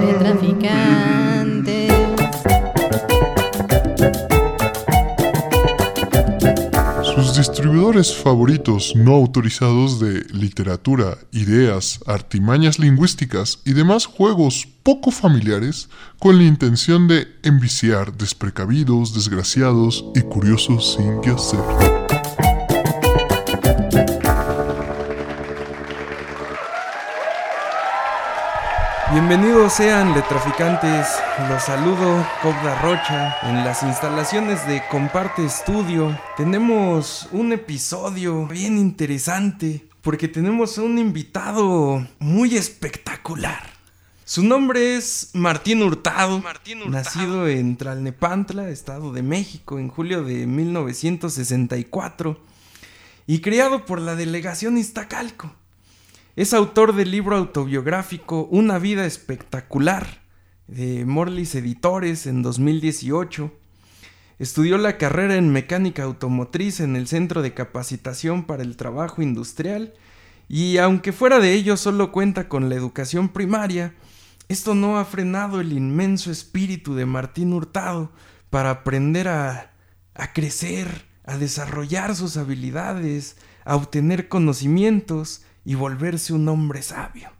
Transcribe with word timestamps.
Letraficante. 0.00 1.88
Sus 7.14 7.36
distribuidores 7.36 8.14
favoritos 8.14 8.94
no 8.96 9.14
autorizados 9.14 10.00
de 10.00 10.24
literatura, 10.32 11.18
ideas, 11.30 12.00
artimañas 12.06 12.78
lingüísticas 12.78 13.58
y 13.64 13.72
demás 13.74 14.06
juegos 14.06 14.66
poco 14.82 15.10
familiares 15.10 15.88
con 16.18 16.38
la 16.38 16.44
intención 16.44 17.08
de 17.08 17.28
enviciar 17.42 18.16
desprecavidos, 18.16 19.14
desgraciados 19.14 20.04
y 20.14 20.22
curiosos 20.22 20.94
sin 20.94 21.20
qué 21.20 21.30
hacer. 21.30 21.60
Bienvenidos 29.12 29.74
sean 29.74 30.14
letraficantes, 30.14 31.06
los 31.46 31.62
saludo 31.62 32.26
Cobda 32.40 32.80
Rocha 32.80 33.36
en 33.42 33.56
las 33.56 33.82
instalaciones 33.82 34.66
de 34.66 34.82
Comparte 34.90 35.44
Estudio. 35.44 36.18
Tenemos 36.34 37.28
un 37.30 37.52
episodio 37.52 38.46
bien 38.46 38.78
interesante 38.78 39.86
porque 40.00 40.28
tenemos 40.28 40.78
un 40.78 40.98
invitado 40.98 42.06
muy 42.20 42.56
espectacular. 42.56 43.62
Su 44.24 44.42
nombre 44.44 44.96
es 44.96 45.32
Martín 45.34 45.82
Hurtado, 45.82 46.42
nacido 46.88 47.48
en 47.48 47.76
Tlalnepantla, 47.76 48.70
Estado 48.70 49.12
de 49.12 49.22
México, 49.22 49.78
en 49.78 49.90
julio 49.90 50.24
de 50.24 50.46
1964 50.46 52.40
y 53.26 53.42
criado 53.42 53.84
por 53.84 54.00
la 54.00 54.16
delegación 54.16 54.78
Iztacalco. 54.78 55.54
Es 56.34 56.54
autor 56.54 56.94
del 56.94 57.10
libro 57.10 57.36
autobiográfico 57.36 58.48
Una 58.50 58.78
vida 58.78 59.04
espectacular 59.04 60.22
de 60.66 61.04
Morlis 61.04 61.54
Editores 61.54 62.26
en 62.26 62.40
2018. 62.40 63.52
Estudió 64.38 64.78
la 64.78 64.96
carrera 64.96 65.36
en 65.36 65.52
mecánica 65.52 66.04
automotriz 66.04 66.80
en 66.80 66.96
el 66.96 67.06
Centro 67.06 67.42
de 67.42 67.52
Capacitación 67.52 68.44
para 68.44 68.62
el 68.62 68.78
Trabajo 68.78 69.20
Industrial 69.20 69.92
y 70.48 70.78
aunque 70.78 71.12
fuera 71.12 71.38
de 71.38 71.52
ello 71.52 71.76
solo 71.76 72.12
cuenta 72.12 72.48
con 72.48 72.70
la 72.70 72.76
educación 72.76 73.28
primaria, 73.28 73.94
esto 74.48 74.74
no 74.74 74.98
ha 74.98 75.04
frenado 75.04 75.60
el 75.60 75.74
inmenso 75.74 76.30
espíritu 76.30 76.94
de 76.94 77.04
Martín 77.04 77.52
Hurtado 77.52 78.10
para 78.48 78.70
aprender 78.70 79.28
a, 79.28 79.72
a 80.14 80.32
crecer, 80.32 81.04
a 81.26 81.36
desarrollar 81.36 82.16
sus 82.16 82.38
habilidades, 82.38 83.36
a 83.66 83.76
obtener 83.76 84.28
conocimientos 84.28 85.42
y 85.64 85.74
volverse 85.74 86.32
un 86.32 86.48
hombre 86.48 86.82
sabio. 86.82 87.30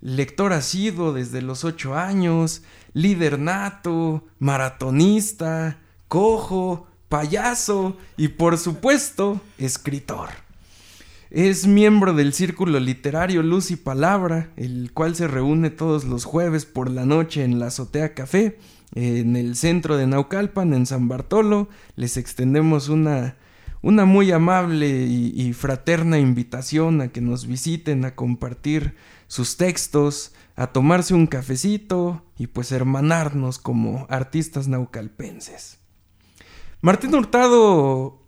Lector 0.00 0.52
asiduo 0.52 1.12
desde 1.12 1.42
los 1.42 1.64
ocho 1.64 1.96
años, 1.96 2.62
líder 2.92 3.38
nato, 3.38 4.24
maratonista, 4.38 5.78
cojo, 6.08 6.86
payaso 7.08 7.96
y 8.16 8.28
por 8.28 8.58
supuesto 8.58 9.40
escritor. 9.58 10.28
Es 11.30 11.66
miembro 11.66 12.14
del 12.14 12.32
Círculo 12.32 12.78
Literario 12.78 13.42
Luz 13.42 13.70
y 13.70 13.76
Palabra, 13.76 14.50
el 14.56 14.92
cual 14.92 15.16
se 15.16 15.26
reúne 15.26 15.70
todos 15.70 16.04
los 16.04 16.24
jueves 16.24 16.66
por 16.66 16.88
la 16.88 17.04
noche 17.04 17.42
en 17.42 17.58
la 17.58 17.66
Azotea 17.66 18.14
Café, 18.14 18.58
en 18.94 19.34
el 19.34 19.56
centro 19.56 19.96
de 19.96 20.06
Naucalpan, 20.06 20.72
en 20.72 20.86
San 20.86 21.08
Bartolo. 21.08 21.68
Les 21.96 22.16
extendemos 22.16 22.88
una, 22.88 23.34
una 23.82 24.04
muy 24.04 24.32
amable 24.32 24.88
y, 24.88 25.52
fraterna 25.52 26.18
invitación 26.18 27.00
a 27.00 27.08
que 27.08 27.20
nos 27.20 27.46
visiten 27.46 28.04
a 28.04 28.14
compartir 28.14 28.96
sus 29.28 29.56
textos, 29.56 30.32
a 30.56 30.68
tomarse 30.68 31.14
un 31.14 31.26
cafecito 31.26 32.24
y 32.38 32.46
pues 32.46 32.72
hermanarnos 32.72 33.58
como 33.58 34.06
artistas 34.08 34.68
naucalpenses. 34.68 35.78
Martín 36.80 37.14
Hurtado 37.14 38.22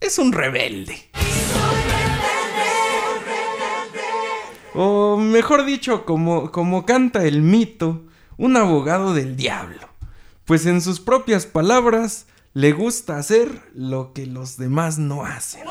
es 0.00 0.18
un 0.18 0.32
rebelde. 0.32 1.10
O 4.74 5.16
mejor 5.16 5.64
dicho, 5.64 6.04
como, 6.04 6.52
como 6.52 6.86
canta 6.86 7.24
el 7.24 7.42
mito, 7.42 8.06
un 8.36 8.56
abogado 8.56 9.12
del 9.12 9.36
diablo. 9.36 9.88
Pues 10.44 10.66
en 10.66 10.80
sus 10.80 11.00
propias 11.00 11.46
palabras, 11.46 12.26
le 12.54 12.72
gusta 12.72 13.18
hacer 13.18 13.62
lo 13.74 14.12
que 14.12 14.26
los 14.26 14.56
demás 14.56 14.98
no 14.98 15.24
hacen. 15.24 15.62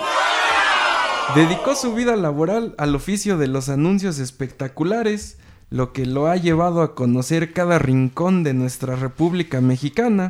Dedicó 1.35 1.75
su 1.75 1.93
vida 1.93 2.15
laboral 2.15 2.73
al 2.77 2.95
oficio 2.95 3.37
de 3.37 3.47
los 3.47 3.67
anuncios 3.69 4.19
espectaculares, 4.19 5.37
lo 5.69 5.91
que 5.91 6.05
lo 6.05 6.27
ha 6.27 6.37
llevado 6.37 6.81
a 6.81 6.95
conocer 6.95 7.51
cada 7.51 7.79
rincón 7.79 8.43
de 8.43 8.53
nuestra 8.53 8.95
República 8.95 9.59
Mexicana 9.59 10.29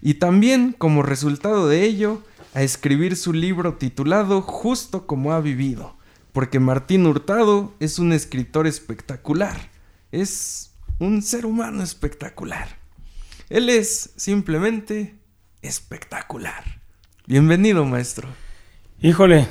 y 0.00 0.14
también, 0.14 0.74
como 0.78 1.02
resultado 1.02 1.66
de 1.66 1.82
ello, 1.82 2.22
a 2.54 2.62
escribir 2.62 3.16
su 3.16 3.32
libro 3.32 3.74
titulado 3.74 4.42
Justo 4.42 5.06
como 5.06 5.32
ha 5.32 5.40
vivido, 5.40 5.96
porque 6.32 6.60
Martín 6.60 7.06
Hurtado 7.06 7.74
es 7.80 7.98
un 7.98 8.12
escritor 8.12 8.66
espectacular, 8.66 9.70
es 10.12 10.72
un 11.00 11.22
ser 11.22 11.46
humano 11.46 11.82
espectacular. 11.82 12.78
Él 13.48 13.68
es 13.70 14.10
simplemente 14.16 15.17
espectacular. 15.62 16.64
Bienvenido, 17.26 17.84
maestro. 17.84 18.28
Híjole, 19.00 19.46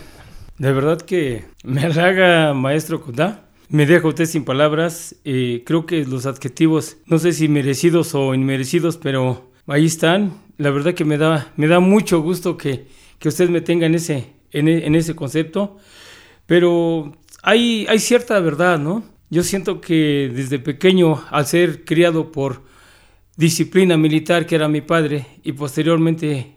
de 0.58 0.72
verdad 0.72 1.02
que 1.02 1.46
me 1.64 1.82
halaga, 1.82 2.54
maestro 2.54 3.02
Kudá. 3.02 3.46
Me 3.70 3.86
deja 3.86 4.08
usted 4.08 4.26
sin 4.26 4.46
palabras. 4.46 5.16
Creo 5.24 5.86
que 5.86 6.06
los 6.06 6.26
adjetivos, 6.26 6.98
no 7.06 7.20
sé 7.20 7.34
si 7.34 7.48
merecidos 7.48 8.16
o 8.16 8.34
inmerecidos, 8.34 8.98
pero 8.98 9.52
ahí 9.68 9.86
están. 9.86 10.42
La 10.58 10.72
verdad 10.72 10.94
que 10.94 11.06
me 11.06 11.18
da, 11.18 11.52
me 11.58 11.68
da 11.68 11.80
mucho 11.80 12.22
gusto 12.22 12.58
que, 12.58 12.88
que 13.20 13.30
usted 13.30 13.50
me 13.50 13.62
tenga 13.62 13.86
en 13.86 13.96
ese, 13.96 14.34
en, 14.52 14.68
en 14.68 14.96
ese 14.96 15.16
concepto. 15.16 15.78
Pero 16.46 17.18
hay, 17.44 17.86
hay 17.90 18.00
cierta 18.00 18.40
verdad, 18.40 18.80
¿no? 18.80 19.04
Yo 19.30 19.44
siento 19.44 19.82
que 19.82 20.32
desde 20.34 20.60
pequeño, 20.60 21.24
al 21.30 21.46
ser 21.46 21.84
criado 21.84 22.32
por 22.32 22.64
disciplina 23.38 23.98
militar, 23.98 24.46
que 24.46 24.56
era 24.56 24.68
mi 24.68 24.82
padre, 24.82 25.28
y 25.44 25.54
posteriormente 25.54 26.56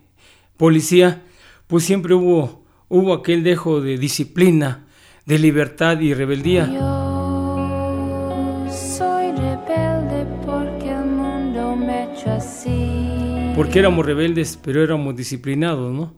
policía, 0.56 1.22
pues 1.66 1.84
siempre 1.84 2.14
hubo, 2.14 2.64
hubo 2.88 3.12
aquel 3.12 3.44
dejo 3.44 3.80
de 3.80 3.98
disciplina, 3.98 4.86
de 5.26 5.38
libertad 5.38 6.00
y 6.00 6.14
rebeldía. 6.14 6.66
Yo 6.66 8.66
soy 8.70 9.30
rebelde 9.32 10.26
porque 10.44 10.90
el 10.90 11.04
mundo 11.04 11.76
me 11.76 12.04
hecho 12.04 12.30
así. 12.30 13.52
Porque 13.54 13.78
éramos 13.78 14.06
rebeldes, 14.06 14.58
pero 14.60 14.82
éramos 14.82 15.14
disciplinados, 15.14 15.92
¿no? 15.92 16.14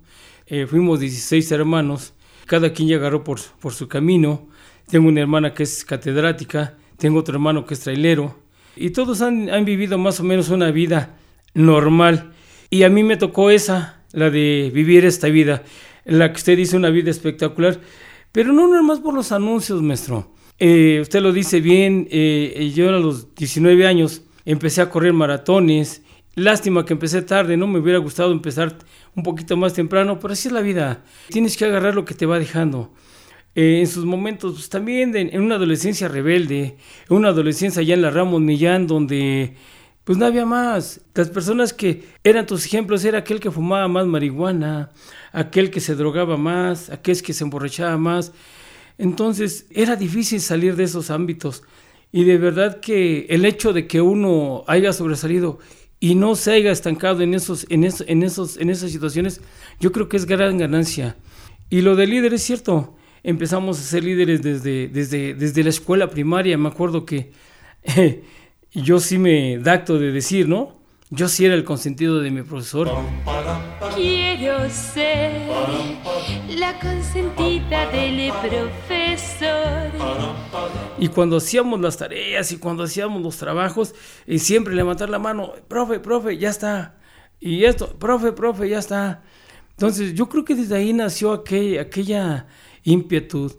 Eh, 0.46 0.66
fuimos 0.66 1.00
16 1.00 1.50
hermanos, 1.52 2.14
cada 2.46 2.72
quien 2.72 2.88
ya 2.88 2.96
agarró 2.96 3.24
por, 3.24 3.40
por 3.60 3.72
su 3.72 3.88
camino. 3.88 4.48
Tengo 4.88 5.08
una 5.08 5.20
hermana 5.20 5.54
que 5.54 5.64
es 5.64 5.84
catedrática, 5.84 6.76
tengo 6.98 7.18
otro 7.18 7.34
hermano 7.34 7.64
que 7.64 7.74
es 7.74 7.80
trailero, 7.80 8.41
y 8.76 8.90
todos 8.90 9.22
han, 9.22 9.50
han, 9.50 9.64
vivido 9.64 9.98
más 9.98 10.20
o 10.20 10.24
menos 10.24 10.48
una 10.48 10.70
vida 10.70 11.16
normal. 11.54 12.32
Y 12.70 12.84
a 12.84 12.88
mí 12.88 13.02
me 13.02 13.16
tocó 13.16 13.50
esa, 13.50 14.02
la 14.12 14.30
de 14.30 14.70
vivir 14.72 15.04
esta 15.04 15.28
vida, 15.28 15.62
la 16.04 16.32
que 16.32 16.38
usted 16.38 16.56
dice 16.56 16.76
una 16.76 16.90
vida 16.90 17.10
espectacular, 17.10 17.80
pero 18.32 18.52
no 18.52 18.66
nomás 18.66 19.00
por 19.00 19.14
los 19.14 19.30
anuncios, 19.32 19.82
maestro. 19.82 20.32
Eh, 20.58 21.00
usted 21.02 21.20
lo 21.20 21.32
dice 21.32 21.60
bien, 21.60 22.08
eh, 22.10 22.72
yo 22.74 22.88
a 22.88 22.92
los 22.92 23.34
19 23.34 23.86
años 23.86 24.22
empecé 24.44 24.80
a 24.80 24.88
correr 24.88 25.12
maratones. 25.12 26.02
Lástima 26.34 26.86
que 26.86 26.94
empecé 26.94 27.20
tarde, 27.22 27.56
¿no? 27.56 27.66
Me 27.66 27.78
hubiera 27.78 27.98
gustado 27.98 28.32
empezar 28.32 28.78
un 29.14 29.22
poquito 29.22 29.56
más 29.56 29.74
temprano, 29.74 30.18
pero 30.18 30.32
así 30.32 30.48
es 30.48 30.54
la 30.54 30.62
vida. 30.62 31.04
Tienes 31.28 31.56
que 31.56 31.66
agarrar 31.66 31.94
lo 31.94 32.04
que 32.04 32.14
te 32.14 32.24
va 32.24 32.38
dejando. 32.38 32.92
Eh, 33.54 33.80
en 33.80 33.86
sus 33.86 34.04
momentos, 34.04 34.54
pues, 34.54 34.68
también 34.68 35.12
de, 35.12 35.20
en 35.20 35.42
una 35.42 35.56
adolescencia 35.56 36.08
rebelde, 36.08 36.76
en 37.08 37.16
una 37.16 37.28
adolescencia 37.28 37.80
allá 37.80 37.94
en 37.94 38.02
la 38.02 38.10
Ramos 38.10 38.40
Millán, 38.40 38.86
donde 38.86 39.54
pues 40.04 40.18
no 40.18 40.26
había 40.26 40.44
más. 40.44 41.00
Las 41.14 41.28
personas 41.28 41.72
que 41.72 42.04
eran 42.24 42.46
tus 42.46 42.66
ejemplos 42.66 43.04
era 43.04 43.18
aquel 43.18 43.40
que 43.40 43.50
fumaba 43.50 43.86
más 43.88 44.06
marihuana, 44.06 44.90
aquel 45.32 45.70
que 45.70 45.80
se 45.80 45.94
drogaba 45.94 46.36
más, 46.36 46.90
aquel 46.90 47.22
que 47.22 47.32
se 47.32 47.44
emborrachaba 47.44 47.96
más. 47.98 48.32
Entonces 48.98 49.66
era 49.70 49.96
difícil 49.96 50.40
salir 50.40 50.74
de 50.76 50.84
esos 50.84 51.10
ámbitos. 51.10 51.62
Y 52.10 52.24
de 52.24 52.36
verdad 52.36 52.80
que 52.80 53.26
el 53.30 53.44
hecho 53.44 53.72
de 53.72 53.86
que 53.86 54.00
uno 54.00 54.64
haya 54.66 54.92
sobresalido 54.92 55.60
y 56.00 56.14
no 56.14 56.34
se 56.34 56.52
haya 56.52 56.72
estancado 56.72 57.22
en, 57.22 57.32
esos, 57.34 57.64
en, 57.70 57.84
esos, 57.84 58.04
en, 58.08 58.22
esos, 58.22 58.56
en 58.56 58.70
esas 58.70 58.90
situaciones, 58.90 59.40
yo 59.78 59.92
creo 59.92 60.08
que 60.08 60.16
es 60.16 60.26
gran 60.26 60.58
ganancia. 60.58 61.16
Y 61.70 61.80
lo 61.82 61.96
del 61.96 62.10
líder 62.10 62.34
es 62.34 62.42
cierto 62.42 62.96
empezamos 63.22 63.78
a 63.78 63.82
ser 63.82 64.04
líderes 64.04 64.42
desde, 64.42 64.88
desde, 64.88 65.34
desde 65.34 65.62
la 65.62 65.70
escuela 65.70 66.08
primaria. 66.08 66.56
Me 66.58 66.68
acuerdo 66.68 67.04
que 67.04 67.32
eh, 67.82 68.24
yo 68.72 69.00
sí 69.00 69.18
me 69.18 69.58
dacto 69.58 69.98
de 69.98 70.12
decir, 70.12 70.48
¿no? 70.48 70.82
yo 71.14 71.28
sí 71.28 71.44
era 71.44 71.54
el 71.54 71.62
consentido 71.62 72.20
de 72.20 72.30
mi 72.30 72.40
profesor. 72.40 72.90
Quiero 73.94 74.70
ser 74.70 75.42
la 76.56 76.78
consentida 76.80 77.86
del 77.90 78.32
profesor. 78.32 79.90
Y 80.98 81.08
cuando 81.08 81.36
hacíamos 81.36 81.82
las 81.82 81.98
tareas 81.98 82.50
y 82.52 82.56
cuando 82.56 82.84
hacíamos 82.84 83.20
los 83.20 83.36
trabajos, 83.36 83.94
y 84.26 84.38
siempre 84.38 84.74
levantar 84.74 85.10
la 85.10 85.18
mano, 85.18 85.52
profe, 85.68 86.00
profe, 86.00 86.38
ya 86.38 86.48
está. 86.48 86.96
Y 87.40 87.64
esto, 87.66 87.94
profe, 87.98 88.32
profe, 88.32 88.70
ya 88.70 88.78
está. 88.78 89.22
Entonces 89.72 90.14
yo 90.14 90.30
creo 90.30 90.46
que 90.46 90.54
desde 90.54 90.76
ahí 90.76 90.94
nació 90.94 91.32
aquella 91.32 92.46
ímpetu, 92.84 93.52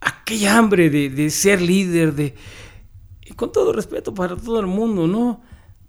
aquella 0.00 0.58
hambre 0.58 0.90
de, 0.90 1.10
de 1.10 1.30
ser 1.30 1.60
líder, 1.60 2.14
de, 2.14 2.34
con 3.36 3.52
todo 3.52 3.72
respeto 3.72 4.14
para 4.14 4.36
todo 4.36 4.60
el 4.60 4.66
mundo, 4.66 5.06
¿no? 5.06 5.40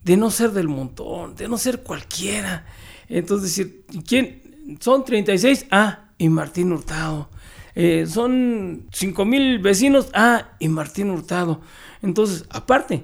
De 0.04 0.18
no 0.18 0.32
ser 0.32 0.52
del 0.52 0.68
montón, 0.68 1.36
de 1.36 1.48
no 1.48 1.58
ser 1.58 1.82
cualquiera. 1.82 2.66
Entonces, 3.10 3.74
¿quién? 4.08 4.78
Son 4.80 5.04
36, 5.04 5.68
ah, 5.72 6.10
y 6.18 6.30
Martín 6.30 6.72
Hurtado. 6.72 7.30
Eh, 7.76 8.06
son 8.08 8.88
5 8.92 9.26
mil 9.26 9.60
vecinos, 9.60 10.10
ah, 10.14 10.56
y 10.60 10.70
Martín 10.70 11.10
Hurtado. 11.10 11.62
Entonces, 12.02 12.46
aparte, 12.50 13.04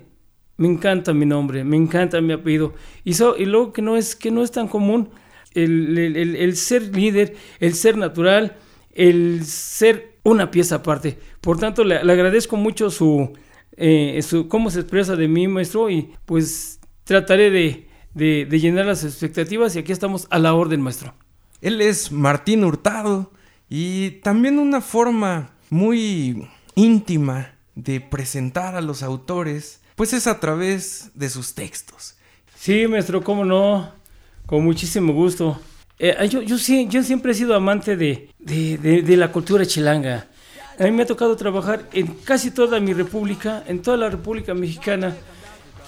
me 0.58 0.68
encanta 0.68 1.14
mi 1.14 1.26
nombre, 1.26 1.64
me 1.64 1.76
encanta 1.76 2.22
mi 2.22 2.34
apellido. 2.34 2.74
Y, 3.04 3.12
y 3.12 3.46
luego 3.46 3.74
que 3.74 3.82
no 3.82 3.98
es, 3.98 4.16
que 4.16 4.32
no 4.32 4.44
es 4.44 4.52
tan 4.52 4.68
común 4.68 5.10
el, 5.54 5.98
el 5.98 6.56
ser 6.56 6.96
líder, 6.96 7.36
el 7.60 7.74
ser 7.74 7.98
natural, 7.98 8.58
el 8.94 9.46
ser 9.46 10.20
una 10.24 10.52
pieza 10.52 10.76
aparte. 10.76 11.18
Por 11.42 11.60
tanto, 11.60 11.84
le, 11.84 11.98
agradezco 11.98 12.58
mucho 12.58 12.90
su, 12.90 13.34
eh, 13.78 14.20
su, 14.22 14.48
cómo 14.48 14.70
se 14.70 14.82
expresa 14.82 15.16
de 15.16 15.28
mí, 15.28 15.48
maestro, 15.48 15.90
y 15.90 16.14
pues 16.26 16.80
trataré 17.04 17.50
de, 17.50 17.88
de, 18.14 18.60
llenar 18.60 18.86
las 18.86 19.04
expectativas 19.04 19.76
y 19.76 19.80
aquí 19.80 19.92
estamos 19.92 20.28
a 20.30 20.40
la 20.40 20.54
orden, 20.54 20.82
maestro. 20.82 21.14
Él 21.62 21.82
es 21.82 22.12
Martín 22.12 22.64
Hurtado 22.64 23.32
y 23.70 24.12
también 24.22 24.60
una 24.60 24.82
forma 24.82 25.52
muy 25.70 26.48
íntima 26.76 27.56
de 27.76 28.02
presentar 28.02 28.76
a 28.76 28.82
los 28.82 29.04
autores, 29.04 29.82
pues 29.96 30.14
es 30.14 30.28
a 30.28 30.40
través 30.40 31.12
de 31.14 31.30
sus 31.30 31.54
textos. 31.54 32.16
Sí, 32.56 32.88
maestro, 32.88 33.24
cómo 33.24 33.46
no, 33.46 33.92
con 34.46 34.64
muchísimo 34.64 35.14
gusto. 35.14 35.60
Eh, 36.00 36.28
yo, 36.30 36.42
yo, 36.42 36.58
sí, 36.58 36.88
yo 36.90 37.04
siempre 37.04 37.32
he 37.32 37.36
sido 37.36 37.56
amante 37.56 37.96
de, 37.96 38.30
de, 38.40 39.18
la 39.18 39.32
cultura 39.32 39.66
chilanga. 39.66 40.28
A 40.80 40.84
mí 40.84 40.92
me 40.92 41.04
ha 41.04 41.06
tocado 41.06 41.36
trabajar 41.36 41.88
en 41.94 42.08
casi 42.24 42.52
toda 42.52 42.80
mi 42.80 42.94
república, 42.94 43.64
en 43.68 43.82
toda 43.82 43.98
la 43.98 44.10
República 44.10 44.54
Mexicana, 44.54 45.16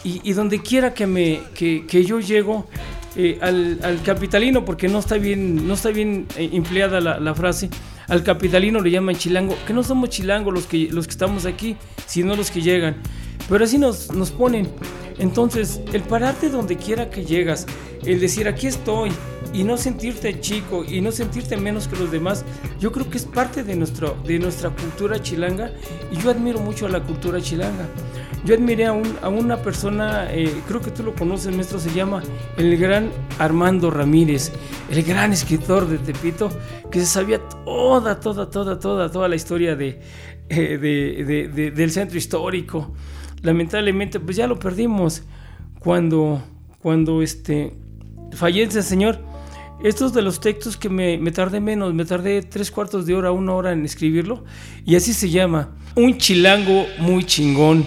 y, 0.04 0.34
donde 0.34 0.62
quiera 0.62 0.94
que, 0.94 1.08
me, 1.08 1.40
que, 1.56 1.86
que 1.88 2.04
yo 2.04 2.20
llego, 2.20 2.68
eh, 3.16 3.38
al, 3.42 3.80
al, 3.84 4.02
capitalino, 4.04 4.66
porque 4.66 4.90
no 4.90 5.00
está 5.00 5.18
bien, 5.18 5.68
no 5.68 5.76
está 5.76 5.90
bien 5.90 6.28
eh, 6.36 6.50
empleada 6.52 7.00
la, 7.00 7.20
la, 7.20 7.34
frase, 7.34 7.70
al 8.08 8.24
capitalino 8.24 8.82
le 8.82 8.92
llaman 8.92 9.16
chilango, 9.16 9.56
que 9.66 9.74
no 9.74 9.82
somos 9.82 10.10
chilangos 10.10 10.54
los 10.54 10.66
que, 10.66 10.90
los 10.92 11.08
que 11.08 11.12
estamos 11.12 11.46
aquí, 11.46 11.78
sino 12.06 12.36
los 12.36 12.52
que 12.52 12.62
llegan. 12.62 12.98
Pero 13.50 13.64
así 13.64 13.78
nos, 13.78 14.12
nos 14.12 14.32
ponen. 14.32 14.68
Entonces, 15.20 15.82
el 15.94 16.02
pararte 16.02 16.50
donde 16.50 16.78
quiera 16.78 17.10
que 17.10 17.24
llegas, 17.24 17.66
el 18.06 18.20
decir 18.20 18.48
aquí 18.48 18.68
estoy, 18.68 19.12
y 19.54 19.64
no 19.64 19.78
sentirte 19.78 20.40
chico 20.40 20.84
y 20.84 21.00
no 21.00 21.12
sentirte 21.12 21.56
menos 21.56 21.88
que 21.88 21.96
los 21.96 22.12
demás, 22.12 22.44
yo 22.80 22.92
creo 22.92 23.10
que 23.10 23.18
es 23.18 23.26
parte 23.26 23.64
de, 23.64 23.76
nuestro, 23.76 24.18
de 24.26 24.40
nuestra 24.40 24.72
cultura 24.72 25.22
chilanga 25.22 25.72
y 26.12 26.18
yo 26.18 26.32
admiro 26.32 26.60
mucho 26.60 26.88
a 26.88 26.90
la 26.90 27.02
cultura 27.02 27.40
chilanga. 27.40 27.88
Yo 28.46 28.56
admiré 28.56 28.88
a, 28.88 28.92
una 29.30 29.58
persona, 29.62 30.28
eh, 30.30 30.54
creo 30.68 30.82
que 30.82 30.92
tú 30.92 31.02
lo 31.02 31.16
conoces, 31.16 31.56
maestro, 31.56 31.80
se 31.80 31.94
llama 31.94 32.22
el 32.58 32.76
gran 32.78 33.10
Armando 33.40 33.90
Ramírez, 33.90 34.52
el 34.90 35.02
gran 35.04 35.32
escritor 35.32 35.88
de 35.88 35.98
Tepito, 35.98 36.50
que 36.92 37.00
se 37.00 37.06
sabía 37.06 37.40
toda, 37.40 38.20
toda, 38.20 38.50
toda, 38.50 38.80
toda, 38.80 39.10
toda 39.10 39.30
la 39.30 39.36
historia 39.36 39.78
de, 39.78 40.02
eh, 40.50 41.72
del 41.74 41.92
centro 41.92 42.18
histórico. 42.18 42.94
Lamentablemente, 43.44 44.20
pues 44.20 44.36
ya 44.36 44.46
lo 44.46 44.60
perdimos 44.60 45.24
cuando, 45.80 46.42
cuando 46.82 47.22
este, 47.22 47.78
fallece 48.34 48.80
el 48.80 48.84
señor 48.84 49.33
estos 49.84 50.14
de 50.14 50.22
los 50.22 50.40
textos 50.40 50.78
que 50.78 50.90
me, 50.90 51.20
tardé 51.32 51.60
menos, 51.60 51.94
me 51.94 52.06
tardé 52.06 52.42
tres 52.42 52.72
cuartos 52.72 53.06
de 53.06 53.16
hora, 53.16 53.32
una 53.32 53.54
hora 53.54 53.74
en 53.74 53.84
escribirlo, 53.84 54.46
y 54.86 54.96
así 54.96 55.14
se 55.14 55.30
llama, 55.30 55.76
Un 55.96 56.18
chilango 56.18 56.86
muy 57.00 57.26
chingón. 57.26 57.86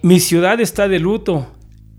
Mi 0.00 0.20
ciudad 0.20 0.60
está 0.60 0.86
de 0.86 1.00
luto 1.00 1.48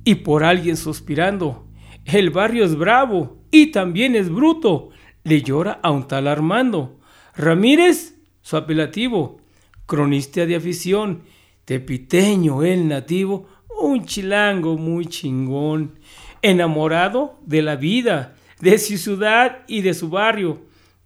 y 0.06 0.16
por 0.16 0.46
alguien 0.46 0.78
suspirando. 0.78 1.68
El 2.06 2.30
barrio 2.30 2.64
es 2.64 2.78
bravo 2.78 3.44
y 3.52 3.68
también 3.68 4.16
es 4.16 4.30
bruto. 4.30 4.90
Le 5.26 5.42
llora 5.42 5.82
a 5.84 5.92
un 5.92 6.08
tal 6.08 6.28
Armando. 6.28 7.02
Ramírez, 7.36 8.16
su 8.42 8.56
apelativo, 8.56 9.42
cronista 9.86 10.46
de 10.46 10.56
afición, 10.56 11.24
tepiteño 11.66 12.64
el 12.64 12.88
nativo, 12.88 13.48
un 13.82 14.06
chilango 14.06 14.78
muy 14.78 15.08
chingón, 15.08 16.00
enamorado 16.42 17.38
de 17.46 17.62
la 17.62 17.76
vida, 17.76 18.38
de 18.60 18.78
su 18.78 18.98
ciudad 18.98 19.64
y 19.68 19.82
de 19.82 19.94
su 19.94 20.10
barrio, 20.10 20.62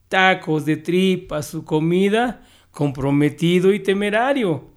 tacos 0.07 0.65
de 0.65 0.77
tripa, 0.77 1.43
su 1.43 1.63
comida, 1.63 2.45
comprometido 2.71 3.73
y 3.73 3.79
temerario. 3.79 4.69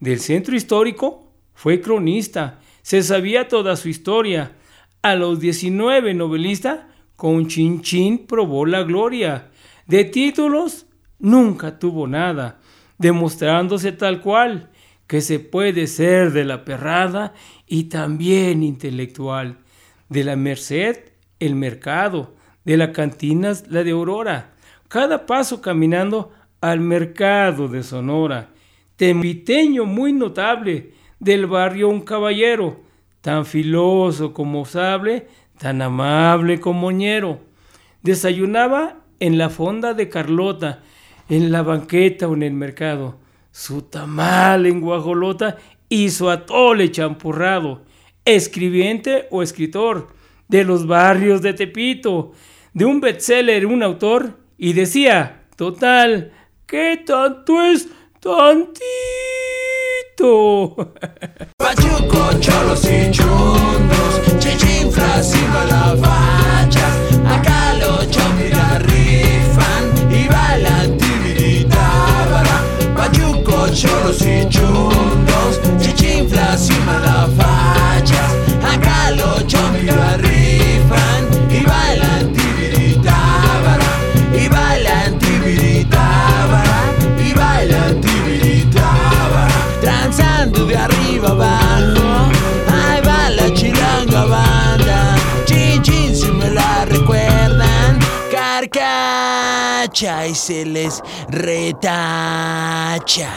Del 0.00 0.20
centro 0.20 0.54
histórico 0.56 1.32
fue 1.54 1.80
cronista, 1.80 2.60
se 2.82 3.02
sabía 3.02 3.48
toda 3.48 3.76
su 3.76 3.88
historia. 3.88 4.52
A 5.02 5.14
los 5.14 5.40
19 5.40 6.14
novelista, 6.14 6.88
con 7.16 7.46
Chinchín 7.46 8.26
probó 8.26 8.66
la 8.66 8.82
gloria. 8.82 9.50
De 9.86 10.04
títulos 10.04 10.86
nunca 11.18 11.78
tuvo 11.78 12.06
nada, 12.06 12.60
demostrándose 12.98 13.92
tal 13.92 14.20
cual 14.20 14.70
que 15.06 15.20
se 15.20 15.38
puede 15.38 15.86
ser 15.86 16.32
de 16.32 16.44
la 16.44 16.64
perrada 16.64 17.34
y 17.66 17.84
también 17.84 18.62
intelectual. 18.62 19.58
De 20.08 20.24
la 20.24 20.36
merced 20.36 21.13
el 21.46 21.54
mercado, 21.54 22.34
de 22.64 22.76
la 22.76 22.92
cantina 22.92 23.52
la 23.68 23.84
de 23.84 23.90
Aurora, 23.90 24.52
cada 24.88 25.26
paso 25.26 25.60
caminando 25.60 26.32
al 26.60 26.80
mercado 26.80 27.68
de 27.68 27.82
Sonora, 27.82 28.50
tempiteño 28.96 29.84
muy 29.84 30.12
notable, 30.12 30.92
del 31.18 31.46
barrio 31.46 31.88
un 31.88 32.02
caballero, 32.02 32.80
tan 33.20 33.46
filoso 33.46 34.32
como 34.32 34.64
sable, 34.64 35.28
tan 35.58 35.80
amable 35.82 36.60
como 36.60 36.90
ñero. 36.90 37.40
Desayunaba 38.02 38.96
en 39.20 39.38
la 39.38 39.48
fonda 39.48 39.94
de 39.94 40.08
Carlota, 40.08 40.82
en 41.28 41.50
la 41.50 41.62
banqueta 41.62 42.28
o 42.28 42.34
en 42.34 42.42
el 42.42 42.52
mercado, 42.52 43.18
su 43.50 43.82
tamal 43.82 44.66
en 44.66 44.80
guajolota 44.80 45.56
y 45.88 46.10
su 46.10 46.28
atole 46.28 46.90
champurrado, 46.90 47.82
escribiente 48.24 49.26
o 49.30 49.42
escritor, 49.42 50.08
de 50.48 50.64
los 50.64 50.86
barrios 50.86 51.42
de 51.42 51.54
Tepito, 51.54 52.32
de 52.72 52.84
un 52.84 53.00
bestseller, 53.00 53.66
un 53.66 53.82
autor, 53.82 54.38
y 54.58 54.72
decía, 54.72 55.44
total, 55.56 56.32
¿qué 56.66 57.02
tanto 57.04 57.62
es 57.62 57.88
tantito? 58.20 58.74
Pachuco, 61.56 62.38
cholos 62.40 62.84
y 62.84 63.10
chundos, 63.10 64.20
chichinflas 64.38 65.34
y 65.34 65.44
malabachas, 65.48 66.96
acá 67.26 67.74
los 67.74 68.08
chompira 68.10 68.78
rifan 68.78 69.92
y 70.10 70.28
bailan 70.28 70.96
tibiritábara. 70.98 72.62
Pachuco, 72.96 73.68
cholos 73.72 74.22
y 74.22 74.48
chundos, 74.48 75.60
chichinflas 75.80 76.70
y 76.70 76.78
malabachas, 76.86 77.43
y 100.28 100.34
se 100.34 100.66
les 100.66 101.00
retacha 101.28 103.32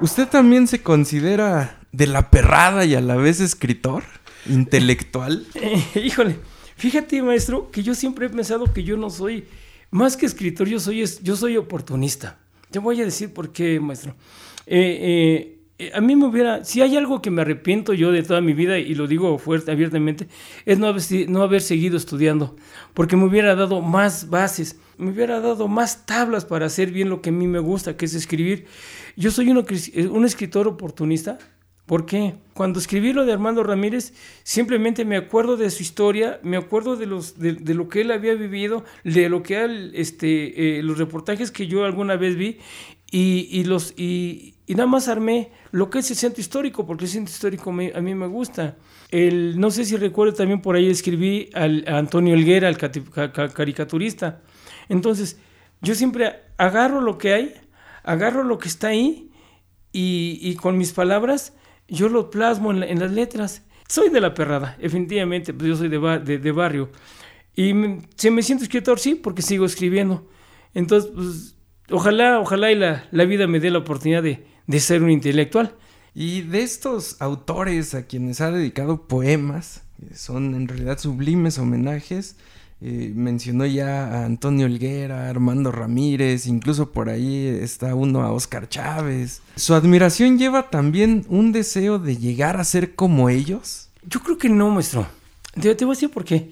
¿Usted 0.00 0.28
también 0.28 0.68
se 0.68 0.82
considera 0.82 1.80
de 1.90 2.06
la 2.06 2.30
perrada 2.30 2.84
y 2.84 2.94
a 2.94 3.00
la 3.00 3.16
vez 3.16 3.40
escritor? 3.40 4.04
¿Intelectual? 4.46 5.44
Eh, 5.54 5.82
híjole, 6.04 6.38
Fíjate, 6.78 7.20
maestro, 7.22 7.72
que 7.72 7.82
yo 7.82 7.92
siempre 7.96 8.26
he 8.26 8.30
pensado 8.30 8.72
que 8.72 8.84
yo 8.84 8.96
no 8.96 9.10
soy, 9.10 9.44
más 9.90 10.16
que 10.16 10.26
escritor, 10.26 10.68
yo 10.68 10.78
soy, 10.78 11.04
yo 11.22 11.34
soy 11.34 11.56
oportunista. 11.56 12.38
Te 12.70 12.78
voy 12.78 13.00
a 13.00 13.04
decir 13.04 13.34
por 13.34 13.50
qué, 13.50 13.80
maestro. 13.80 14.14
Eh, 14.64 14.98
eh, 15.00 15.57
a 15.94 16.00
mí 16.00 16.16
me 16.16 16.26
hubiera, 16.26 16.64
si 16.64 16.82
hay 16.82 16.96
algo 16.96 17.22
que 17.22 17.30
me 17.30 17.42
arrepiento 17.42 17.94
yo 17.94 18.10
de 18.10 18.22
toda 18.22 18.40
mi 18.40 18.52
vida, 18.52 18.78
y 18.78 18.94
lo 18.94 19.06
digo 19.06 19.38
fuerte, 19.38 19.70
abiertamente, 19.70 20.28
es 20.66 20.78
no 20.78 20.88
haber, 20.88 21.02
no 21.28 21.42
haber 21.42 21.60
seguido 21.60 21.96
estudiando, 21.96 22.56
porque 22.94 23.16
me 23.16 23.24
hubiera 23.24 23.54
dado 23.54 23.80
más 23.80 24.28
bases, 24.28 24.80
me 24.96 25.10
hubiera 25.10 25.40
dado 25.40 25.68
más 25.68 26.04
tablas 26.04 26.44
para 26.44 26.66
hacer 26.66 26.90
bien 26.90 27.08
lo 27.08 27.22
que 27.22 27.30
a 27.30 27.32
mí 27.32 27.46
me 27.46 27.60
gusta, 27.60 27.96
que 27.96 28.06
es 28.06 28.14
escribir. 28.14 28.66
Yo 29.16 29.30
soy 29.30 29.50
un 29.50 30.24
escritor 30.24 30.66
oportunista, 30.66 31.38
porque 31.86 32.34
cuando 32.52 32.80
escribí 32.80 33.12
lo 33.12 33.24
de 33.24 33.32
Armando 33.32 33.62
Ramírez, 33.62 34.12
simplemente 34.42 35.04
me 35.04 35.16
acuerdo 35.16 35.56
de 35.56 35.70
su 35.70 35.82
historia, 35.82 36.38
me 36.42 36.56
acuerdo 36.58 36.96
de, 36.96 37.06
los, 37.06 37.38
de, 37.38 37.52
lo 37.74 37.88
que 37.88 38.02
él 38.02 38.10
había 38.10 38.34
vivido, 38.34 38.84
de 39.04 39.28
lo 39.30 39.42
que 39.42 39.64
él, 39.64 39.92
este, 39.94 40.80
eh, 40.80 40.82
los 40.82 40.98
reportajes 40.98 41.50
que 41.50 41.66
yo 41.66 41.84
alguna 41.84 42.16
vez 42.16 42.36
vi, 42.36 42.58
y, 43.10 43.48
y 43.50 43.64
los, 43.64 43.94
y, 43.96 44.57
y, 44.68 44.74
nada 44.74 44.86
más 44.86 45.08
armé 45.08 45.50
lo 45.72 45.90
que 45.90 46.00
es 46.00 46.10
el 46.10 46.16
centro 46.16 46.40
histórico, 46.40 46.86
porque 46.86 47.06
el 47.06 47.10
centro 47.10 47.32
histórico 47.32 47.70
a 47.70 48.00
mí 48.00 48.14
me 48.14 48.26
gusta. 48.26 48.76
El, 49.10 49.58
no 49.58 49.70
sé 49.70 49.84
si 49.84 49.96
recuerdo 49.96 50.34
también 50.34 50.60
por 50.60 50.76
ahí 50.76 50.88
escribí 50.88 51.50
al, 51.54 51.84
a 51.88 51.98
Antonio 51.98 52.34
Elguera, 52.34 52.68
el 52.68 52.76
caricaturista. 52.76 54.42
Entonces, 54.88 55.38
yo 55.80 55.94
siempre 55.94 56.36
agarro 56.56 57.00
lo 57.00 57.18
que 57.18 57.32
hay, 57.32 57.54
agarro 58.02 58.44
lo 58.44 58.58
que 58.58 58.68
está 58.68 58.88
ahí, 58.88 59.30
y, 59.92 60.38
y 60.42 60.54
con 60.56 60.76
mis 60.76 60.92
palabras 60.92 61.54
yo 61.88 62.08
lo 62.08 62.30
plasmo 62.30 62.72
en, 62.72 62.98
las 62.98 63.10
letras. 63.10 63.64
Soy 63.88 64.10
de 64.10 64.20
la 64.20 64.34
perrada, 64.34 64.76
definitivamente, 64.78 65.54
pues 65.54 65.68
yo 65.68 65.76
soy 65.76 65.88
de, 65.88 66.38
de, 66.38 66.52
barrio. 66.52 66.90
Y 67.56 67.72
si 68.16 68.30
me 68.30 68.42
siento 68.42 68.64
escritor, 68.64 68.98
sí, 68.98 69.14
porque 69.14 69.40
sigo 69.40 69.64
escribiendo. 69.64 70.28
Entonces, 70.74 71.10
pues, 71.14 71.56
ojalá, 71.90 72.38
ojalá 72.40 72.70
y 72.70 72.74
la, 72.74 73.08
la, 73.10 73.24
vida 73.24 73.46
me 73.46 73.60
dé 73.60 73.70
la 73.70 73.78
oportunidad 73.78 74.22
de, 74.22 74.44
de 74.68 74.78
ser 74.78 75.02
un 75.02 75.10
intelectual. 75.10 75.74
Y 76.14 76.42
de 76.42 76.62
estos 76.62 77.16
autores 77.20 77.94
a 77.94 78.06
quienes 78.06 78.40
ha 78.40 78.52
dedicado 78.52 79.08
poemas, 79.08 79.82
son 80.14 80.54
en 80.54 80.68
realidad 80.68 80.98
sublimes 80.98 81.58
homenajes, 81.58 82.36
eh, 82.80 83.12
mencionó 83.14 83.66
ya 83.66 84.06
a 84.06 84.24
Antonio 84.24 84.66
Olguera, 84.66 85.28
Armando 85.28 85.72
Ramírez, 85.72 86.46
incluso 86.46 86.92
por 86.92 87.08
ahí 87.08 87.46
está 87.46 87.94
uno 87.94 88.22
a 88.22 88.32
Oscar 88.32 88.68
Chávez. 88.68 89.42
¿Su 89.56 89.74
admiración 89.74 90.38
lleva 90.38 90.70
también 90.70 91.24
un 91.28 91.50
deseo 91.50 91.98
de 91.98 92.16
llegar 92.16 92.56
a 92.56 92.64
ser 92.64 92.94
como 92.94 93.30
ellos? 93.30 93.88
Yo 94.04 94.22
creo 94.22 94.38
que 94.38 94.48
no, 94.48 94.70
maestro. 94.70 95.08
Te, 95.60 95.74
te 95.74 95.84
voy 95.84 95.92
a 95.92 95.96
decir 95.96 96.10
por 96.10 96.24
qué. 96.24 96.50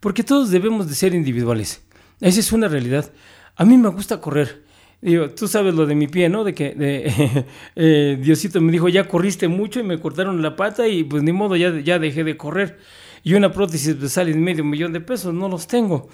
Porque 0.00 0.24
todos 0.24 0.50
debemos 0.50 0.88
de 0.88 0.94
ser 0.94 1.14
individuales. 1.14 1.82
Esa 2.20 2.40
es 2.40 2.52
una 2.52 2.68
realidad. 2.68 3.10
A 3.54 3.64
mí 3.64 3.76
me 3.76 3.88
gusta 3.88 4.20
correr. 4.20 4.64
Digo, 5.02 5.30
tú 5.30 5.48
sabes 5.48 5.74
lo 5.74 5.86
de 5.86 5.94
mi 5.94 6.08
pie, 6.08 6.28
¿no? 6.28 6.44
De 6.44 6.54
que 6.54 6.74
de, 6.74 7.46
eh, 7.76 8.18
Diosito 8.20 8.60
me 8.60 8.70
dijo, 8.70 8.88
ya 8.88 9.08
corriste 9.08 9.48
mucho 9.48 9.80
y 9.80 9.82
me 9.82 9.98
cortaron 9.98 10.42
la 10.42 10.56
pata 10.56 10.86
y 10.88 11.04
pues 11.04 11.22
ni 11.22 11.32
modo, 11.32 11.56
ya, 11.56 11.78
ya 11.80 11.98
dejé 11.98 12.22
de 12.22 12.36
correr 12.36 12.78
y 13.22 13.34
una 13.34 13.50
prótesis 13.50 13.98
de 13.98 14.08
sale 14.08 14.34
medio 14.34 14.64
millón 14.64 14.92
de 14.92 15.00
pesos, 15.00 15.32
no 15.32 15.48
los 15.48 15.66
tengo. 15.66 16.08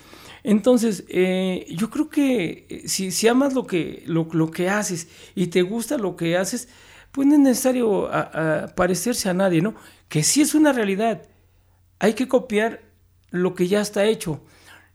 Entonces, 0.45 1.05
eh, 1.09 1.67
yo 1.71 1.91
creo 1.91 2.09
que 2.09 2.67
eh, 2.69 2.89
si, 2.89 3.11
si 3.11 3.27
amas 3.27 3.55
lo 3.55 3.67
que, 3.67 4.05
lo, 4.07 4.29
lo, 4.33 4.51
que 4.53 4.69
haces 4.69 5.09
y 5.35 5.49
te 5.49 5.63
gusta 5.63 5.99
lo 5.99 6.15
que 6.15 6.37
haces, 6.37 6.69
pues 7.11 7.27
no 7.27 7.35
es 7.35 7.41
necesario 7.41 8.11
parecerse 8.77 9.31
a 9.31 9.35
nadie, 9.35 9.63
¿no? 9.63 9.75
Que 10.09 10.23
sí 10.23 10.43
es 10.43 10.55
una 10.55 10.73
realidad. 10.73 11.23
Hay 11.99 12.13
que 12.13 12.29
copiar 12.29 12.83
lo 13.31 13.55
que 13.55 13.69
ya 13.69 13.81
está 13.81 14.05
hecho. 14.05 14.45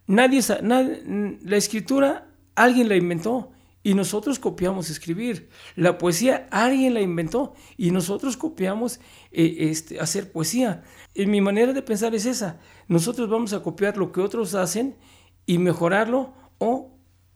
Nadie, 0.06 0.42
nadie 0.62 1.04
la 1.44 1.58
escritura, 1.58 2.28
alguien 2.56 2.90
la 2.90 2.96
inventó 2.96 3.52
y 3.84 3.94
nosotros 3.94 4.40
copiamos 4.40 4.90
escribir. 4.90 5.50
La 5.76 5.98
poesía 5.98 6.48
alguien 6.52 6.94
la 6.94 7.02
inventó 7.02 7.54
y 7.78 7.92
nosotros 7.92 8.38
copiamos 8.38 9.00
eh, 9.32 9.56
este, 9.60 10.00
hacer 10.00 10.32
poesía. 10.32 10.84
Y 11.14 11.26
mi 11.26 11.42
manera 11.42 11.74
de 11.74 11.82
pensar 11.82 12.14
es 12.14 12.26
esa. 12.26 12.60
Nosotros 12.88 13.30
vamos 13.30 13.54
a 13.54 13.64
copiar 13.64 13.98
lo 13.98 14.12
que 14.12 14.22
otros 14.22 14.56
hacen 14.56 14.96
y 15.46 15.58
mejorarlo 15.58 16.34
o 16.60 16.96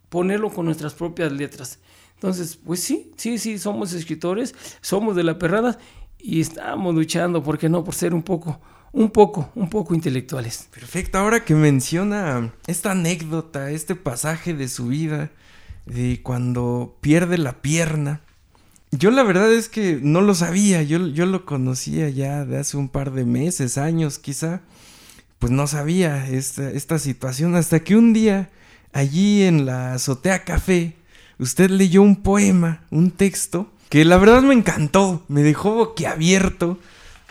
ponerlo 0.09 0.49
con 0.49 0.65
nuestras 0.65 0.93
propias 0.93 1.31
letras. 1.31 1.79
Entonces, 2.13 2.55
pues 2.55 2.79
sí, 2.79 3.11
sí, 3.17 3.37
sí, 3.37 3.57
somos 3.57 3.93
escritores, 3.93 4.55
somos 4.81 5.15
de 5.15 5.23
la 5.23 5.37
perrada 5.37 5.77
y 6.17 6.41
estamos 6.41 6.95
luchando, 6.95 7.43
¿por 7.43 7.57
qué 7.57 7.67
no? 7.67 7.83
Por 7.83 7.93
ser 7.93 8.13
un 8.13 8.23
poco, 8.23 8.61
un 8.93 9.09
poco, 9.09 9.51
un 9.55 9.69
poco 9.69 9.93
intelectuales. 9.93 10.69
Perfecto, 10.71 11.17
ahora 11.17 11.43
que 11.43 11.55
menciona 11.55 12.53
esta 12.67 12.91
anécdota, 12.91 13.71
este 13.71 13.95
pasaje 13.95 14.53
de 14.53 14.69
su 14.69 14.87
vida, 14.87 15.31
de 15.85 16.21
cuando 16.21 16.97
pierde 17.01 17.37
la 17.37 17.61
pierna. 17.61 18.21
Yo 18.91 19.11
la 19.11 19.23
verdad 19.23 19.51
es 19.51 19.69
que 19.69 19.99
no 20.01 20.21
lo 20.21 20.35
sabía, 20.35 20.81
yo, 20.83 21.07
yo 21.07 21.25
lo 21.25 21.45
conocía 21.45 22.09
ya 22.09 22.45
de 22.45 22.57
hace 22.57 22.77
un 22.77 22.89
par 22.89 23.11
de 23.11 23.25
meses, 23.25 23.77
años 23.77 24.19
quizá, 24.19 24.61
pues 25.39 25.51
no 25.51 25.67
sabía 25.67 26.29
esta, 26.29 26.71
esta 26.71 26.97
situación 26.97 27.55
hasta 27.55 27.81
que 27.81 27.95
un 27.95 28.13
día 28.13 28.49
allí 28.93 29.43
en 29.43 29.65
la 29.65 29.93
azotea 29.93 30.43
café 30.45 30.95
usted 31.39 31.69
leyó 31.69 32.01
un 32.01 32.15
poema, 32.17 32.83
un 32.89 33.11
texto, 33.11 33.71
que 33.89 34.05
la 34.05 34.17
verdad 34.17 34.41
me 34.41 34.53
encantó, 34.53 35.23
me 35.27 35.43
dejó 35.43 35.75
boquiabierto, 35.75 36.79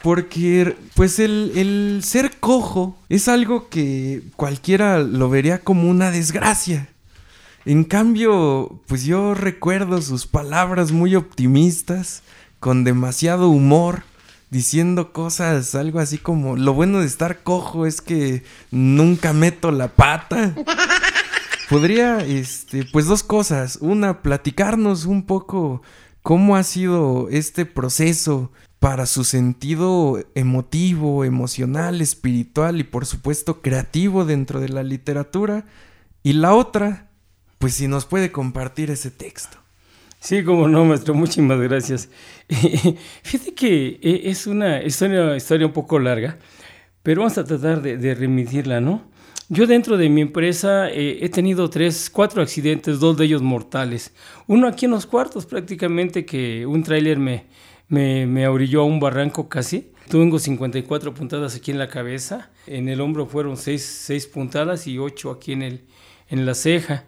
porque 0.03 0.77
pues 0.95 1.19
el, 1.19 1.53
el 1.57 2.03
ser 2.05 2.39
cojo 2.39 2.99
es 3.09 3.29
algo 3.29 3.69
que 3.71 4.23
cualquiera 4.37 4.99
lo 4.99 5.31
vería 5.31 5.61
como 5.61 5.89
una 5.89 6.11
desgracia. 6.11 6.89
En 7.67 7.85
cambio, 7.85 8.83
pues 8.87 9.05
yo 9.05 9.35
recuerdo 9.35 10.03
sus 10.03 10.27
palabras 10.27 10.93
muy 10.93 11.17
optimistas, 11.17 12.23
con 12.61 12.85
demasiado 12.85 13.49
humor, 13.49 14.03
diciendo 14.51 15.13
cosas, 15.13 15.75
algo 15.75 15.99
así 15.99 16.19
como, 16.19 16.57
lo 16.57 16.75
bueno 16.75 17.01
de 17.01 17.07
estar 17.07 17.43
cojo 17.43 17.87
es 17.87 18.01
que 18.01 18.45
nunca 18.71 19.33
meto 19.33 19.71
la 19.71 19.89
pata. 19.89 20.55
Podría, 21.71 22.19
este, 22.19 22.85
pues 22.85 23.07
dos 23.07 23.23
cosas. 23.23 23.79
Una, 23.81 24.21
platicarnos 24.21 25.07
un 25.07 25.25
poco 25.25 25.81
cómo 26.23 26.57
ha 26.57 26.63
sido 26.63 27.29
este 27.31 27.65
proceso 27.65 28.53
para 28.79 29.07
su 29.07 29.25
sentido 29.25 30.23
emotivo, 30.35 31.25
emocional, 31.25 32.03
espiritual 32.03 32.79
y 32.79 32.85
por 32.85 33.07
supuesto 33.07 33.63
creativo 33.63 34.27
dentro 34.27 34.61
de 34.61 34.69
la 34.69 34.83
literatura. 34.83 35.65
Y 36.23 36.35
la 36.35 36.55
otra, 36.55 37.09
pues 37.65 37.77
si 37.77 37.89
nos 37.89 38.05
puede 38.05 38.31
compartir 38.31 38.91
ese 38.91 39.11
texto. 39.11 39.57
Sí, 40.21 40.45
como 40.45 40.69
no, 40.69 40.85
maestro, 40.85 41.15
muchísimas 41.15 41.59
gracias. 41.59 42.11
Fíjate 43.23 43.55
que 43.55 43.99
eh, 44.03 44.21
es 44.25 44.47
una 44.47 44.83
historia, 44.83 45.35
historia 45.35 45.67
un 45.67 45.73
poco 45.73 45.99
larga, 45.99 46.37
pero 47.03 47.23
vamos 47.23 47.39
a 47.39 47.45
tratar 47.45 47.81
de, 47.81 48.15
remitirla, 48.15 48.83
¿no? 48.83 49.05
Yo 49.49 49.67
dentro 49.67 49.97
de 49.97 50.11
mi 50.11 50.21
empresa 50.21 50.91
eh, 50.91 51.21
he 51.23 51.31
tenido 51.31 51.71
tres, 51.71 52.11
cuatro 52.11 52.43
accidentes, 52.43 53.01
dos 53.01 53.17
de 53.17 53.25
ellos 53.25 53.41
mortales. 53.41 54.13
Uno 54.47 54.69
aquí 54.69 54.85
en 54.85 54.91
los 54.91 55.07
cuartos 55.07 55.47
prácticamente 55.47 56.27
que 56.27 56.67
un 56.67 56.83
tráiler 56.83 57.19
me, 57.19 57.47
me, 57.89 58.27
me 58.27 58.47
orilló 58.47 58.83
a 58.83 58.85
un 58.85 59.01
barranco 59.01 59.49
casi. 59.49 59.91
Tengo 60.11 60.39
54 60.39 61.15
puntadas 61.15 61.57
aquí 61.57 61.71
en 61.71 61.79
la 61.79 61.89
cabeza, 61.89 62.51
en 62.67 62.91
el 62.91 63.01
hombro 63.01 63.25
fueron 63.25 63.57
seis, 63.57 63.87
seis 63.87 64.27
puntadas 64.27 64.87
y 64.87 64.99
ocho 64.99 65.31
aquí 65.31 65.53
en, 65.53 65.63
el, 65.63 65.85
en 66.29 66.45
la 66.45 66.53
ceja. 66.53 67.05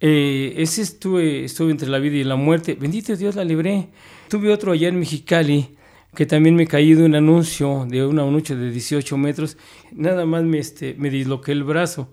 Eh, 0.00 0.54
ese 0.58 0.82
estuve, 0.82 1.44
estuve 1.44 1.72
entre 1.72 1.88
la 1.88 1.98
vida 1.98 2.16
y 2.16 2.24
la 2.24 2.36
muerte. 2.36 2.74
Bendito 2.74 3.16
Dios, 3.16 3.34
la 3.34 3.44
libré. 3.44 3.88
Tuve 4.28 4.52
otro 4.52 4.72
allá 4.72 4.88
en 4.88 4.98
Mexicali, 4.98 5.76
que 6.14 6.26
también 6.26 6.54
me 6.54 6.66
caí 6.66 6.94
de 6.94 7.04
un 7.04 7.14
anuncio, 7.14 7.86
de 7.88 8.06
un 8.06 8.18
anuncio 8.18 8.56
de 8.56 8.70
18 8.70 9.16
metros. 9.16 9.56
Nada 9.92 10.24
más 10.26 10.44
me, 10.44 10.58
este, 10.58 10.94
me 10.94 11.10
disloqué 11.10 11.52
el 11.52 11.64
brazo. 11.64 12.10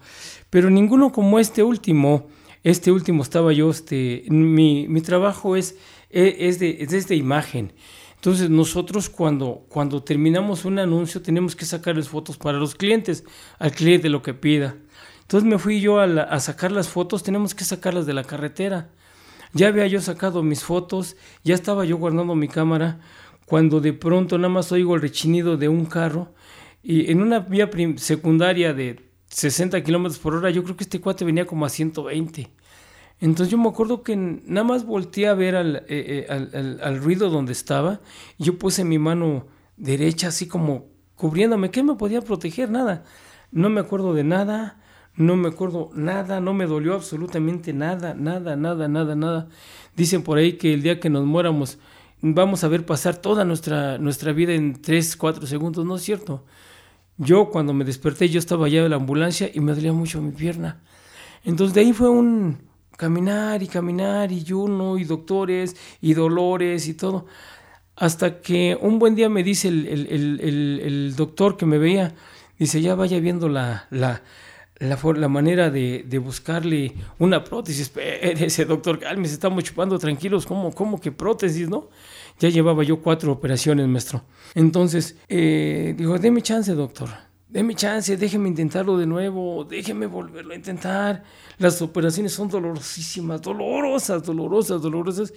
Pero 0.50 0.70
ninguno 0.70 1.12
como 1.12 1.39
este 1.39 1.63
último. 1.63 2.27
Este 2.63 2.92
último 2.92 3.22
estaba 3.22 3.54
yo, 3.54 3.70
este, 3.70 4.24
mi, 4.30 4.88
mi 4.88 5.01
trabajo 5.01 5.56
es, 5.56 5.77
e, 6.10 6.36
es, 6.39 6.58
de, 6.58 6.77
es 6.80 7.08
de 7.08 7.15
imagen. 7.15 7.72
Entonces 8.15 8.50
nosotros 8.50 9.08
cuando, 9.08 9.68
cuando 9.70 10.01
terminamos 10.01 10.65
un 10.65 10.80
anuncio 10.80 11.22
tenemos 11.22 11.56
que 11.56 11.63
sacarles 11.63 12.10
fotos 12.10 12.38
para 12.38 12.58
los 12.58 12.74
clientes, 12.74 13.24
al 13.60 13.72
cliente 13.72 14.10
lo 14.10 14.24
que 14.24 14.34
pida. 14.34 14.77
Entonces 15.25 15.50
me 15.50 15.58
fui 15.58 15.82
yo 15.82 16.00
a, 16.00 16.39
sacar 16.39 16.72
las 16.72 16.88
fotos, 16.88 17.24
tenemos 17.24 17.55
que 17.55 17.63
sacarlas 17.63 18.05
de 18.05 18.13
la 18.13 18.24
carretera. 18.24 18.89
Ya 19.53 19.70
había 19.70 19.88
yo 19.88 20.00
sacado 20.00 20.44
mis 20.44 20.63
fotos, 20.63 21.15
ya 21.44 21.55
estaba 21.55 21.84
yo 21.84 21.98
guardando 21.98 22.36
mi 22.36 22.48
cámara, 22.48 23.00
cuando 23.48 23.82
de 23.82 23.94
pronto 23.94 24.38
nada 24.38 24.50
más 24.50 24.72
oigo 24.72 24.94
el 24.94 25.01
rechinido 25.01 25.58
de 25.58 25.67
un 25.67 25.86
carro 25.86 26.34
y 26.84 27.12
en 27.12 27.22
una 27.22 27.39
vía 27.39 27.72
secundaria 27.96 28.75
de 28.75 29.01
60 29.29 29.84
kilómetros 29.84 30.20
por 30.20 30.36
hora, 30.36 30.51
yo 30.51 30.63
creo 30.63 30.77
que 30.77 30.84
este 30.84 31.01
cuate 31.01 31.25
venía 31.25 31.48
como 31.48 31.65
a 31.65 31.70
120. 31.70 32.51
Entonces 33.20 33.51
yo 33.51 33.58
me 33.58 33.70
acuerdo 33.70 34.03
que 34.03 34.15
nada 34.15 34.63
más 34.63 34.86
volteé 34.86 35.27
a 35.27 35.34
ver 35.34 35.55
al, 35.55 35.77
eh, 35.88 36.27
eh, 36.29 36.77
al, 36.84 37.01
ruido 37.01 37.32
donde 37.32 37.53
estaba 37.53 38.00
y 38.38 38.44
yo 38.44 38.60
puse 38.60 38.84
mi 38.84 39.00
mano 39.00 39.48
derecha 39.75 40.27
así 40.27 40.48
como 40.48 40.86
cubriéndome. 41.15 41.72
¿Qué 41.72 41.82
me 41.82 41.96
podía 41.96 42.22
proteger? 42.22 42.70
Nada. 42.70 43.05
No 43.51 43.70
me 43.70 43.82
acuerdo 43.82 44.13
de 44.13 44.24
nada 44.24 44.85
no 45.18 45.36
me 45.36 45.50
acuerdo 45.50 45.92
nada, 45.94 46.42
no 46.42 46.54
me 46.54 46.66
dolió 46.66 46.94
absolutamente 46.94 47.74
nada, 47.74 48.14
nada, 48.14 48.56
nada, 48.56 48.88
nada, 48.88 49.16
nada. 49.16 49.48
Dicen 49.96 50.24
por 50.24 50.38
ahí 50.38 50.54
que 50.54 50.74
el 50.74 50.84
día 50.84 51.00
que 51.00 51.10
nos 51.10 51.26
muéramos, 51.26 51.78
vamos 52.22 52.64
a 52.64 52.68
ver 52.68 52.86
pasar 52.86 53.18
toda 53.18 53.46
nuestra, 53.46 53.98
nuestra 53.98 54.34
vida 54.34 54.54
en 54.54 54.82
3, 54.82 55.16
4 55.16 55.48
segundos, 55.48 55.86
no 55.86 55.96
es 55.96 56.04
cierto. 56.04 56.44
Yo 57.18 57.50
cuando 57.50 57.74
me 57.74 57.86
desperté, 57.86 58.28
yo 58.28 58.40
estaba 58.40 58.66
allá 58.66 58.84
en 58.84 58.90
la 58.90 58.98
ambulancia 58.98 59.50
y 59.54 59.62
me 59.62 59.74
dolía 59.74 59.94
mucho 59.94 60.22
mi 60.22 60.32
pierna. 60.32 60.82
Entonces 61.46 61.74
de 61.74 61.82
ahí 61.82 61.94
fue 61.94 62.10
un 62.10 62.58
caminar 62.98 63.64
y 63.64 63.68
caminar 63.68 64.32
y 64.32 64.40
y 64.40 65.04
doctores 65.06 65.76
y 66.02 66.14
dolores 66.14 66.88
y 66.88 66.94
todo. 66.94 67.26
Hasta 67.96 68.42
que 68.42 68.78
un 68.82 69.00
buen 69.00 69.16
día 69.16 69.30
me 69.30 69.44
dice 69.44 69.70
el, 69.70 69.88
el 69.88 71.16
doctor 71.16 71.56
que 71.56 71.66
me 71.66 71.78
veía, 71.78 72.14
dice, 72.60 72.82
ya 72.82 72.96
vaya 72.96 73.20
viendo 73.22 73.48
la, 73.48 73.88
la, 73.90 74.22
la, 74.79 75.00
la 75.15 75.27
manera 75.27 75.70
de, 75.70 76.03
de, 76.08 76.17
buscarle 76.17 76.94
una 77.20 77.44
prótesis. 77.44 77.91
Ese 77.98 78.65
doctor, 78.65 79.00
me 79.17 79.27
estamos 79.27 79.63
chupando 79.63 79.98
tranquilos, 79.98 80.46
¿cómo, 80.46 80.74
¿cómo 80.74 81.00
que 81.00 81.12
prótesis, 81.12 81.70
no? 81.70 81.89
Ya 82.39 82.50
llevaba 82.50 82.84
yo 82.84 83.01
cuatro 83.01 83.32
operaciones, 83.32 83.88
maestro. 83.88 84.24
Entonces, 84.53 85.15
eh, 85.29 85.96
dijo, 85.98 86.17
déme 86.20 86.41
chance, 86.41 86.74
doctor. 86.74 87.10
Deme 87.48 87.74
chance, 87.74 88.17
déjeme 88.17 88.50
intentarlo 88.50 88.98
de 88.98 89.05
nuevo, 89.05 89.63
déjeme 89.63 90.08
volverlo 90.08 90.51
a 90.51 90.58
intentar. 90.58 91.24
Las 91.58 91.82
operaciones 91.82 92.34
son 92.34 92.50
dolorosísimas, 92.50 93.41
dolorosas, 93.41 94.24
dolorosas, 94.25 94.82
dolorosas. 94.82 95.34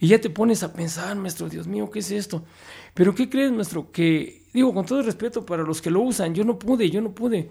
Y 0.00 0.08
ya 0.08 0.20
te 0.20 0.30
pones 0.30 0.64
a 0.64 0.72
pensar, 0.72 1.14
maestro, 1.14 1.48
Dios 1.48 1.68
mío, 1.68 1.88
¿qué 1.88 2.00
es 2.00 2.10
esto? 2.10 2.44
Pero 2.92 3.14
¿qué 3.14 3.30
crees, 3.30 3.52
maestro? 3.52 3.92
Que, 3.92 4.42
digo, 4.52 4.74
con 4.74 4.84
todo 4.84 5.02
respeto 5.02 5.46
para 5.46 5.62
los 5.62 5.80
que 5.80 5.90
lo 5.92 6.00
usan, 6.00 6.34
yo 6.34 6.42
no 6.42 6.58
pude, 6.58 6.90
yo 6.90 7.00
no 7.00 7.12
pude. 7.12 7.50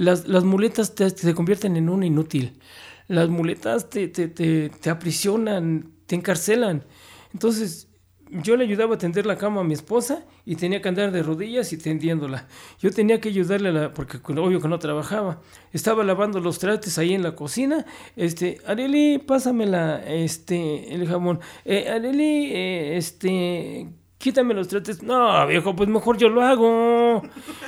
Las, 0.00 0.26
las 0.26 0.44
muletas 0.44 0.94
te, 0.94 1.10
te, 1.10 1.34
convierten 1.34 1.76
en 1.76 1.90
un 1.90 2.02
inútil. 2.02 2.58
Las 3.06 3.28
muletas 3.28 3.90
te, 3.90 4.08
te, 4.08 4.28
te, 4.28 4.90
aprisionan, 4.90 5.92
te 6.06 6.14
encarcelan. 6.14 6.86
Entonces, 7.34 7.86
yo 8.30 8.56
le 8.56 8.64
ayudaba 8.64 8.94
a 8.94 8.98
tender 8.98 9.26
la 9.26 9.36
cama 9.36 9.60
a 9.60 9.64
mi 9.64 9.74
esposa 9.74 10.24
y 10.46 10.56
tenía 10.56 10.80
que 10.80 10.88
andar 10.88 11.12
de 11.12 11.22
rodillas 11.22 11.74
y 11.74 11.76
tendiéndola. 11.76 12.48
Yo 12.78 12.90
tenía 12.92 13.20
que 13.20 13.28
ayudarle 13.28 13.68
a 13.68 13.72
la, 13.72 13.92
porque 13.92 14.16
obvio 14.40 14.58
que 14.58 14.68
no 14.68 14.78
trabajaba. 14.78 15.42
Estaba 15.70 16.02
lavando 16.02 16.40
los 16.40 16.58
trastes 16.58 16.96
ahí 16.96 17.12
en 17.12 17.22
la 17.22 17.36
cocina. 17.36 17.84
Este, 18.16 18.58
Areli, 18.66 19.18
pásamela, 19.18 20.02
este, 20.06 20.94
el 20.94 21.06
jamón. 21.06 21.40
Eh, 21.66 21.90
Areli, 21.90 22.52
eh, 22.54 22.96
este, 22.96 23.86
quítame 24.20 24.54
los 24.54 24.68
trastes. 24.68 25.02
No, 25.02 25.46
viejo, 25.46 25.74
pues 25.74 25.88
mejor 25.88 26.18
yo 26.18 26.28
lo 26.28 26.42
hago. 26.42 27.22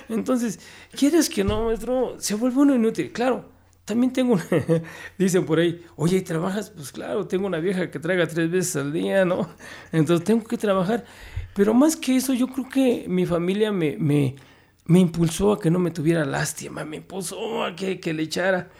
Entonces, 0.09 0.61
¿quieres 0.97 1.29
que 1.29 1.43
no, 1.43 1.65
maestro? 1.65 2.17
Se 2.19 2.35
vuelve 2.35 2.59
uno 2.61 2.75
inútil. 2.75 3.11
Claro, 3.11 3.47
también 3.85 4.13
tengo 4.13 4.35
una, 4.35 4.47
dicen 5.19 5.45
por 5.45 5.59
ahí, 5.59 5.83
oye, 5.97 6.19
¿y 6.19 6.23
trabajas? 6.23 6.71
Pues 6.71 6.93
claro, 6.93 7.27
tengo 7.27 7.47
una 7.47 7.59
vieja 7.59 7.91
que 7.91 7.99
traga 7.99 8.27
tres 8.27 8.51
veces 8.51 8.77
al 8.77 8.93
día, 8.93 9.25
¿no? 9.25 9.49
Entonces 9.91 10.25
tengo 10.25 10.45
que 10.45 10.59
trabajar. 10.59 11.05
Pero 11.55 11.75
más 11.75 11.97
que 11.97 12.17
eso, 12.17 12.35
yo 12.35 12.47
creo 12.47 12.69
que 12.69 13.07
mi 13.09 13.27
familia 13.27 13.73
me, 13.73 13.97
me, 13.99 14.37
me 14.85 15.01
impulsó 15.01 15.53
a 15.53 15.61
que 15.61 15.71
no 15.71 15.79
me 15.79 15.91
tuviera 15.91 16.25
lástima, 16.25 16.85
me 16.85 16.99
impulsó 16.99 17.65
a 17.65 17.75
que, 17.75 17.99
que 17.99 18.13
le 18.13 18.25
echara. 18.25 18.71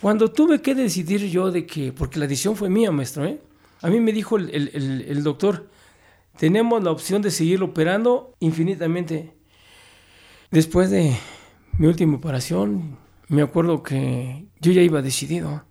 Cuando 0.00 0.30
tuve 0.30 0.60
que 0.60 0.74
decidir 0.74 1.26
yo 1.28 1.50
de 1.50 1.66
que, 1.66 1.92
porque 1.92 2.18
la 2.18 2.26
decisión 2.26 2.56
fue 2.56 2.68
mía, 2.68 2.90
maestro, 2.90 3.24
¿eh? 3.24 3.40
A 3.82 3.88
mí 3.88 4.00
me 4.00 4.12
dijo 4.12 4.36
el, 4.36 4.50
el, 4.50 5.04
el 5.08 5.22
doctor, 5.22 5.68
tenemos 6.38 6.82
la 6.82 6.90
opción 6.90 7.22
de 7.22 7.30
seguir 7.30 7.62
operando 7.62 8.34
infinitamente. 8.40 9.36
Después 10.50 10.90
de 10.90 11.16
mi 11.78 11.86
última 11.86 12.16
operación, 12.16 12.98
me 13.28 13.42
acuerdo 13.42 13.82
que 13.82 14.46
yo 14.60 14.72
ya 14.72 14.82
iba 14.82 15.02
decidido. 15.02 15.64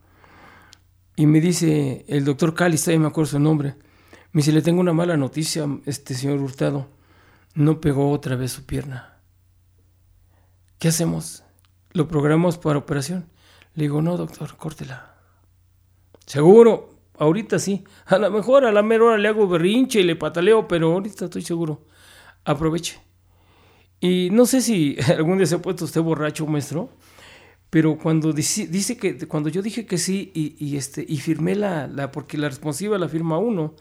Y 1.16 1.26
me 1.28 1.40
dice 1.40 2.06
el 2.08 2.26
doctor 2.26 2.54
Cali, 2.54 2.78
ahí 2.88 3.00
me 3.00 3.08
acuerdo 3.08 3.32
su 3.32 3.40
nombre. 3.40 3.76
Me 4.32 4.40
dice, 4.40 4.52
le 4.52 4.62
tengo 4.62 4.82
una 4.82 4.92
mala 4.92 5.16
noticia, 5.16 5.66
este 5.86 6.14
señor 6.14 6.42
Hurtado. 6.42 6.90
No 7.54 7.80
pegó 7.80 8.12
otra 8.12 8.36
vez 8.36 8.52
su 8.52 8.66
pierna. 8.66 9.20
¿Qué 10.78 10.90
hacemos? 10.90 11.44
¿Lo 11.94 12.10
programamos 12.10 12.58
para 12.58 12.80
operación? 12.80 13.30
Le 13.76 13.84
digo, 13.84 14.02
no, 14.02 14.18
doctor, 14.18 14.58
córtela. 14.58 15.16
Seguro, 16.26 16.95
ahorita 17.20 17.60
sí. 17.60 17.84
A 18.06 18.18
lo 18.18 18.32
mejor 18.32 18.66
a 18.66 18.72
la 18.72 18.84
mera 18.84 19.06
hora 19.06 19.18
le 19.18 19.28
hago 19.28 19.48
berrinche 19.48 20.00
y 20.00 20.04
le 20.04 20.16
pataleo, 20.16 20.68
pero 20.68 20.94
ahorita 20.94 21.26
estoy 21.26 21.42
seguro. 21.42 21.86
Aproveche. 22.44 23.00
Y 24.00 24.30
no 24.32 24.46
sé 24.46 24.62
si 24.62 24.98
algún 25.18 25.38
día 25.38 25.48
se 25.48 25.56
ha 25.56 25.62
puesto 25.62 25.86
usted 25.86 26.02
borracho, 26.02 26.46
maestro, 26.48 26.90
pero 27.70 27.98
cuando 27.98 28.34
dice, 28.34 28.68
dice 28.68 28.98
que 28.98 29.18
cuando 29.28 29.50
yo 29.50 29.62
dije 29.62 29.86
que 29.86 29.98
sí 29.98 30.32
y, 30.34 30.56
y, 30.64 30.78
este 30.78 31.06
y 31.08 31.18
firmé 31.18 31.56
la, 31.56 31.88
la 31.88 32.12
porque 32.12 32.38
la 32.38 32.48
responsiva 32.48 32.98
la 32.98 33.10
firma 33.10 33.38
uno, 33.38 33.76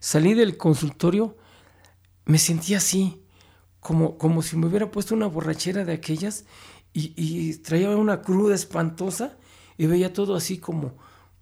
salí 0.00 0.34
del 0.34 0.56
consultorio, 0.56 1.36
me 2.26 2.38
sentí 2.38 2.74
así, 2.74 3.22
como, 3.80 4.18
como 4.18 4.42
si 4.42 4.56
me 4.56 4.66
hubiera 4.66 4.90
puesto 4.90 5.14
una 5.14 5.26
borrachera 5.26 5.84
de 5.84 5.92
aquellas 5.92 6.44
y, 6.92 7.14
y 7.16 7.54
traía 7.58 7.90
una 7.90 8.20
cruda 8.20 8.54
espantosa 8.54 9.38
y 9.78 9.86
veía 9.86 10.12
todo 10.12 10.34
así 10.34 10.58
como 10.58 10.98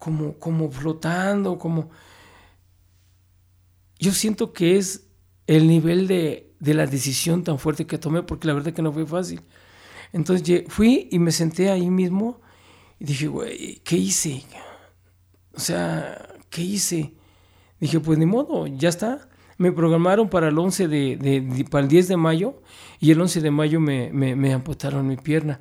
como 0.06 0.38
como 0.38 0.70
flotando, 0.70 1.58
como 1.58 1.90
yo 3.98 4.12
siento 4.12 4.52
que 4.52 4.76
es 4.76 5.08
el 5.48 5.66
nivel 5.66 6.06
de, 6.06 6.54
de 6.60 6.74
la 6.74 6.86
decisión 6.86 7.42
tan 7.42 7.58
fuerte 7.58 7.88
que 7.88 7.98
tomé 7.98 8.22
porque 8.22 8.46
la 8.46 8.54
verdad 8.54 8.72
que 8.72 8.82
no 8.82 8.92
fue 8.92 9.04
fácil. 9.04 9.42
Entonces 10.12 10.62
fui 10.68 11.08
y 11.10 11.18
me 11.18 11.32
senté 11.32 11.70
ahí 11.70 11.90
mismo 11.90 12.40
y 13.00 13.04
dije, 13.06 13.26
güey, 13.26 13.80
¿qué 13.82 13.96
hice? 13.96 14.44
O 15.52 15.58
sea, 15.58 16.28
¿qué 16.50 16.62
hice? 16.62 17.14
Dije, 17.80 17.98
pues 17.98 18.16
ni 18.16 18.26
modo, 18.26 18.68
ya 18.68 18.88
está. 18.88 19.28
Me 19.58 19.72
programaron 19.72 20.28
para 20.28 20.48
el 20.48 20.56
11 20.56 20.86
de, 20.86 21.16
de, 21.16 21.64
para 21.64 21.82
el 21.82 21.88
10 21.88 22.06
de 22.06 22.16
mayo 22.16 22.62
y 23.00 23.10
el 23.10 23.20
11 23.20 23.40
de 23.40 23.50
mayo 23.50 23.80
me, 23.80 24.12
me, 24.12 24.36
me, 24.36 24.52
amputaron 24.52 25.08
mi 25.08 25.16
pierna. 25.16 25.60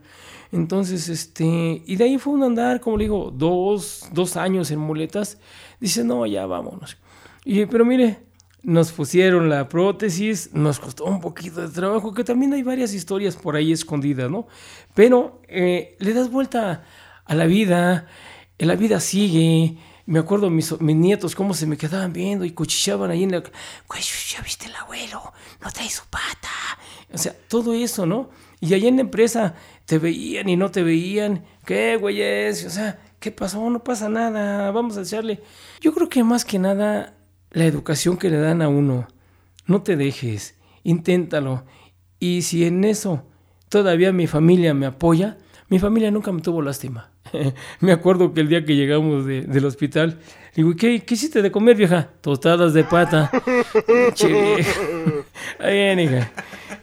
Entonces, 0.55 1.09
este, 1.09 1.83
y 1.85 1.95
de 1.97 2.03
ahí 2.05 2.17
fue 2.17 2.33
un 2.33 2.43
andar, 2.43 2.79
como 2.79 2.95
le 2.95 3.03
digo, 3.03 3.29
dos, 3.29 4.07
dos 4.13 4.37
años 4.37 4.71
en 4.71 4.79
muletas. 4.79 5.37
Dice, 5.81 6.05
no, 6.05 6.25
ya 6.25 6.45
vámonos. 6.45 6.95
Y, 7.43 7.65
pero 7.65 7.83
mire, 7.83 8.19
nos 8.63 8.93
pusieron 8.93 9.49
la 9.49 9.67
prótesis, 9.67 10.51
nos 10.53 10.79
costó 10.79 11.03
un 11.05 11.19
poquito 11.19 11.59
de 11.59 11.67
trabajo, 11.67 12.13
que 12.13 12.23
también 12.23 12.53
hay 12.53 12.63
varias 12.63 12.93
historias 12.93 13.35
por 13.35 13.57
ahí 13.57 13.73
escondidas, 13.73 14.31
¿no? 14.31 14.47
Pero 14.93 15.41
eh, 15.49 15.97
le 15.99 16.13
das 16.13 16.31
vuelta 16.31 16.85
a 17.25 17.35
la 17.35 17.47
vida, 17.47 18.07
la 18.57 18.75
vida 18.77 19.01
sigue. 19.01 19.77
Me 20.05 20.19
acuerdo 20.19 20.49
mis, 20.49 20.79
mis 20.79 20.95
nietos 20.95 21.35
cómo 21.35 21.53
se 21.53 21.67
me 21.67 21.75
quedaban 21.75 22.13
viendo 22.13 22.45
y 22.45 22.51
cuchicheaban 22.51 23.11
ahí 23.11 23.23
en 23.23 23.31
la... 23.31 23.39
Güey, 23.39 24.01
ya 24.29 24.41
viste 24.41 24.67
el 24.67 24.75
abuelo, 24.75 25.33
no 25.61 25.69
trae 25.69 25.89
su 25.89 26.05
pata. 26.05 26.49
O 27.11 27.17
sea, 27.17 27.35
todo 27.49 27.73
eso, 27.73 28.05
¿no? 28.05 28.29
Y 28.65 28.73
allá 28.73 28.87
en 28.87 28.95
la 28.95 29.01
empresa 29.01 29.53
te 29.85 29.99
veían 29.99 30.49
y 30.49 30.55
no 30.55 30.71
te 30.71 30.81
veían. 30.81 31.43
¿Qué, 31.65 31.97
güeyes? 31.97 32.65
O 32.65 32.69
sea, 32.71 32.99
¿qué 33.19 33.31
pasó? 33.31 33.69
No 33.69 33.83
pasa 33.83 34.09
nada, 34.09 34.71
vamos 34.71 34.97
a 34.97 35.01
echarle. 35.01 35.39
Yo 35.81 35.93
creo 35.93 36.09
que 36.09 36.23
más 36.23 36.45
que 36.45 36.57
nada 36.57 37.15
la 37.51 37.65
educación 37.65 38.17
que 38.17 38.29
le 38.29 38.37
dan 38.37 38.63
a 38.63 38.67
uno. 38.67 39.07
No 39.67 39.83
te 39.83 39.95
dejes, 39.95 40.55
inténtalo. 40.83 41.63
Y 42.19 42.41
si 42.41 42.65
en 42.65 42.83
eso 42.85 43.27
todavía 43.69 44.11
mi 44.11 44.25
familia 44.25 44.73
me 44.73 44.87
apoya, 44.87 45.37
mi 45.69 45.77
familia 45.77 46.09
nunca 46.09 46.31
me 46.31 46.41
tuvo 46.41 46.63
lástima. 46.63 47.11
me 47.79 47.91
acuerdo 47.91 48.33
que 48.33 48.41
el 48.41 48.49
día 48.49 48.65
que 48.65 48.75
llegamos 48.75 49.25
de, 49.25 49.41
del 49.41 49.65
hospital, 49.65 50.19
digo, 50.55 50.75
¿qué, 50.75 51.03
¿qué 51.03 51.13
hiciste 51.13 51.41
de 51.43 51.51
comer, 51.51 51.75
vieja? 51.75 52.09
Tostadas 52.21 52.73
de 52.73 52.83
pata. 52.83 53.29
che. 54.13 54.65
Bien, 55.59 55.99
hija. 55.99 56.31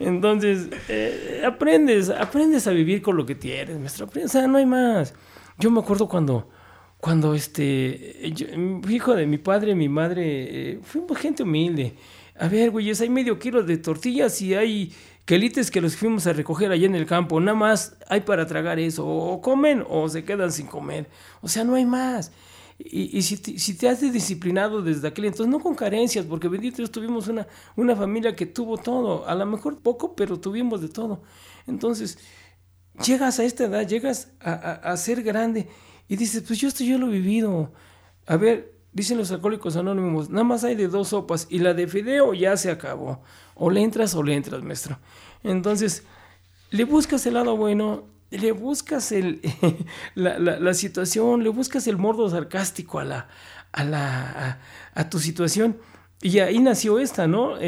Entonces, 0.00 0.68
eh, 0.88 1.42
aprendes, 1.46 2.10
aprendes 2.10 2.66
a 2.66 2.70
vivir 2.70 3.02
con 3.02 3.16
lo 3.16 3.26
que 3.26 3.34
tienes, 3.34 3.78
maestro. 3.78 4.08
O 4.24 4.28
sea, 4.28 4.46
no 4.46 4.58
hay 4.58 4.66
más. 4.66 5.14
Yo 5.58 5.70
me 5.70 5.80
acuerdo 5.80 6.08
cuando 6.08 6.48
cuando 7.02 7.34
este, 7.34 8.32
hijo 8.88 9.16
de 9.16 9.26
mi 9.26 9.36
padre, 9.36 9.74
mi 9.74 9.88
madre, 9.88 10.22
eh, 10.24 10.80
fuimos 10.84 11.18
gente 11.18 11.42
humilde. 11.42 11.96
A 12.38 12.46
ver, 12.46 12.70
güeyes, 12.70 13.00
hay 13.00 13.08
medio 13.08 13.40
kilo 13.40 13.64
de 13.64 13.76
tortillas 13.76 14.40
y 14.40 14.54
hay 14.54 14.94
quelites 15.24 15.72
que 15.72 15.80
los 15.80 15.96
fuimos 15.96 16.28
a 16.28 16.32
recoger 16.32 16.70
allá 16.70 16.86
en 16.86 16.94
el 16.94 17.04
campo. 17.04 17.40
Nada 17.40 17.58
más 17.58 17.96
hay 18.08 18.20
para 18.20 18.46
tragar 18.46 18.78
eso. 18.78 19.04
O 19.04 19.40
comen 19.40 19.84
o 19.88 20.08
se 20.08 20.22
quedan 20.22 20.52
sin 20.52 20.68
comer. 20.68 21.08
O 21.40 21.48
sea, 21.48 21.64
no 21.64 21.74
hay 21.74 21.84
más. 21.84 22.30
Y, 22.84 23.22
si, 23.22 23.36
te, 23.74 23.88
has 23.88 24.00
disciplinado 24.00 24.82
desde 24.82 25.08
aquel 25.08 25.26
entonces, 25.26 25.46
no 25.46 25.60
con 25.60 25.74
carencias, 25.74 26.26
porque 26.26 26.48
bendito 26.48 26.78
Dios 26.78 26.90
tuvimos 26.90 27.28
una, 27.28 27.96
familia 27.96 28.34
que 28.34 28.46
tuvo 28.46 28.76
todo. 28.76 29.26
A 29.28 29.34
lo 29.34 29.46
mejor 29.46 29.80
poco, 29.80 30.16
pero 30.16 30.40
tuvimos 30.40 30.80
de 30.80 30.88
todo. 30.88 31.22
Entonces, 31.66 32.18
llegas 33.04 33.38
a 33.38 33.44
esta 33.44 33.64
edad, 33.64 33.86
llegas 33.86 34.32
a 34.40 34.96
ser 34.96 35.22
grande 35.22 35.68
y 36.08 36.16
dices, 36.16 36.42
pues 36.46 36.58
yo 36.58 36.68
esto 36.68 36.84
yo 36.84 36.98
lo 36.98 37.08
he 37.08 37.12
vivido. 37.12 37.72
A 38.26 38.36
ver, 38.36 38.74
dicen 38.92 39.16
los 39.16 39.30
alcohólicos 39.32 39.76
anónimos, 39.76 40.28
nada 40.28 40.44
más 40.44 40.64
hay 40.64 40.74
de 40.74 40.88
dos 40.88 41.08
sopas 41.08 41.46
y 41.48 41.58
la 41.58 41.74
de 41.74 41.86
fideo 41.86 42.34
ya 42.34 42.56
se 42.56 42.70
acabó. 42.70 43.22
O 43.54 43.70
le 43.70 43.80
entras 43.80 44.14
o 44.14 44.22
le 44.22 44.34
entras, 44.34 44.62
maestro. 44.62 44.98
Entonces, 45.42 46.04
le 46.70 46.84
buscas 46.84 47.24
el 47.26 47.34
lado 47.34 47.56
bueno, 47.56 48.04
le 48.32 48.52
buscas 48.52 49.12
el, 49.12 49.40
la, 50.14 50.38
la, 50.38 50.58
la, 50.58 50.74
situación, 50.74 51.42
le 51.42 51.50
buscas 51.50 51.86
el 51.86 51.98
mordo 51.98 52.28
sarcástico 52.28 52.98
a, 52.98 53.04
la, 53.04 53.28
a, 53.72 53.84
la, 53.84 54.58
a, 54.94 55.00
a 55.00 55.10
tu 55.10 55.18
situación 55.18 55.76
Y 56.22 56.38
ahí 56.38 56.58
nació 56.60 56.98
esta, 56.98 57.26
¿no? 57.26 57.56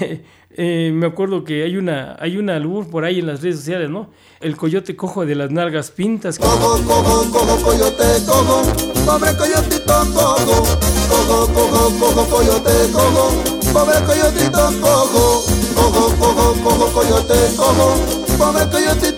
Eh, 0.00 0.24
eh, 0.50 0.90
me 0.92 1.06
acuerdo 1.06 1.44
que 1.44 1.62
hay 1.62 1.76
una, 1.76 2.16
hay 2.18 2.36
una 2.36 2.56
albur 2.56 2.88
por 2.88 3.04
ahí 3.04 3.20
en 3.20 3.26
las 3.26 3.42
redes 3.42 3.56
sociales, 3.56 3.90
¿no? 3.90 4.10
El 4.40 4.56
coyote 4.56 4.96
cojo 4.96 5.24
de 5.24 5.34
las 5.34 5.50
nalgas 5.50 5.90
pintas. 5.90 6.38
Cojo, 6.38 6.82
cojo, 6.84 7.30
cojo, 7.30 7.62
coyote, 7.62 8.04
cojo, 8.26 8.62
pobre 9.06 9.36
coyotito, 9.36 9.94
cojo, 10.14 10.64
cojo, 11.08 11.52
cojo, 11.52 11.92
cojo, 12.00 12.36
coyote, 12.36 12.92
cojo, 12.92 13.30
pobre 13.72 14.04
coyotito, 14.06 14.80
cojo, 14.80 15.44
cojo, 15.76 16.16
cojo, 16.16 16.54
cojo, 16.64 16.92
coyote, 16.92 17.34
cojo, 17.56 18.27
pobre 18.38 18.70
coyote, 18.70 19.16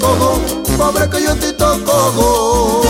cojo, 0.00 0.40
pobre 0.76 1.08
coyotito, 1.08 1.84
cojo. 1.84 2.82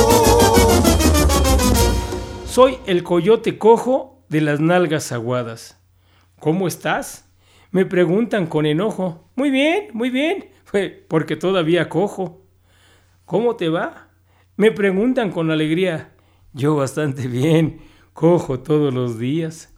Soy 2.47 2.79
el 2.87 3.03
coyote 3.03 3.59
cojo 3.59 4.25
de 4.29 4.41
las 4.41 4.61
nalgas 4.61 5.13
aguadas. 5.13 5.79
¿Cómo 6.41 6.67
estás? 6.67 7.27
Me 7.71 7.85
preguntan 7.85 8.47
con 8.47 8.67
enojo. 8.67 9.29
Muy 9.37 9.51
bien, 9.51 9.89
muy 9.93 10.11
bien, 10.11 10.51
porque 11.09 11.37
todavía 11.37 11.89
cojo. 11.89 12.43
¿Cómo 13.27 13.57
te 13.57 13.69
va? 13.69 14.09
Me 14.57 14.73
preguntan 14.73 15.31
con 15.31 15.51
alegría. 15.51 16.13
Yo 16.53 16.75
bastante 16.75 17.29
bien, 17.29 17.81
cojo 18.13 18.61
todos 18.61 18.93
los 18.93 19.19
días. 19.19 19.73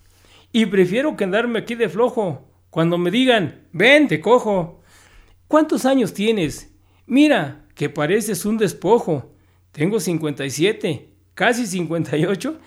Y 0.53 0.67
prefiero 0.67 1.17
quedarme 1.17 1.59
aquí 1.59 1.75
de 1.75 1.89
flojo. 1.89 2.52
Cuando 2.73 2.97
me 2.97 3.11
digan, 3.11 3.67
ven, 3.73 4.09
te 4.09 4.23
cojo. 4.23 4.81
¿Cuántos 5.47 5.85
años 5.85 6.15
tienes? 6.15 6.73
Mira, 7.05 7.67
que 7.75 7.91
pareces 7.91 8.47
un 8.47 8.57
despojo. 8.57 9.35
Tengo 9.73 10.01
57, 10.01 11.11
casi 11.35 11.67
58, 11.67 12.59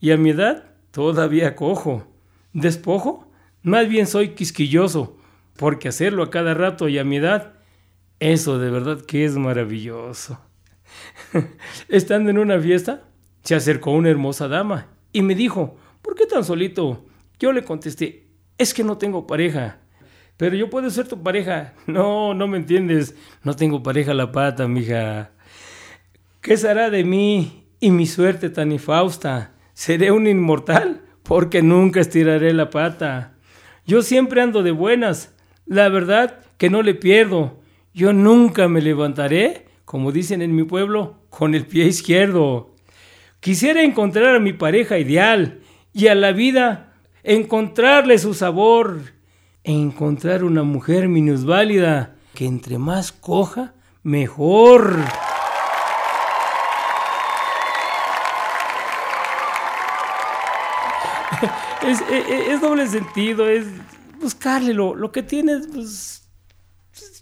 y 0.00 0.10
a 0.10 0.16
mi 0.16 0.30
edad 0.30 0.74
todavía 0.90 1.54
cojo. 1.54 2.04
¿Despojo? 2.52 3.30
Más 3.62 3.88
bien 3.88 4.08
soy 4.08 4.30
quisquilloso, 4.30 5.16
porque 5.56 5.86
hacerlo 5.86 6.24
a 6.24 6.30
cada 6.30 6.54
rato 6.54 6.88
y 6.88 6.98
a 6.98 7.04
mi 7.04 7.18
edad, 7.18 7.52
eso 8.18 8.58
de 8.58 8.68
verdad 8.68 9.00
que 9.02 9.24
es 9.24 9.36
maravilloso. 9.36 10.40
Estando 11.88 12.30
en 12.30 12.38
una 12.38 12.58
fiesta, 12.58 13.04
se 13.44 13.54
acercó 13.54 13.92
una 13.92 14.10
hermosa 14.10 14.48
dama 14.48 14.88
y 15.12 15.22
me 15.22 15.36
dijo, 15.36 15.76
¿por 16.02 16.16
qué 16.16 16.26
tan 16.26 16.42
solito? 16.42 17.06
Yo 17.38 17.52
le 17.52 17.62
contesté, 17.62 18.31
es 18.62 18.72
que 18.72 18.84
no 18.84 18.98
tengo 18.98 19.26
pareja. 19.26 19.78
Pero 20.36 20.56
yo 20.56 20.70
puedo 20.70 20.90
ser 20.90 21.08
tu 21.08 21.22
pareja. 21.22 21.74
No, 21.86 22.34
no 22.34 22.48
me 22.48 22.58
entiendes. 22.58 23.14
No 23.42 23.54
tengo 23.54 23.82
pareja 23.82 24.14
la 24.14 24.32
pata, 24.32 24.66
mija. 24.68 25.32
¿Qué 26.40 26.56
será 26.56 26.90
de 26.90 27.04
mí 27.04 27.66
y 27.80 27.90
mi 27.90 28.06
suerte 28.06 28.50
tan 28.50 28.72
infausta? 28.72 29.52
¿Seré 29.74 30.10
un 30.10 30.26
inmortal? 30.26 31.02
Porque 31.22 31.62
nunca 31.62 32.00
estiraré 32.00 32.52
la 32.52 32.70
pata. 32.70 33.34
Yo 33.86 34.02
siempre 34.02 34.40
ando 34.42 34.62
de 34.62 34.70
buenas. 34.70 35.34
La 35.66 35.88
verdad 35.88 36.40
que 36.56 36.70
no 36.70 36.82
le 36.82 36.94
pierdo. 36.94 37.60
Yo 37.94 38.12
nunca 38.12 38.68
me 38.68 38.80
levantaré, 38.80 39.66
como 39.84 40.12
dicen 40.12 40.42
en 40.42 40.54
mi 40.56 40.64
pueblo, 40.64 41.18
con 41.28 41.54
el 41.54 41.66
pie 41.66 41.86
izquierdo. 41.86 42.74
Quisiera 43.40 43.82
encontrar 43.82 44.36
a 44.36 44.40
mi 44.40 44.52
pareja 44.52 44.98
ideal 44.98 45.60
y 45.92 46.06
a 46.06 46.14
la 46.14 46.32
vida 46.32 46.91
encontrarle 47.22 48.18
su 48.18 48.34
sabor. 48.34 49.00
Encontrar 49.64 50.42
una 50.42 50.64
mujer 50.64 51.08
minusválida 51.08 52.16
que 52.34 52.46
entre 52.46 52.78
más 52.78 53.12
coja, 53.12 53.74
mejor. 54.02 54.98
es, 61.86 62.00
es, 62.00 62.10
e, 62.10 62.52
es, 62.52 62.60
doble 62.60 62.88
sentido, 62.88 63.48
es 63.48 63.66
buscarle 64.20 64.74
lo, 64.74 64.96
lo 64.96 65.12
que 65.12 65.22
tienes, 65.22 65.68
pues, 65.72 66.28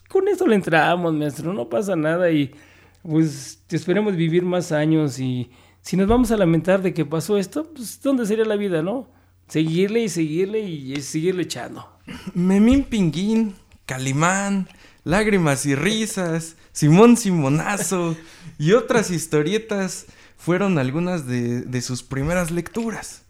con 0.08 0.28
eso 0.28 0.46
le 0.46 0.54
entramos, 0.54 1.12
maestro, 1.12 1.52
no 1.52 1.68
pasa 1.68 1.94
nada 1.94 2.30
y 2.30 2.54
pues 3.02 3.62
esperemos 3.70 4.16
vivir 4.16 4.44
más 4.44 4.72
años 4.72 5.18
y 5.18 5.50
si 5.80 5.96
nos 5.96 6.08
vamos 6.08 6.30
a 6.30 6.36
lamentar 6.36 6.82
de 6.82 6.92
que 6.92 7.04
pasó 7.04 7.38
esto, 7.38 7.72
pues 7.72 8.00
¿dónde 8.02 8.26
sería 8.26 8.44
la 8.44 8.56
vida, 8.56 8.82
no? 8.82 9.08
Seguirle 9.50 10.04
y 10.04 10.08
seguirle 10.08 10.60
y 10.60 11.00
seguirle 11.02 11.42
echando. 11.42 11.98
Memín 12.34 12.84
Pinguín, 12.84 13.56
Calimán, 13.84 14.68
Lágrimas 15.02 15.66
y 15.66 15.74
Risas, 15.74 16.56
Simón 16.72 17.16
Simonazo 17.16 18.16
y 18.58 18.72
otras 18.72 19.10
historietas 19.10 20.06
fueron 20.36 20.78
algunas 20.78 21.26
de, 21.26 21.62
de 21.62 21.82
sus 21.82 22.04
primeras 22.04 22.52
lecturas. 22.52 23.22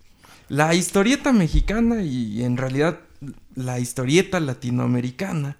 La 0.50 0.74
historieta 0.74 1.32
mexicana 1.32 2.02
y 2.02 2.44
en 2.44 2.58
realidad 2.58 3.00
la 3.54 3.80
historieta 3.80 4.40
latinoamericana 4.40 5.56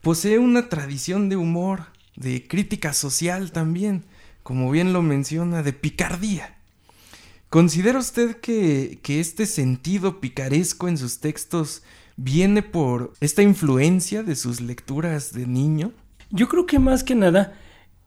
posee 0.00 0.38
una 0.38 0.68
tradición 0.68 1.28
de 1.28 1.36
humor, 1.36 1.86
de 2.16 2.48
crítica 2.48 2.94
social 2.94 3.52
también, 3.52 4.04
como 4.42 4.70
bien 4.72 4.92
lo 4.92 5.02
menciona, 5.02 5.62
de 5.62 5.72
picardía. 5.72 6.56
¿Considera 7.50 7.98
usted 7.98 8.36
que, 8.36 9.00
que 9.02 9.18
este 9.18 9.44
sentido 9.44 10.20
picaresco 10.20 10.86
en 10.86 10.96
sus 10.96 11.18
textos 11.18 11.82
viene 12.16 12.62
por 12.62 13.12
esta 13.20 13.42
influencia 13.42 14.22
de 14.22 14.36
sus 14.36 14.60
lecturas 14.60 15.32
de 15.32 15.48
niño? 15.48 15.90
Yo 16.30 16.48
creo 16.48 16.64
que 16.64 16.78
más 16.78 17.02
que 17.02 17.16
nada 17.16 17.58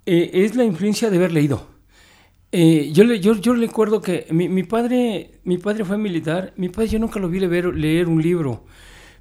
eh, 0.05 0.31
es 0.33 0.55
la 0.55 0.63
influencia 0.63 1.09
de 1.09 1.17
haber 1.17 1.33
leído. 1.33 1.67
Eh, 2.53 2.91
yo, 2.93 3.03
yo, 3.13 3.53
recuerdo 3.53 4.01
que 4.01 4.27
mi, 4.29 4.47
mi, 4.47 4.63
padre, 4.63 5.41
mi 5.43 5.57
padre 5.57 5.83
fue 5.83 5.97
militar. 5.97 6.53
Mi 6.55 6.69
padre 6.69 6.87
yo 6.87 6.99
nunca 6.99 7.19
lo 7.19 7.27
vi 7.27 7.41
leer, 7.41 7.65
leer 7.75 8.07
un 8.07 8.21
libro, 8.21 8.63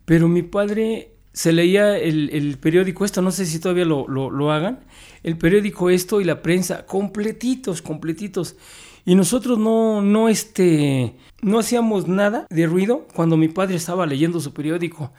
pero 0.05 0.29
mi 0.29 0.45
padre 0.45 1.17
se 1.33 1.53
leía 1.53 1.99
el, 1.99 2.31
el 2.31 2.59
periódico 2.59 3.05
esto, 3.05 3.23
no 3.23 3.33
sé 3.33 3.45
si 3.45 3.59
todavía 3.59 3.87
lo, 3.87 4.07
lo, 4.07 4.31
lo, 4.31 4.53
hagan, 4.53 4.85
el 5.25 5.37
periódico 5.37 5.91
esto 5.91 6.21
y 6.21 6.25
la 6.25 6.43
prensa, 6.43 6.87
completitos, 6.87 7.83
completitos. 7.83 8.57
Y 9.05 9.15
nosotros 9.15 9.59
no, 9.59 10.01
no, 10.01 10.29
este, 10.29 11.15
no 11.41 11.59
hacíamos 11.59 12.07
nada 12.07 12.47
de 12.51 12.67
ruido 12.67 13.09
cuando 13.15 13.37
mi 13.37 13.49
padre 13.49 13.77
estaba 13.77 14.07
leyendo 14.07 14.41
su 14.41 14.53
periódico. 14.53 15.12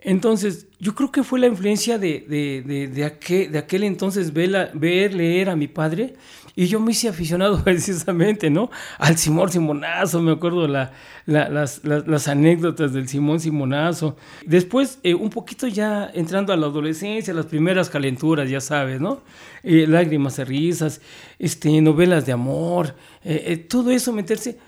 Entonces, 0.00 0.66
yo 0.78 0.94
creo 0.94 1.10
que 1.10 1.22
fue 1.22 1.40
la 1.40 1.46
influencia 1.46 1.98
de, 1.98 2.26
de, 2.28 2.62
de, 2.66 2.88
de 2.88 3.04
aquel, 3.04 3.56
aquel 3.56 3.84
entonces 3.84 4.32
ver, 4.32 5.14
leer 5.14 5.48
a 5.48 5.56
mi 5.56 5.66
padre 5.66 6.14
y 6.56 6.66
yo 6.66 6.78
me 6.80 6.92
hice 6.92 7.08
aficionado 7.08 7.60
precisamente, 7.64 8.50
¿no? 8.50 8.70
Al 8.98 9.18
Simón 9.18 9.50
Simonazo, 9.50 10.20
me 10.22 10.32
acuerdo 10.32 10.68
la, 10.68 10.92
la, 11.26 11.48
las, 11.48 11.84
las, 11.84 12.06
las, 12.06 12.28
anécdotas 12.28 12.92
del 12.92 13.08
Simón 13.08 13.40
Simonazo. 13.40 14.16
Después, 14.46 14.98
eh, 15.02 15.14
un 15.14 15.30
poquito 15.30 15.66
ya 15.66 16.10
entrando 16.14 16.52
a 16.52 16.56
la 16.56 16.66
adolescencia, 16.66 17.34
las 17.34 17.46
primeras 17.46 17.90
calenturas, 17.90 18.48
ya 18.48 18.60
sabes, 18.60 19.00
¿no? 19.00 19.22
Eh, 19.62 19.86
lágrimas 19.88 20.38
y 20.38 20.44
risas, 20.44 21.00
este, 21.38 21.80
novelas 21.80 22.26
de 22.26 22.32
amor, 22.32 22.94
eh, 23.24 23.44
eh, 23.46 23.56
todo 23.56 23.90
eso 23.90 24.12
meterse. 24.12 24.58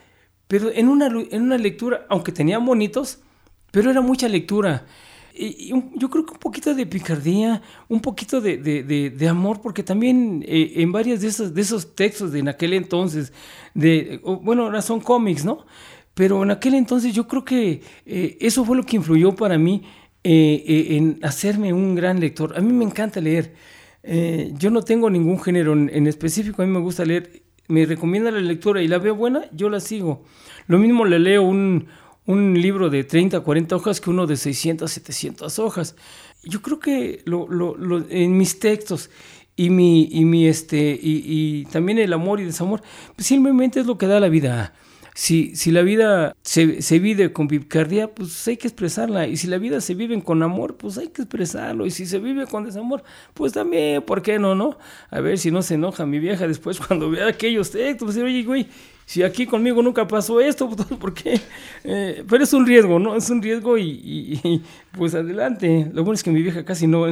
Pero 0.49 0.71
en 0.73 0.89
una, 0.89 1.07
en 1.07 1.43
una 1.43 1.59
lectura, 1.59 2.07
aunque 2.09 2.33
tenía 2.33 2.59
bonitos, 2.59 3.19
pero 3.71 3.91
era 3.91 4.01
mucha 4.01 4.29
lectura 4.29 4.87
yo 5.37 6.11
creo 6.11 6.25
que 6.25 6.33
un 6.33 6.39
poquito 6.39 6.75
de 6.75 6.87
picardía, 6.87 7.61
un 7.89 8.01
poquito 8.01 8.41
de, 8.41 8.57
de, 8.57 9.11
de, 9.11 9.29
amor, 9.29 9.61
porque 9.61 9.83
también 9.83 10.45
eh, 10.47 10.75
en 10.77 10.93
varios 10.93 11.21
de 11.21 11.29
esos, 11.29 11.55
de 11.55 11.61
esos 11.61 11.95
textos 11.95 12.33
de 12.33 12.39
en 12.39 12.49
aquel 12.49 12.73
entonces, 12.73 13.33
de, 13.75 14.21
bueno, 14.43 14.65
ahora 14.65 14.81
son 14.81 15.01
cómics, 15.01 15.45
¿no? 15.45 15.67
Pero 16.15 16.43
en 16.43 16.51
aquel 16.51 16.75
entonces 16.75 17.13
yo 17.13 17.29
creo 17.29 17.45
que 17.45 17.83
eh, 18.07 18.39
eso 18.41 18.65
fue 18.65 18.77
lo 18.77 18.85
que 18.85 18.97
influyó 18.97 19.35
para 19.35 19.59
mí 19.59 19.83
eh, 20.25 20.87
en 20.91 21.19
hacerme 21.23 21.73
un 21.73 21.95
gran 21.95 22.19
lector. 22.19 22.57
A 22.57 22.61
mí 22.61 22.73
me 22.73 22.85
encanta 22.85 23.21
leer. 23.21 23.55
yo 24.59 24.71
no 24.71 24.83
tengo 24.83 25.11
ningún 25.11 25.39
género 25.41 25.75
en, 25.75 25.91
en, 25.93 26.07
específico, 26.07 26.63
a 26.63 26.67
mí 26.67 26.73
me 26.73 26.81
gusta 26.81 27.05
leer. 27.05 27.43
Me 27.69 27.85
recomienda 27.85 28.31
la 28.31 28.41
lectura 28.41 28.81
y 28.81 28.89
la 28.89 28.99
veo 28.99 29.15
buena, 29.17 29.51
yo 29.53 29.69
la 29.69 29.81
sigo. 29.81 30.23
Lo 30.69 30.79
mismo 30.79 31.05
le 31.05 31.19
leo 31.19 31.43
un 31.43 31.89
un 32.27 32.61
libro 32.61 32.91
de 32.91 33.05
30, 33.05 33.41
40 33.41 33.77
hojas 33.77 34.01
que 34.01 34.11
uno 34.11 34.27
de 34.27 34.37
600, 34.37 34.91
700 34.91 35.59
hojas. 35.59 35.97
Yo 36.43 36.61
creo 36.63 36.79
que 36.81 37.23
lo, 37.25 37.49
lo, 37.49 37.77
lo, 37.77 38.05
en 38.09 38.37
mis 38.37 38.59
textos 38.59 39.11
y 39.57 39.71
mi, 39.71 40.09
y 40.11 40.25
mi 40.25 40.47
este, 40.47 40.99
y, 41.01 41.23
y, 41.25 41.65
también 41.67 41.99
el 41.99 42.13
amor 42.13 42.41
y 42.41 42.45
desamor, 42.45 42.83
pues 43.15 43.27
simplemente 43.27 43.81
es 43.81 43.87
lo 43.87 43.97
que 43.97 44.07
da 44.07 44.21
la 44.21 44.29
vida. 44.29 44.75
Si, 45.15 45.57
si 45.57 45.71
la 45.71 45.81
vida 45.81 46.37
se, 46.43 46.83
se, 46.83 46.99
vive 46.99 47.33
con 47.33 47.49
picardía, 47.49 48.15
pues 48.15 48.47
hay 48.49 48.59
que 48.59 48.69
expresarla. 48.69 49.27
Y 49.27 49.39
si 49.39 49.47
la 49.47 49.57
vida 49.57 49.81
se 49.81 49.95
vive 49.95 50.23
con 50.23 50.43
amor, 50.43 50.77
pues 50.77 50.99
hay 50.99 51.09
que 51.09 51.23
expresarlo. 51.23 51.87
Y 51.87 51.91
si 51.91 52.05
se 52.05 52.19
vive 52.19 52.47
con 52.47 52.65
desamor, 52.65 53.03
pues 53.33 53.55
también, 53.55 54.03
¿por 54.03 54.21
qué 54.21 54.39
no, 54.39 54.55
no? 54.55 54.77
A 55.09 55.21
ver 55.21 55.39
si 55.39 55.51
no 55.51 55.63
se 55.63 55.75
enoja 55.75 56.05
mi 56.05 56.19
vieja 56.19 56.47
después 56.47 56.79
cuando 56.87 57.09
vea 57.09 57.29
aquellos 57.29 57.71
textos. 57.71 58.15
Pues, 58.15 58.19
oye, 58.19 58.43
güey, 58.43 58.69
si 59.07 59.23
aquí 59.23 59.47
conmigo 59.47 59.83
nunca 59.83 60.07
pasó 60.07 60.41
esto, 60.41 60.69
pues, 60.77 60.87
¿por 60.99 61.15
qué? 61.15 61.41
Eh, 61.85 62.25
pero 62.29 62.43
es 62.43 62.53
un 62.53 62.67
riesgo, 62.67 62.99
¿no? 62.99 63.15
Es 63.15 63.31
un 63.31 63.41
riesgo 63.41 63.79
y, 63.79 63.85
y, 63.85 64.41
y, 64.43 64.63
pues 64.93 65.15
adelante. 65.15 65.89
Lo 65.95 66.03
bueno 66.03 66.17
es 66.17 66.23
que 66.25 66.33
mi 66.33 66.43
vieja 66.43 66.65
casi 66.65 66.89
no... 66.89 67.07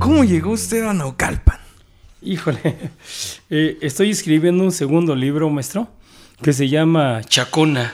¿Cómo 0.00 0.24
llegó 0.24 0.50
usted 0.50 0.84
a 0.84 0.92
Naucalpan? 0.92 1.58
Híjole, 2.20 2.58
eh, 3.50 3.78
estoy 3.80 4.10
escribiendo 4.10 4.64
un 4.64 4.72
segundo 4.72 5.14
libro, 5.14 5.48
maestro, 5.48 5.88
que 6.42 6.52
se 6.52 6.68
llama 6.68 7.20
Chacona. 7.22 7.92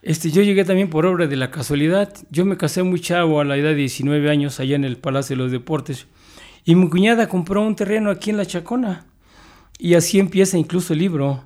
Este, 0.00 0.30
yo 0.30 0.42
llegué 0.42 0.64
también 0.64 0.88
por 0.88 1.04
obra 1.04 1.26
de 1.26 1.36
la 1.36 1.50
casualidad. 1.50 2.10
Yo 2.30 2.46
me 2.46 2.56
casé 2.56 2.82
muy 2.84 3.00
chavo 3.00 3.40
a 3.40 3.44
la 3.44 3.56
edad 3.56 3.70
de 3.70 3.74
19 3.74 4.30
años 4.30 4.60
allá 4.60 4.76
en 4.76 4.84
el 4.84 4.96
Palacio 4.96 5.36
de 5.36 5.42
los 5.42 5.52
Deportes. 5.52 6.06
Y 6.64 6.74
mi 6.74 6.88
cuñada 6.88 7.28
compró 7.28 7.60
un 7.60 7.76
terreno 7.76 8.10
aquí 8.10 8.30
en 8.30 8.38
La 8.38 8.46
Chacona. 8.46 9.04
Y 9.78 9.94
así 9.94 10.18
empieza 10.18 10.58
incluso 10.58 10.92
el 10.92 11.00
libro. 11.00 11.44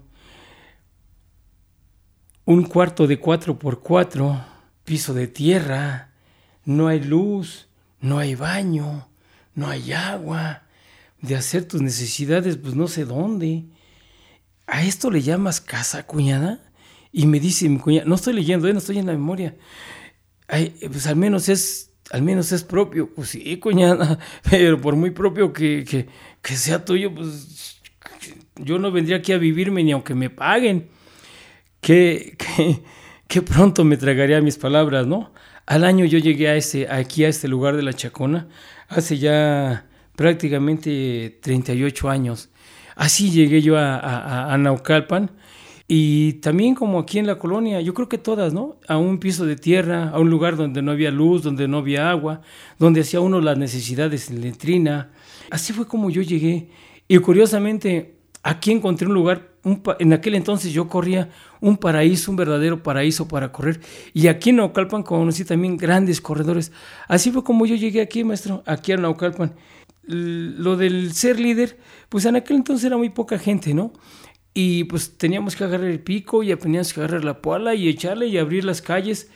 Un 2.45 2.65
cuarto 2.65 3.07
de 3.07 3.19
cuatro 3.19 3.59
por 3.59 3.81
cuatro, 3.81 4.45
piso 4.85 5.15
de 5.15 5.29
tierra, 5.29 6.13
no 6.65 6.89
hay 6.89 7.01
luz, 7.01 7.69
no 8.01 8.19
hay 8.19 8.35
baño, 8.35 9.09
no 9.55 9.69
hay 9.69 9.93
agua, 9.93 10.63
de 11.21 11.37
hacer 11.37 11.67
tus 11.67 11.83
necesidades, 11.83 12.57
pues 12.57 12.75
no 12.75 12.89
sé 12.89 13.05
dónde. 13.05 13.65
¿A 14.67 14.85
esto 14.85 15.11
le 15.11 15.23
llamas 15.23 15.61
casa, 15.61 16.07
cuñada? 16.07 16.61
Y 17.13 17.27
me 17.27 17.41
dice 17.41 17.69
mi 17.69 17.79
cuñada, 17.79 18.07
no 18.07 18.15
estoy 18.15 18.35
leyendo, 18.35 18.69
¿eh? 18.69 18.73
no 18.73 18.79
estoy 18.79 18.99
en 18.99 19.07
la 19.07 19.13
memoria. 19.13 19.57
pues 20.47 21.07
al 21.07 21.17
menos 21.17 21.49
es, 21.49 21.91
al 22.11 22.23
menos 22.23 22.53
es 22.53 22.63
propio. 22.63 23.13
Pues 23.13 23.31
sí, 23.31 23.59
cuñada, 23.59 24.19
pero 24.51 24.81
por 24.81 24.97
muy 24.97 25.11
propio 25.11 25.53
que, 25.53 26.09
que, 26.41 26.57
sea 26.57 26.85
tuyo, 26.85 27.15
pues 27.15 27.80
yo 28.57 28.79
no 28.79 28.91
vendría 28.91 29.19
aquí 29.19 29.33
a 29.33 29.39
vivirme 29.39 29.83
ni 29.83 29.93
aunque 29.93 30.15
me 30.15 30.31
paguen. 30.31 30.89
Que, 31.81 32.37
que, 33.29 33.43
pronto 33.43 33.85
me 33.85 33.97
tragaría 33.97 34.41
mis 34.41 34.59
palabras, 34.59 35.07
¿no? 35.07 35.33
Al 35.67 35.85
año 35.85 36.05
yo 36.05 36.19
llegué 36.19 36.49
a 36.49 36.57
ese, 36.57 36.89
aquí 36.91 37.25
a 37.25 37.29
este 37.29 37.49
lugar 37.49 37.77
de 37.77 37.83
la 37.83 37.93
Chacona, 37.93 38.49
hace 38.89 39.19
ya 39.19 39.87
prácticamente 40.17 41.39
38 41.41 42.11
años. 42.11 42.51
Así 42.97 43.31
llegué 43.31 43.63
yo 43.63 43.79
a, 43.79 44.55
Naucalpan 44.59 45.31
y 45.89 46.35
también 46.35 46.75
como 46.75 46.99
aquí 46.99 47.19
en 47.19 47.27
la 47.27 47.39
colonia, 47.39 47.81
yo 47.81 47.95
creo 47.95 48.09
que 48.09 48.19
todas, 48.19 48.53
¿no? 48.53 48.77
A 48.87 48.99
un 48.99 49.19
piso 49.19 49.47
de 49.47 49.57
tierra, 49.57 50.11
a 50.11 50.19
un 50.19 50.29
lugar 50.29 50.57
donde 50.57 50.83
no 50.83 50.93
había 50.93 51.11
luz, 51.11 51.43
donde 51.43 51.67
no 51.67 51.79
había 51.79 52.11
agua, 52.11 52.43
donde 52.79 53.01
hacía 53.01 53.21
uno 53.21 53.41
las 53.41 53.57
necesidades 53.57 54.31
en 54.31 54.43
letrina. 54.43 55.11
Así 55.51 55.73
fue 55.73 55.87
como 55.87 56.11
yo 56.11 56.21
llegué. 56.21 56.69
Y 57.11 57.19
curiosamente, 57.19 58.21
aquí 58.45 58.71
encontré 58.71 59.09
un 59.09 59.15
lugar, 59.15 59.57
en 59.99 60.13
aquel 60.13 60.37
entonces 60.37 60.73
yo 60.73 60.87
corría 60.87 61.29
un 61.61 61.77
paraíso, 61.77 62.31
un 62.31 62.37
verdadero 62.37 62.85
paraíso 62.85 63.27
para 63.27 63.51
correr. 63.51 63.81
Y 64.15 64.29
aquí 64.29 64.51
en 64.51 64.57
Naucalpan 64.59 65.03
conocí 65.03 65.45
también 65.45 65.77
grandes 65.77 66.21
corredores. 66.21 66.71
Así 67.09 67.33
fue 67.33 67.43
como 67.43 67.67
yo 67.67 67.75
llegué 67.75 68.01
aquí, 68.01 68.23
maestro, 68.23 68.63
aquí 68.65 68.93
a 68.93 68.97
Naucalpan 68.97 69.57
lo 70.03 70.77
del 70.77 71.13
ser 71.13 71.41
líder, 71.41 71.79
pues 72.09 72.27
en 72.27 72.37
aquel 72.37 72.59
entonces 72.59 72.85
era 72.85 72.97
muy 72.97 73.11
poca 73.11 73.41
gente, 73.41 73.75
¿no? 73.75 73.93
Y 74.55 74.85
pues 74.85 75.19
teníamos 75.19 75.57
que 75.57 75.65
agarrar 75.65 75.89
el 75.89 75.99
pico 75.99 76.45
y 76.45 76.55
teníamos 76.55 76.95
que 76.95 77.01
agarrar 77.01 77.25
la 77.25 77.43
poala 77.43 77.75
y 77.75 77.89
echarle 77.89 78.29
y 78.29 78.39
abrir 78.39 78.65
las 78.65 78.83
calles. 78.83 79.33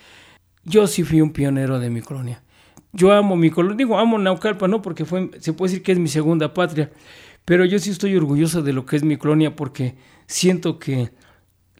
Yo 0.62 0.86
sí 0.86 1.02
fui 1.02 1.20
un 1.20 1.32
pionero 1.32 1.80
de 1.80 1.90
mi 1.90 2.02
colonia. 2.02 2.40
Yo 2.92 3.10
amo 3.10 3.34
mi 3.34 3.50
colonia, 3.50 3.76
digo, 3.76 3.98
amo 3.98 4.16
Naucalpa, 4.16 4.68
¿no? 4.68 4.80
Porque 4.80 5.04
fue, 5.04 5.28
se 5.40 5.52
puede 5.52 5.72
decir 5.72 5.84
que 5.84 5.90
es 5.90 5.98
mi 5.98 6.06
segunda 6.06 6.54
patria, 6.54 6.92
pero 7.44 7.64
yo 7.64 7.78
sí 7.78 7.90
estoy 7.90 8.16
orgulloso 8.16 8.62
de 8.62 8.72
lo 8.72 8.86
que 8.86 8.96
es 8.96 9.02
mi 9.02 9.16
colonia 9.16 9.56
porque 9.56 9.96
siento 10.26 10.78
que 10.78 11.12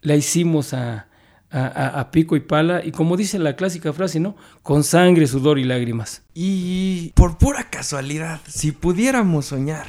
la 0.01 0.15
hicimos 0.15 0.73
a, 0.73 1.07
a, 1.51 2.11
pico 2.11 2.35
y 2.35 2.41
pala, 2.41 2.83
y 2.83 2.91
como 2.91 3.17
dice 3.17 3.39
la 3.39 3.55
clásica 3.55 3.93
frase, 3.93 4.19
¿no? 4.19 4.35
Con 4.61 4.83
sangre, 4.83 5.25
sudor 5.25 5.57
y 5.57 5.63
lágrimas. 5.63 6.23
Y 6.33 7.11
por 7.15 7.37
pura 7.37 7.69
casualidad, 7.69 8.41
si 8.47 8.71
pudiéramos 8.71 9.47
soñar, 9.47 9.87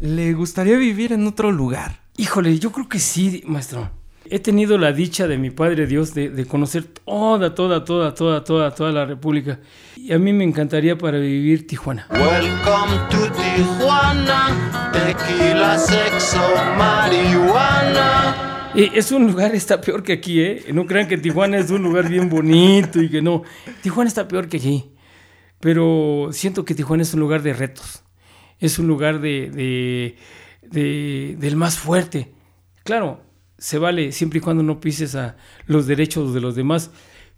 ¿le 0.00 0.32
gustaría 0.32 0.76
vivir 0.76 1.12
en 1.12 1.26
otro 1.26 1.50
lugar? 1.50 2.00
Híjole, 2.16 2.58
yo 2.58 2.72
creo 2.72 2.88
que 2.88 2.98
sí, 2.98 3.42
maestro. 3.46 3.90
He 4.30 4.38
tenido 4.38 4.78
la 4.78 4.92
dicha 4.92 5.26
de 5.26 5.38
mi 5.38 5.50
Padre 5.50 5.86
Dios 5.86 6.14
de, 6.14 6.46
conocer 6.46 6.84
toda, 6.84 7.54
toda, 7.54 7.84
toda, 7.84 8.14
toda, 8.14 8.44
toda, 8.44 8.74
toda 8.74 8.92
la 8.92 9.04
República. 9.06 9.60
Y 9.96 10.12
a 10.12 10.18
mí 10.18 10.32
me 10.32 10.44
encantaría 10.44 10.98
para 10.98 11.18
vivir 11.18 11.66
Tijuana. 11.66 12.06
Welcome 12.10 12.96
to 13.10 13.32
Tijuana, 13.32 14.92
tequila, 14.92 15.78
sexo, 15.78 16.40
marihuana 16.76 18.46
es 18.76 19.10
un 19.10 19.26
lugar, 19.26 19.54
está 19.54 19.80
peor 19.80 20.02
que 20.02 20.12
aquí, 20.12 20.40
¿eh? 20.40 20.64
No 20.72 20.86
crean 20.86 21.08
que 21.08 21.16
Tijuana 21.16 21.58
es 21.58 21.70
un 21.70 21.82
lugar 21.82 22.08
bien 22.08 22.28
bonito 22.28 23.00
y 23.00 23.08
que 23.08 23.22
no. 23.22 23.42
Tijuana 23.82 24.08
está 24.08 24.28
peor 24.28 24.48
que 24.48 24.58
aquí. 24.58 24.92
Pero 25.60 26.28
siento 26.32 26.64
que 26.64 26.74
Tijuana 26.74 27.02
es 27.02 27.14
un 27.14 27.20
lugar 27.20 27.42
de 27.42 27.54
retos. 27.54 28.02
Es 28.58 28.78
un 28.78 28.86
lugar 28.86 29.20
de, 29.20 30.14
de, 30.70 31.36
del 31.38 31.56
más 31.56 31.78
fuerte. 31.78 32.32
Claro, 32.84 33.22
se 33.58 33.78
vale 33.78 34.12
siempre 34.12 34.38
y 34.38 34.42
cuando 34.42 34.62
no 34.62 34.80
pises 34.80 35.14
a 35.14 35.36
los 35.66 35.86
derechos 35.86 36.34
de 36.34 36.40
los 36.40 36.54
demás. 36.54 36.90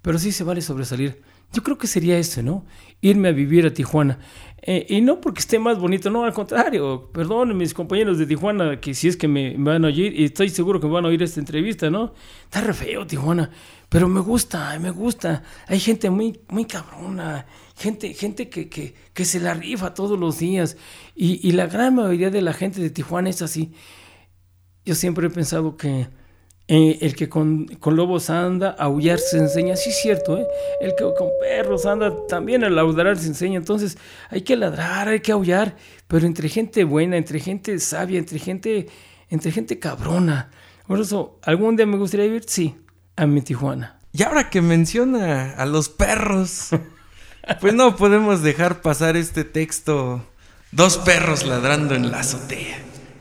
Pero 0.03 0.19
sí 0.19 0.33
se 0.33 0.45
vale 0.45 0.61
sobresalir. 0.63 1.23
Yo 1.53 1.63
creo 1.63 1.79
que 1.79 1.87
sería 1.87 2.19
eso, 2.19 2.43
¿no? 2.43 2.67
Irme 3.01 3.29
a 3.29 3.33
vivir 3.33 3.67
a 3.67 3.73
Tijuana. 3.73 4.19
Eh, 4.61 4.87
y 4.91 5.01
no 5.01 5.21
porque 5.21 5.41
esté 5.41 5.59
más 5.59 5.79
bonito, 5.79 6.11
no, 6.11 6.25
al 6.25 6.33
contrario. 6.33 7.11
Perdón, 7.13 7.57
mis 7.57 7.73
compañeros 7.73 8.19
de 8.19 8.27
Tijuana, 8.27 8.81
que 8.81 8.93
si 8.93 9.09
es 9.09 9.17
que 9.17 9.29
me, 9.29 9.57
van 9.57 9.85
a 9.85 9.89
oír, 9.89 10.13
y 10.15 10.25
estoy 10.25 10.51
seguro 10.51 10.79
que 10.79 10.87
me 10.87 10.93
van 10.93 11.07
a 11.07 11.09
oír 11.09 11.23
esta 11.23 11.41
entrevista, 11.41 11.89
¿no? 11.89 12.13
Está 12.45 12.61
re 12.61 12.75
feo 12.75 13.07
Tijuana, 13.07 13.51
pero 13.89 14.09
me 14.09 14.21
gusta, 14.21 14.79
me 14.79 14.91
gusta. 14.91 15.43
Hay 15.67 15.81
gente 15.81 16.11
muy, 16.11 16.39
muy 16.49 16.67
cabrona, 16.67 17.47
gente, 17.77 18.13
gente 18.13 18.51
que, 18.51 18.69
que, 18.69 19.25
se 19.25 19.41
la 19.41 19.55
rifa 19.55 19.95
todos 19.95 20.19
los 20.19 20.39
días. 20.39 20.77
Y 21.15 21.51
la 21.53 21.67
gran 21.67 21.95
mayoría 21.95 22.31
de 22.31 22.43
la 22.43 22.53
gente 22.53 22.81
de 22.81 22.91
Tijuana 22.91 23.31
es 23.31 23.41
así. 23.41 23.73
Yo 24.89 24.95
siempre 24.95 25.27
he 25.27 25.31
pensado 25.31 25.77
que 25.77 26.09
eh, 26.67 26.99
el 27.03 27.15
que 27.15 27.29
con, 27.29 27.67
lobos 27.85 28.31
anda, 28.31 28.71
aullar 28.71 29.19
se 29.19 29.37
enseña, 29.37 29.77
sí 29.77 29.91
es 29.91 30.01
cierto, 30.01 30.39
¿eh? 30.39 30.47
el 30.81 30.95
que 30.97 31.05
con 31.05 31.29
perros 31.43 31.85
anda, 31.85 32.11
también 32.27 32.65
a 32.65 32.71
ladrar 32.71 33.19
se 33.19 33.27
enseña, 33.27 33.59
entonces 33.59 33.99
hay 34.31 34.41
que 34.41 34.57
ladrar, 34.57 35.09
hay 35.09 35.21
que 35.21 35.33
aullar, 35.33 35.77
pero 36.07 36.27
entre 36.27 36.49
gente 36.49 36.85
buena, 36.85 37.19
entre 37.19 37.39
gente 37.39 37.79
sabia, 37.81 38.19
entre 38.19 38.39
gente, 38.39 38.87
entre 39.29 39.53
gente 39.53 39.79
cabrona. 39.79 40.51
Por 40.87 40.99
eso, 40.99 41.39
¿algún 41.43 41.77
día 41.77 41.85
me 41.85 41.99
gustaría 41.99 42.25
vivir? 42.25 42.45
Sí, 42.47 42.75
a 43.15 43.27
mi 43.27 43.43
Tijuana. 43.43 44.01
Y 44.15 44.23
ahora 44.23 44.49
que 44.49 44.63
menciona 44.63 45.53
a 45.53 45.67
los 45.67 45.91
perros, 45.91 46.71
pues 47.61 47.75
no 47.75 47.95
podemos 47.95 48.41
dejar 48.41 48.81
pasar 48.81 49.19
este 49.19 49.45
texto, 49.45 50.25
dos 50.73 50.97
perros 50.97 51.45
ladrando 51.45 51.95
en 51.95 52.11
la 52.11 52.21
azotea, 52.21 52.79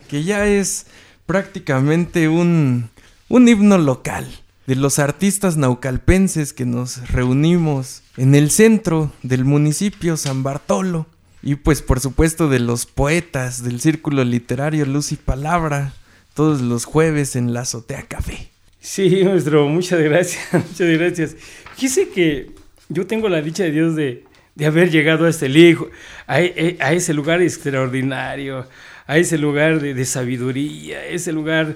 que 0.08 0.24
ya 0.24 0.46
es 0.46 0.86
prácticamente 1.28 2.28
un 2.28 2.90
un 3.28 3.46
himno 3.46 3.78
local 3.78 4.26
de 4.66 4.74
los 4.74 4.98
artistas 4.98 5.56
naucalpenses 5.56 6.52
que 6.52 6.64
nos 6.64 7.10
reunimos 7.10 8.02
en 8.16 8.34
el 8.34 8.50
centro 8.50 9.12
del 9.22 9.44
municipio 9.44 10.16
San 10.16 10.42
Bartolo. 10.42 11.06
Y 11.42 11.54
pues 11.54 11.82
por 11.82 12.00
supuesto 12.00 12.48
de 12.48 12.58
los 12.58 12.86
poetas 12.86 13.62
del 13.62 13.80
círculo 13.80 14.24
literario 14.24 14.84
Luz 14.86 15.12
y 15.12 15.16
Palabra, 15.16 15.94
todos 16.34 16.60
los 16.60 16.84
jueves 16.84 17.36
en 17.36 17.52
la 17.52 17.60
Azotea 17.60 18.02
Café. 18.02 18.48
Sí, 18.80 19.22
maestro, 19.24 19.68
muchas 19.68 20.00
gracias, 20.00 20.44
muchas 20.52 20.98
gracias. 20.98 21.36
Quise 21.76 22.08
que 22.08 22.50
yo 22.88 23.06
tengo 23.06 23.28
la 23.28 23.40
dicha 23.40 23.64
de 23.64 23.70
Dios 23.70 23.94
de, 23.94 24.24
haber 24.66 24.90
llegado 24.90 25.26
a 25.26 25.30
este 25.30 25.48
hijo, 25.48 25.88
a, 26.26 26.34
a, 26.34 26.92
ese 26.92 27.14
lugar 27.14 27.40
extraordinario, 27.40 28.66
a 29.08 29.18
ese 29.18 29.38
lugar 29.38 29.80
de, 29.80 30.04
sabiduría, 30.04 30.98
a 30.98 31.06
ese 31.06 31.32
lugar 31.32 31.74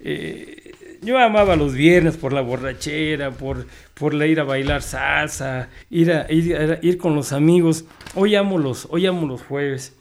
eh, 0.00 0.72
yo 1.00 1.18
amaba 1.18 1.56
los 1.56 1.74
viernes 1.74 2.16
por 2.16 2.32
la 2.32 2.42
borrachera, 2.42 3.30
por, 3.30 3.66
por 3.94 4.14
ir 4.24 4.40
a 4.40 4.44
bailar 4.44 4.82
salsa, 4.82 5.68
ir, 5.90 6.12
a, 6.12 6.26
ir, 6.30 6.98
con 6.98 7.14
los 7.16 7.32
amigos. 7.32 7.84
Hoy 8.14 8.34
amo 8.34 8.58
los, 8.58 8.86
hoy 8.90 9.06
amo 9.06 9.26
los 9.26 9.42
jueves. 9.42 9.96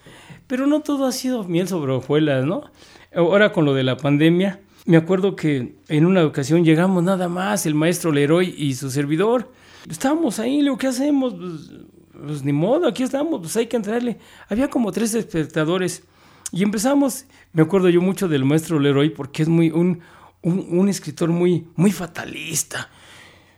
Pero 0.48 0.68
no 0.68 0.82
todo 0.82 1.06
ha 1.06 1.12
sido 1.12 1.44
miel 1.44 1.68
sobre 1.68 1.92
hojuelas, 1.92 2.46
¿no? 2.46 2.70
Ahora 3.16 3.52
con 3.52 3.66
lo 3.66 3.74
de 3.74 3.84
la 3.84 3.98
pandemia, 3.98 4.60
me 4.86 4.98
acuerdo 4.98 5.36
que 5.36 5.76
en 5.88 6.06
una 6.06 6.24
ocasión 6.24 6.64
llegamos 6.64 7.04
nada 7.04 7.30
más, 7.30 7.66
el 7.66 7.74
maestro 7.74 8.12
Leroy 8.12 8.54
y 8.58 8.76
su 8.76 8.92
servidor. 8.92 9.52
Estábamos 9.90 10.40
ahí, 10.40 10.62
lo 10.62 10.78
que 10.78 10.88
hacemos, 10.88 11.34
pues, 11.34 11.72
pues, 12.26 12.44
ni 12.44 12.54
modo, 12.54 12.88
aquí 12.88 13.04
estamos, 13.04 13.40
pues 13.42 13.56
hay 13.58 13.68
que 13.68 13.78
entrarle. 13.78 14.18
Había 14.50 14.70
como 14.70 14.92
tres 14.92 15.16
espectadores 15.16 16.04
y 16.52 16.64
empezamos, 16.64 17.26
me 17.54 17.64
acuerdo 17.64 17.90
yo 17.90 18.02
mucho 18.02 18.28
del 18.28 18.46
maestro 18.46 18.80
Leroy 18.80 19.10
porque 19.10 19.44
es 19.44 19.50
muy 19.50 19.72
un, 19.72 20.02
un, 20.42 20.90
escritor 20.90 21.30
muy, 21.30 21.68
muy 21.76 21.92
fatalista. 21.92 22.90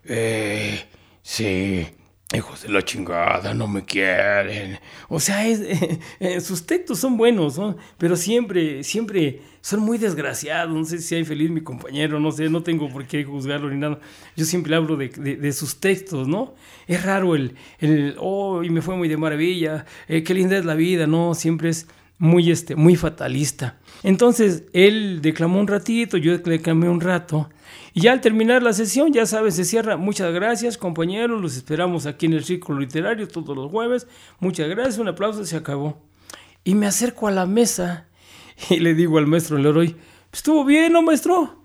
Eh, 0.06 0.84
sí, 1.22 1.88
hijos 2.34 2.64
de 2.64 2.70
la 2.70 2.84
chingada, 2.84 3.54
no 3.54 3.68
me 3.68 3.84
quieren. 3.84 4.80
O 5.10 5.20
sea, 5.20 5.48
eh, 6.20 6.42
sus 6.42 6.66
textos 6.66 7.00
son 7.00 7.18
buenos, 7.18 7.60
pero 7.98 8.16
siempre, 8.16 8.84
siempre 8.84 9.42
son 9.62 9.80
muy 9.80 9.98
desgraciados. 9.98 10.76
No 10.76 10.86
sé 10.86 11.00
si 11.00 11.16
hay 11.16 11.24
feliz 11.24 11.50
mi 11.50 11.62
compañero, 11.62 12.20
no 12.20 12.32
sé, 12.32 12.50
no 12.50 12.64
tengo 12.64 12.90
por 12.90 13.06
qué 13.08 13.24
juzgarlo 13.24 13.70
ni 13.70 13.78
nada. 13.78 14.00
Yo 14.36 14.46
siempre 14.46 14.76
hablo 14.76 14.98
de, 14.98 15.52
sus 15.54 15.80
textos, 15.80 16.28
¿no? 16.28 16.54
Es 16.88 17.04
raro 17.04 17.36
el, 17.36 17.56
el, 17.80 18.16
oh, 18.20 18.64
y 18.64 18.70
me 18.70 18.82
fue 18.82 18.96
muy 18.96 19.08
de 19.08 19.18
maravilla, 19.18 19.86
eh, 20.08 20.24
qué 20.24 20.34
linda 20.34 20.58
es 20.58 20.66
la 20.66 20.76
vida, 20.76 21.08
¿no? 21.08 21.34
Siempre 21.34 21.70
es 21.70 21.88
muy, 22.24 22.52
este, 22.52 22.78
muy 22.78 22.96
fatalista. 22.96 23.80
Entonces 24.02 24.64
él 24.72 25.22
declamó 25.22 25.60
un 25.60 25.68
ratito, 25.68 26.16
yo 26.16 26.38
declamé 26.38 26.88
un 26.88 27.02
rato. 27.02 27.50
Y 27.94 28.04
ya 28.04 28.14
al 28.14 28.22
terminar 28.22 28.64
la 28.64 28.72
sesión, 28.72 29.12
ya 29.12 29.26
sabes, 29.26 29.58
se 29.58 29.66
cierra. 29.66 29.98
Muchas 29.98 30.34
gracias, 30.34 30.78
compañeros. 30.78 31.42
Los 31.42 31.58
esperamos 31.58 32.06
aquí 32.06 32.28
en 32.28 32.34
el 32.34 32.46
Círculo 32.46 32.80
Literario 32.80 33.28
todos 33.28 33.54
los 33.58 33.70
jueves. 33.70 34.08
Muchas 34.40 34.70
gracias, 34.70 35.00
un 35.00 35.10
aplauso, 35.10 35.44
se 35.44 35.58
acabó. 35.58 36.02
Y 36.64 36.76
me 36.76 36.88
acerco 36.88 37.28
a 37.28 37.32
la 37.32 37.46
mesa 37.46 38.08
y 38.70 38.80
le 38.80 38.94
digo 38.94 39.18
al 39.18 39.28
maestro 39.28 39.58
Leroy, 39.58 39.94
¿estuvo 40.32 40.64
bien, 40.64 40.94
no, 40.94 41.02
maestro? 41.02 41.62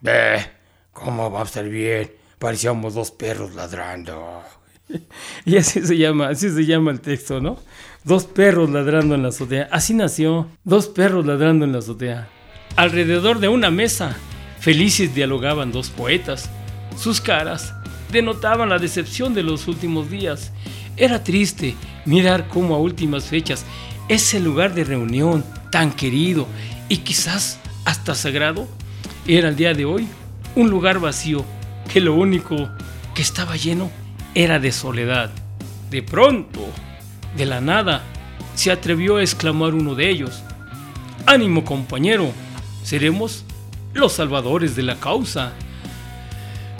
Ve, 0.00 0.46
¿cómo 0.92 1.30
va 1.30 1.42
a 1.42 1.44
estar 1.44 1.68
bien? 1.68 2.10
Parecíamos 2.38 2.94
dos 2.94 3.10
perros 3.10 3.54
ladrando. 3.54 4.42
y 5.44 5.58
así 5.58 5.86
se 5.86 5.98
llama, 5.98 6.28
así 6.28 6.48
se 6.48 6.64
llama 6.64 6.90
el 6.90 7.02
texto, 7.02 7.38
¿no? 7.42 7.58
Dos 8.02 8.24
perros 8.24 8.70
ladrando 8.70 9.14
en 9.14 9.22
la 9.22 9.28
azotea. 9.28 9.68
Así 9.70 9.92
nació, 9.92 10.48
dos 10.64 10.88
perros 10.88 11.26
ladrando 11.26 11.66
en 11.66 11.72
la 11.72 11.80
azotea. 11.80 12.28
Alrededor 12.76 13.40
de 13.40 13.48
una 13.48 13.70
mesa, 13.70 14.16
felices 14.58 15.14
dialogaban 15.14 15.70
dos 15.70 15.90
poetas. 15.90 16.48
Sus 16.96 17.20
caras 17.20 17.74
denotaban 18.10 18.70
la 18.70 18.78
decepción 18.78 19.34
de 19.34 19.42
los 19.42 19.68
últimos 19.68 20.10
días. 20.10 20.50
Era 20.96 21.22
triste 21.22 21.74
mirar 22.06 22.48
cómo 22.48 22.74
a 22.74 22.78
últimas 22.78 23.24
fechas 23.24 23.66
ese 24.08 24.40
lugar 24.40 24.74
de 24.74 24.84
reunión 24.84 25.44
tan 25.70 25.92
querido 25.92 26.46
y 26.88 26.98
quizás 26.98 27.58
hasta 27.84 28.14
sagrado 28.14 28.66
era 29.26 29.50
el 29.50 29.56
día 29.56 29.74
de 29.74 29.84
hoy 29.84 30.08
un 30.56 30.70
lugar 30.70 31.00
vacío 31.00 31.44
que 31.92 32.00
lo 32.00 32.14
único 32.14 32.70
que 33.14 33.20
estaba 33.20 33.56
lleno 33.56 33.90
era 34.34 34.58
de 34.58 34.72
soledad. 34.72 35.30
De 35.90 36.02
pronto, 36.02 36.66
de 37.36 37.46
la 37.46 37.60
nada, 37.60 38.02
se 38.54 38.70
atrevió 38.70 39.16
a 39.16 39.22
exclamar 39.22 39.74
uno 39.74 39.94
de 39.94 40.10
ellos. 40.10 40.42
Ánimo 41.26 41.64
compañero, 41.64 42.32
seremos 42.82 43.44
los 43.94 44.12
salvadores 44.12 44.76
de 44.76 44.82
la 44.82 44.96
causa. 44.96 45.52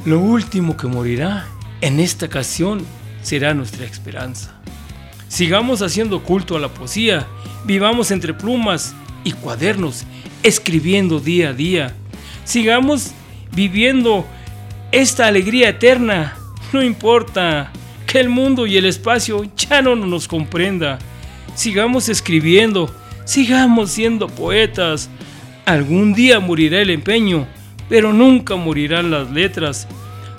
Lo 0.04 0.18
último 0.18 0.76
que 0.76 0.86
morirá 0.86 1.46
en 1.80 2.00
esta 2.00 2.26
ocasión 2.26 2.84
será 3.22 3.54
nuestra 3.54 3.84
esperanza. 3.84 4.54
Sigamos 5.28 5.82
haciendo 5.82 6.22
culto 6.22 6.56
a 6.56 6.60
la 6.60 6.68
poesía, 6.68 7.26
vivamos 7.64 8.10
entre 8.10 8.34
plumas 8.34 8.94
y 9.22 9.32
cuadernos, 9.32 10.04
escribiendo 10.42 11.20
día 11.20 11.50
a 11.50 11.52
día. 11.52 11.94
Sigamos 12.44 13.12
viviendo 13.52 14.26
esta 14.90 15.26
alegría 15.26 15.68
eterna 15.68 16.36
no 16.72 16.82
importa 16.82 17.72
que 18.10 18.18
el 18.18 18.28
mundo 18.28 18.66
y 18.66 18.76
el 18.76 18.86
espacio 18.86 19.44
ya 19.54 19.82
no 19.82 19.94
nos 19.94 20.26
comprenda. 20.26 20.98
Sigamos 21.54 22.08
escribiendo, 22.08 22.92
sigamos 23.24 23.92
siendo 23.92 24.26
poetas. 24.26 25.08
Algún 25.64 26.12
día 26.12 26.40
morirá 26.40 26.80
el 26.80 26.90
empeño, 26.90 27.46
pero 27.88 28.12
nunca 28.12 28.56
morirán 28.56 29.12
las 29.12 29.30
letras. 29.30 29.86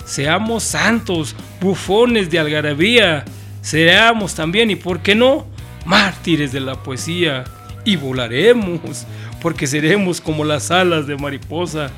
Seamos 0.04 0.64
santos, 0.64 1.34
bufones 1.62 2.28
de 2.30 2.40
algarabía. 2.40 3.24
Seamos 3.62 4.34
también, 4.34 4.70
y 4.70 4.76
por 4.76 5.00
qué 5.00 5.14
no, 5.14 5.46
mártires 5.86 6.52
de 6.52 6.60
la 6.60 6.82
poesía. 6.82 7.44
Y 7.86 7.96
volaremos, 7.96 9.06
porque 9.40 9.66
seremos 9.66 10.20
como 10.20 10.44
las 10.44 10.70
alas 10.70 11.06
de 11.06 11.16
mariposa. 11.16 11.90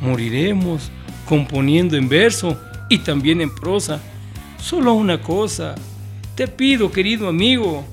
Moriremos 0.00 0.92
componiendo 1.28 1.96
en 1.96 2.08
verso 2.08 2.56
y 2.88 2.98
también 2.98 3.40
en 3.40 3.52
prosa. 3.52 4.00
Solo 4.58 4.94
una 4.94 5.20
cosa, 5.20 5.74
te 6.34 6.48
pido, 6.48 6.90
querido 6.90 7.28
amigo, 7.28 7.84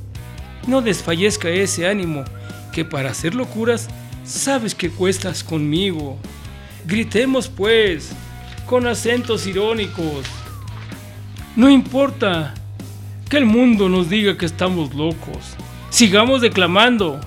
no 0.67 0.82
desfallezca 0.82 1.49
ese 1.49 1.88
ánimo, 1.88 2.23
que 2.71 2.86
para 2.86 3.12
hacer 3.12 3.36
locuras 3.36 3.89
sabes 4.23 4.73
que 4.73 4.89
cuestas 4.89 5.43
conmigo. 5.43 6.17
Gritemos 6.86 7.47
pues, 7.47 8.12
con 8.65 8.88
acentos 8.88 9.45
irónicos. 9.45 10.26
No 11.56 11.69
importa 11.69 12.54
que 13.30 13.38
el 13.38 13.45
mundo 13.45 13.89
nos 13.89 14.10
diga 14.10 14.38
que 14.38 14.45
estamos 14.45 14.93
locos. 14.95 15.56
Sigamos 15.89 16.41
declamando, 16.41 17.19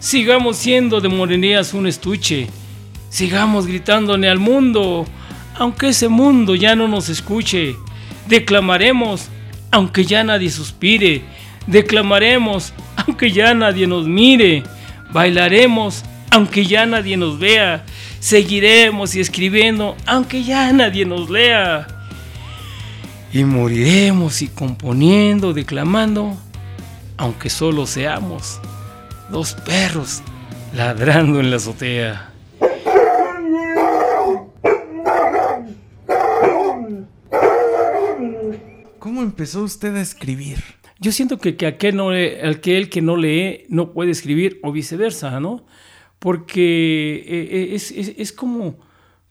sigamos 0.00 0.56
siendo 0.56 1.00
de 1.00 1.08
morenías 1.08 1.72
un 1.74 1.86
estuche, 1.86 2.48
sigamos 3.10 3.66
gritándole 3.66 4.28
al 4.28 4.38
mundo 4.40 5.06
aunque 5.58 5.88
ese 5.88 6.08
mundo 6.08 6.54
ya 6.54 6.76
no 6.76 6.86
nos 6.86 7.08
escuche. 7.08 7.76
Declamaremos, 8.28 9.28
aunque 9.70 10.04
ya 10.04 10.22
nadie 10.22 10.50
suspire. 10.50 11.22
Declamaremos, 11.66 12.72
aunque 12.96 13.30
ya 13.32 13.54
nadie 13.54 13.86
nos 13.86 14.06
mire. 14.06 14.62
Bailaremos, 15.12 16.04
aunque 16.30 16.66
ya 16.66 16.86
nadie 16.86 17.16
nos 17.16 17.38
vea. 17.38 17.84
Seguiremos 18.20 19.14
y 19.14 19.20
escribiendo, 19.20 19.96
aunque 20.06 20.44
ya 20.44 20.72
nadie 20.72 21.04
nos 21.04 21.30
lea. 21.30 21.86
Y 23.32 23.44
moriremos 23.44 24.42
y 24.42 24.48
componiendo, 24.48 25.52
declamando, 25.52 26.36
aunque 27.16 27.50
solo 27.50 27.86
seamos 27.86 28.60
dos 29.30 29.54
perros 29.54 30.22
ladrando 30.74 31.40
en 31.40 31.50
la 31.50 31.56
azotea. 31.56 32.27
Empezó 39.28 39.62
usted 39.62 39.94
a 39.96 40.00
escribir? 40.00 40.58
Yo 41.00 41.12
siento 41.12 41.38
que, 41.38 41.56
que 41.56 41.66
aquel, 41.66 41.94
no, 41.96 42.10
aquel 42.10 42.88
que 42.90 43.00
no 43.00 43.16
lee 43.16 43.66
no 43.68 43.92
puede 43.92 44.10
escribir 44.10 44.58
o 44.62 44.72
viceversa, 44.72 45.38
¿no? 45.38 45.64
Porque 46.18 47.24
eh, 47.26 47.48
eh, 47.50 47.68
es, 47.74 47.92
es, 47.92 48.14
es 48.16 48.32
como, 48.32 48.76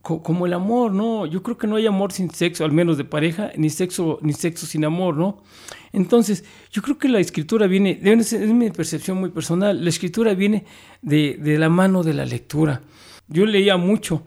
como 0.02 0.46
el 0.46 0.54
amor, 0.54 0.94
¿no? 0.94 1.26
Yo 1.26 1.44
creo 1.44 1.58
que 1.58 1.68
no 1.68 1.76
hay 1.76 1.86
amor 1.86 2.14
sin 2.14 2.30
sexo, 2.32 2.64
al 2.64 2.72
menos 2.72 2.98
de 2.98 3.04
pareja, 3.04 3.52
ni 3.58 3.70
sexo, 3.70 4.20
ni 4.22 4.32
sexo 4.32 4.66
sin 4.66 4.86
amor, 4.86 5.18
¿no? 5.18 5.44
Entonces, 5.92 6.46
yo 6.72 6.82
creo 6.82 6.98
que 6.98 7.10
la 7.10 7.20
escritura 7.20 7.68
viene, 7.68 8.00
es 8.02 8.34
mi 8.34 8.70
percepción 8.72 9.18
muy 9.18 9.32
personal, 9.32 9.84
la 9.84 9.90
escritura 9.90 10.34
viene 10.34 10.64
de, 11.02 11.38
de 11.38 11.58
la 11.58 11.68
mano 11.68 12.04
de 12.04 12.14
la 12.14 12.26
lectura. 12.26 12.82
Yo 13.28 13.46
leía 13.46 13.76
mucho. 13.76 14.24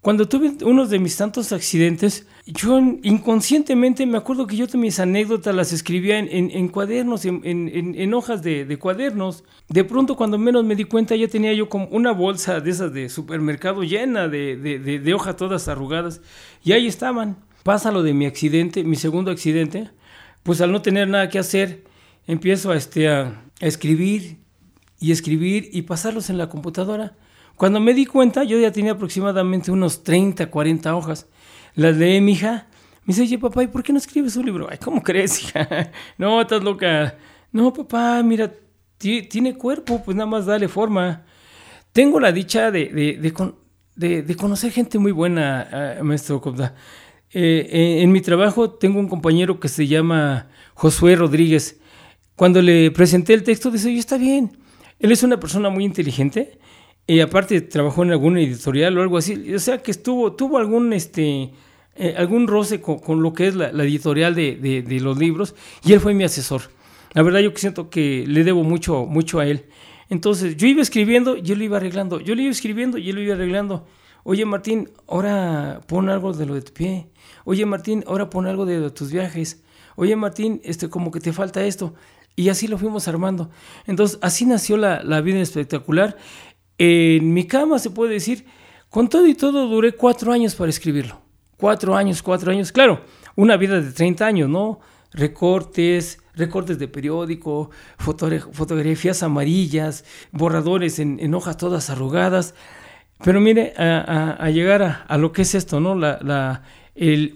Cuando 0.00 0.28
tuve 0.28 0.52
uno 0.64 0.86
de 0.86 0.98
mis 1.00 1.16
tantos 1.16 1.50
accidentes, 1.50 2.26
yo 2.46 2.78
inconscientemente 2.78 4.04
me 4.04 4.18
acuerdo 4.18 4.46
que 4.46 4.56
yo 4.56 4.66
mis 4.74 5.00
anécdotas 5.00 5.54
las 5.54 5.72
escribía 5.72 6.18
en, 6.18 6.68
cuadernos, 6.68 7.24
en, 7.24 8.14
hojas 8.14 8.42
de, 8.42 8.78
cuadernos. 8.78 9.44
De 9.68 9.82
pronto, 9.82 10.14
cuando 10.14 10.36
menos 10.36 10.62
me 10.62 10.76
di 10.76 10.84
cuenta, 10.84 11.16
ya 11.16 11.26
tenía 11.26 11.54
yo 11.54 11.70
como 11.70 11.86
una 11.86 12.12
bolsa 12.12 12.60
de 12.60 12.70
esas 12.70 12.92
de 12.92 13.08
supermercado 13.08 13.82
llena 13.82 14.28
de, 14.28 15.14
hojas 15.14 15.36
todas 15.36 15.68
arrugadas. 15.68 16.20
Y 16.62 16.72
ahí 16.72 16.86
estaban. 16.86 17.38
Pasa 17.62 17.90
lo 17.90 18.02
de 18.02 18.12
mi 18.12 18.26
accidente, 18.26 18.84
mi 18.84 18.96
segundo 18.96 19.30
accidente. 19.30 19.90
Pues 20.42 20.60
al 20.60 20.70
no 20.70 20.82
tener 20.82 21.08
nada 21.08 21.30
que 21.30 21.38
hacer, 21.38 21.84
empiezo 22.26 22.72
a, 22.72 22.76
este, 22.76 23.08
a 23.08 23.42
escribir 23.60 24.36
y 25.00 25.12
escribir 25.12 25.70
y 25.72 25.82
pasarlos 25.82 26.28
en 26.28 26.36
la 26.36 26.50
computadora. 26.50 27.16
Cuando 27.56 27.80
me 27.80 27.94
di 27.94 28.04
cuenta, 28.04 28.44
yo 28.44 28.58
ya 28.58 28.70
tenía 28.70 28.92
aproximadamente 28.92 29.70
unos 29.70 30.02
30, 30.02 30.50
40 30.50 30.94
hojas. 30.94 31.26
Las 31.74 31.96
leí 31.96 32.20
mi 32.20 32.32
hija. 32.32 32.66
Me 33.04 33.12
dice, 33.12 33.22
oye, 33.22 33.38
papá, 33.38 33.62
¿y 33.62 33.66
por 33.66 33.82
qué 33.82 33.92
no 33.92 33.98
escribes 33.98 34.36
un 34.36 34.46
libro? 34.46 34.68
Ay, 34.70 34.78
¿cómo 34.78 35.02
crees, 35.02 35.42
hija? 35.42 35.92
No, 36.18 36.40
estás 36.40 36.62
loca. 36.62 37.16
No, 37.52 37.72
papá, 37.72 38.22
mira, 38.22 38.52
tiene 38.98 39.54
cuerpo, 39.54 40.02
pues 40.04 40.16
nada 40.16 40.28
más 40.28 40.46
dale 40.46 40.68
forma. 40.68 41.24
Tengo 41.92 42.18
la 42.18 42.32
dicha 42.32 42.70
de, 42.70 42.86
de, 42.86 44.22
de, 44.22 44.36
conocer 44.36 44.72
gente 44.72 44.98
muy 44.98 45.12
buena, 45.12 45.96
ah, 45.98 46.02
maestro 46.02 46.40
Cobda. 46.40 46.74
Eh, 47.32 47.98
en 48.00 48.12
mi 48.12 48.20
trabajo 48.20 48.70
tengo 48.70 49.00
un 49.00 49.08
compañero 49.08 49.60
que 49.60 49.68
se 49.68 49.86
llama 49.86 50.48
Josué 50.74 51.16
Rodríguez. 51.16 51.80
Cuando 52.36 52.62
le 52.62 52.90
presenté 52.90 53.34
el 53.34 53.42
texto, 53.42 53.70
dice, 53.70 53.88
oye, 53.88 53.98
está 53.98 54.16
bien. 54.16 54.56
Él 54.98 55.12
es 55.12 55.22
una 55.22 55.38
persona 55.38 55.68
muy 55.68 55.84
inteligente 55.84 56.58
y 57.06 57.20
aparte 57.20 57.60
trabajó 57.60 58.02
en 58.02 58.12
alguna 58.12 58.40
editorial 58.40 58.96
o 58.98 59.02
algo 59.02 59.18
así. 59.18 59.54
O 59.54 59.58
sea 59.58 59.78
que 59.78 59.90
estuvo, 59.90 60.32
tuvo 60.32 60.58
algún, 60.58 60.92
este, 60.92 61.52
eh, 61.96 62.14
algún 62.18 62.48
roce 62.48 62.80
con, 62.80 63.22
lo 63.22 63.32
que 63.32 63.46
es 63.46 63.54
la, 63.54 63.68
editorial 63.84 64.34
de, 64.34 64.56
de, 64.56 65.00
los 65.00 65.16
libros 65.16 65.54
y 65.84 65.92
él 65.92 66.00
fue 66.00 66.12
mi 66.14 66.24
asesor. 66.24 66.62
La 67.12 67.22
verdad 67.22 67.40
yo 67.40 67.52
siento 67.54 67.88
que 67.88 68.24
le 68.26 68.42
debo 68.42 68.64
mucho, 68.64 69.06
mucho 69.06 69.38
a 69.38 69.46
él. 69.46 69.66
Entonces 70.08 70.56
yo 70.56 70.66
iba 70.66 70.82
escribiendo 70.82 71.36
y 71.36 71.52
él 71.52 71.58
lo 71.58 71.64
iba 71.64 71.76
arreglando. 71.76 72.20
Yo 72.20 72.34
le 72.34 72.42
iba 72.42 72.50
escribiendo 72.50 72.98
y 72.98 73.10
él 73.10 73.16
lo 73.16 73.22
iba 73.22 73.34
arreglando. 73.34 73.86
Oye 74.24 74.44
Martín, 74.44 74.90
ahora 75.06 75.82
pon 75.86 76.08
algo 76.08 76.32
de 76.32 76.46
lo 76.46 76.54
de 76.54 76.62
tu 76.62 76.72
pie. 76.72 77.08
Oye 77.44 77.64
Martín, 77.64 78.02
ahora 78.08 78.28
pon 78.28 78.46
algo 78.46 78.66
de, 78.66 78.90
tus 78.90 79.12
viajes. 79.12 79.62
Oye 79.94 80.16
Martín, 80.16 80.60
este, 80.64 80.88
como 80.88 81.12
que 81.12 81.20
te 81.20 81.32
falta 81.32 81.64
esto. 81.64 81.94
Y 82.34 82.48
así 82.48 82.66
lo 82.66 82.76
fuimos 82.76 83.06
armando. 83.06 83.50
Entonces, 83.86 84.18
así 84.20 84.44
nació 84.44 84.76
la, 84.76 85.04
la 85.04 85.20
vida 85.20 85.38
espectacular. 85.38 86.16
En 86.78 87.32
mi 87.32 87.46
cama 87.46 87.78
se 87.78 87.90
puede 87.90 88.14
decir, 88.14 88.44
con 88.90 89.08
todo 89.08 89.28
y 89.28 89.34
todo 89.34 89.68
duré 89.68 89.92
cuatro 89.92 90.32
años 90.32 90.56
para 90.56 90.70
escribirlo. 90.70 91.23
Cuatro 91.56 91.96
años, 91.96 92.22
cuatro 92.22 92.50
años. 92.52 92.72
Claro, 92.72 93.04
una 93.36 93.56
vida 93.56 93.80
de 93.80 93.92
30 93.92 94.26
años, 94.26 94.48
¿no? 94.48 94.80
recortes, 95.14 96.18
recortes 96.34 96.78
de 96.78 96.88
periódico, 96.88 97.70
fotografías 97.98 99.22
amarillas, 99.22 100.04
borradores 100.32 100.98
en, 100.98 101.34
hojas 101.34 101.56
todas 101.56 101.88
arrugadas. 101.88 102.54
Pero 103.24 103.40
mire, 103.40 103.72
a, 103.76 104.50
llegar 104.50 105.04
a, 105.08 105.16
lo 105.16 105.32
que 105.32 105.42
es 105.42 105.54
esto, 105.54 105.80
¿no? 105.80 105.94
La, 105.94 106.62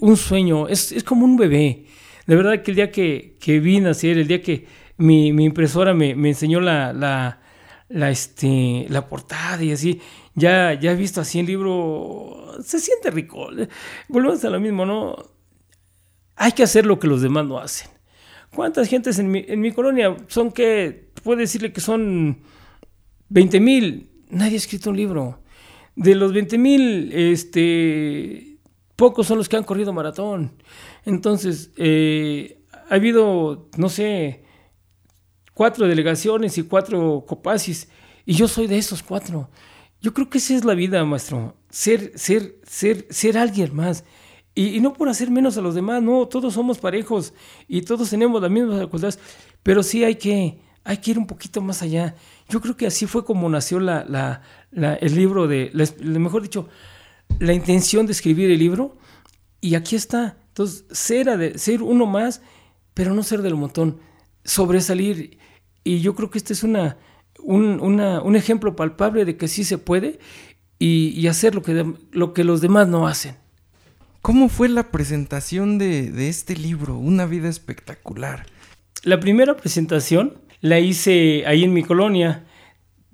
un 0.01 0.17
sueño, 0.17 0.69
es, 0.69 1.03
como 1.05 1.25
un 1.25 1.37
bebé. 1.37 1.87
De 2.27 2.37
verdad 2.37 2.63
que 2.63 2.73
el 2.73 2.77
día 2.77 2.91
que, 2.91 3.37
que 3.41 3.61
vi 3.61 3.81
nacer, 3.81 4.19
el 4.19 4.27
día 4.27 4.43
que 4.43 4.67
mi, 4.99 5.29
impresora 5.29 5.95
me, 5.95 6.11
enseñó 6.11 6.61
este, 7.89 8.87
la 8.91 9.07
portada 9.07 9.63
y 9.63 9.73
así, 9.73 10.01
ya, 10.39 10.75
ya 10.75 10.95
visto 10.95 11.21
así 11.21 11.41
el 11.41 11.47
libro, 11.47 12.55
se 12.63 12.79
siente 12.81 13.11
rico. 13.11 13.49
Volvemos 14.09 14.45
a 14.45 14.51
lo 14.51 14.61
mismo, 14.61 14.87
¿no? 14.87 15.17
Hay 16.37 16.53
que 16.53 16.63
hacer 16.63 16.87
lo 16.87 16.99
que 16.99 17.09
los 17.09 17.23
demás 17.23 17.47
no 17.47 17.59
hacen. 17.59 17.91
¿Cuántas 18.55 18.89
gentes 18.89 19.19
en 19.19 19.31
mi, 19.31 19.45
en 19.47 19.61
mi 19.61 19.73
colonia 19.73 20.17
son 20.29 20.53
que, 20.53 21.11
puede 21.23 21.43
decirle 21.43 21.73
que 21.73 21.81
son 21.81 22.39
20 23.29 23.61
mil? 23.61 24.11
Nadie 24.31 24.55
ha 24.55 24.57
escrito 24.57 24.91
un 24.91 24.97
libro. 24.97 25.43
De 25.97 26.15
los 26.15 26.33
20 26.33 26.59
mil, 26.59 27.13
este, 27.13 28.59
pocos 28.97 29.27
son 29.27 29.39
los 29.39 29.49
que 29.49 29.57
han 29.57 29.65
corrido 29.65 29.93
maratón. 29.93 30.53
Entonces, 31.05 31.73
eh, 31.77 32.63
ha 32.89 32.95
habido, 32.95 33.69
no 33.77 33.89
sé, 33.89 34.45
cuatro 35.55 35.87
delegaciones 35.87 36.57
y 36.57 36.63
cuatro 36.63 37.25
copacis, 37.27 37.89
y 38.25 38.35
yo 38.35 38.47
soy 38.47 38.67
de 38.67 38.79
esos 38.79 39.03
cuatro. 39.03 39.51
Yo 40.01 40.15
creo 40.15 40.31
que 40.31 40.39
esa 40.39 40.55
es 40.55 40.65
la 40.65 40.75
vida, 40.75 41.05
maestro. 41.05 41.57
Ser, 41.71 42.13
ser, 42.17 42.57
ser, 42.65 43.07
ser 43.11 43.37
alguien 43.37 43.75
más. 43.75 44.05
Y, 44.55 44.81
no 44.81 44.93
por 44.93 45.09
hacer 45.09 45.31
menos 45.31 45.57
a 45.57 45.61
los 45.61 45.77
demás, 45.77 46.03
no, 46.03 46.27
todos 46.27 46.55
somos 46.55 46.79
parejos 46.79 47.33
y 47.69 47.83
todos 47.83 48.11
tenemos 48.11 48.43
las 48.43 48.51
mismas 48.51 48.81
facultades, 48.81 49.21
pero 49.63 49.85
sí 49.85 50.03
hay 50.03 50.17
que, 50.17 50.61
hay 50.83 50.97
que 50.97 51.13
ir 51.13 51.19
un 51.19 51.29
poquito 51.29 51.61
más 51.61 51.81
allá. 51.83 52.17
Yo 52.49 52.61
creo 52.61 52.77
que 52.77 52.89
así 52.89 53.07
fue 53.07 53.25
como 53.25 53.49
nació 53.49 53.79
la, 53.79 54.05
la, 54.09 54.95
el 54.95 55.15
libro 55.15 55.47
de, 55.47 55.71
mejor 56.03 56.43
dicho, 56.43 56.69
la 57.39 57.53
intención 57.53 58.07
de 58.07 58.13
escribir 58.13 58.51
el 58.51 58.59
libro, 58.59 58.99
y 59.61 59.77
aquí 59.77 59.95
está. 59.95 60.39
Entonces, 60.49 60.87
ser, 60.91 61.57
ser 61.57 61.83
uno 61.83 62.07
más, 62.07 62.43
pero 62.95 63.15
no 63.15 63.23
ser 63.23 63.43
del 63.43 63.55
montón, 63.55 64.01
sobresalir. 64.43 65.39
Y 65.85 66.01
yo 66.01 66.17
creo 66.17 66.31
que 66.31 66.39
este 66.39 66.53
es 66.53 66.65
una, 66.65 66.97
un, 67.43 68.35
ejemplo 68.37 68.77
palpable 68.77 69.25
de 69.25 69.37
que 69.37 69.49
sí 69.49 69.65
se 69.65 69.79
puede 69.79 70.19
y, 70.79 71.27
hacer 71.27 71.55
lo 71.55 71.63
que, 71.63 71.93
lo 72.13 72.33
que 72.35 72.45
los 72.45 72.61
demás 72.61 72.89
no 72.89 73.07
hacen. 73.07 73.37
¿Cómo 74.23 74.49
fue 74.49 74.69
la 74.69 74.91
presentación 74.91 75.79
de, 75.79 76.29
este 76.29 76.57
libro, 76.57 76.99
Una 76.99 77.27
vida 77.27 77.49
espectacular? 77.49 78.47
La 79.05 79.21
primera 79.21 79.57
presentación 79.57 80.35
la 80.61 80.81
hice 80.81 81.45
ahí 81.47 81.65
en 81.65 81.73
mi 81.73 81.83
colonia. 81.83 82.45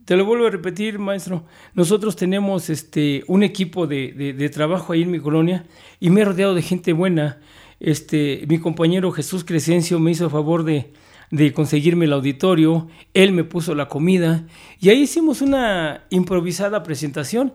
Te 0.07 0.17
lo 0.17 0.25
vuelvo 0.25 0.47
a 0.47 0.51
repetir, 0.51 0.99
maestro. 0.99 1.45
Nosotros 1.75 2.17
tenemos 2.17 2.71
este, 2.71 3.23
un 3.27 3.43
equipo 3.43 3.87
de, 3.87 4.51
trabajo 4.53 4.93
ahí 4.93 5.03
en 5.03 5.11
mi 5.11 5.21
colonia 5.21 5.67
y 6.01 6.11
me 6.11 6.23
he 6.23 6.25
rodeado 6.25 6.55
de 6.55 6.63
gente 6.63 6.93
buena. 6.93 7.39
Este, 7.81 8.45
mi 8.49 8.59
compañero 8.59 9.13
Jesús 9.13 9.45
Crescencio 9.45 10.01
me 10.01 10.11
hizo 10.11 10.31
favor 10.31 10.65
de, 10.65 10.93
de 11.31 11.53
conseguirme 11.53 12.05
el 12.05 12.13
auditorio, 12.13 12.89
él 13.13 13.33
me 13.33 13.45
puso 13.45 13.75
la 13.75 13.89
comida 13.89 14.47
y 14.81 14.91
ahí 14.91 15.03
hicimos 15.03 15.43
una 15.43 16.05
improvisada 16.11 16.83
presentación 16.83 17.53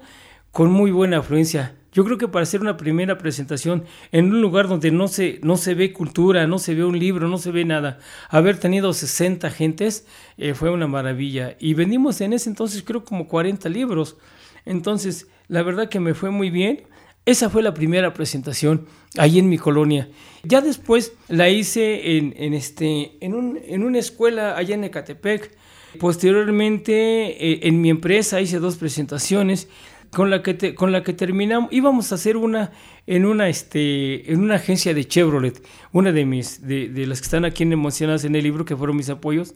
con 0.51 0.71
muy 0.71 0.91
buena 0.91 1.19
afluencia. 1.19 1.75
Yo 1.91 2.05
creo 2.05 2.17
que 2.17 2.27
para 2.27 2.43
hacer 2.43 2.61
una 2.61 2.77
primera 2.77 3.17
presentación 3.17 3.83
en 4.11 4.25
un 4.25 4.41
lugar 4.41 4.67
donde 4.67 4.91
no 4.91 5.07
se, 5.07 5.39
no 5.41 5.57
se 5.57 5.73
ve 5.73 5.91
cultura, 5.91 6.45
no 6.45 6.59
se 6.59 6.75
ve 6.75 6.85
un 6.85 6.99
libro, 6.99 7.27
no 7.27 7.39
se 7.39 7.51
ve 7.51 7.65
nada, 7.65 7.99
haber 8.29 8.57
tenido 8.57 8.93
60 8.93 9.49
gentes 9.49 10.05
eh, 10.37 10.53
fue 10.53 10.69
una 10.69 10.87
maravilla. 10.87 11.55
Y 11.59 11.73
vendimos 11.73 12.21
en 12.21 12.33
ese 12.33 12.49
entonces 12.49 12.83
creo 12.83 13.03
como 13.03 13.27
40 13.27 13.69
libros. 13.69 14.17
Entonces, 14.65 15.27
la 15.47 15.63
verdad 15.63 15.89
que 15.89 15.99
me 15.99 16.13
fue 16.13 16.29
muy 16.29 16.51
bien. 16.51 16.83
Esa 17.29 17.51
fue 17.51 17.61
la 17.61 17.75
primera 17.75 18.11
presentación 18.11 18.87
ahí 19.15 19.37
en 19.37 19.49
mi 19.49 19.59
colonia. 19.59 20.09
Ya 20.41 20.61
después 20.61 21.13
la 21.27 21.47
hice 21.47 22.17
en, 22.17 22.55
este, 22.55 23.17
en, 23.21 23.35
un, 23.35 23.59
en 23.63 23.83
una 23.83 23.99
escuela 23.99 24.57
allá 24.57 24.73
en 24.73 24.83
Ecatepec. 24.85 25.55
Posteriormente 25.99 27.51
eh, 27.51 27.59
en 27.67 27.81
mi 27.81 27.91
empresa 27.91 28.41
hice 28.41 28.57
dos 28.57 28.77
presentaciones 28.77 29.67
con 30.09 30.31
la 30.31 30.41
que 30.41 30.73
con 30.73 30.91
la 30.91 31.03
que 31.03 31.13
terminamos 31.13 31.71
íbamos 31.71 32.11
a 32.11 32.15
hacer 32.15 32.35
una 32.35 32.71
en 33.05 33.25
una 33.25 33.47
este 33.47 34.31
en 34.31 34.39
una 34.39 34.55
agencia 34.55 34.95
de 34.95 35.05
Chevrolet 35.05 35.63
una 35.91 36.11
de 36.11 36.25
mis 36.25 36.65
de, 36.65 36.89
de 36.89 37.05
las 37.05 37.21
que 37.21 37.25
están 37.25 37.45
aquí 37.45 37.63
mencionadas 37.63 38.25
en 38.25 38.35
el 38.35 38.41
libro 38.41 38.65
que 38.65 38.75
fueron 38.75 38.97
mis 38.97 39.09
apoyos 39.09 39.53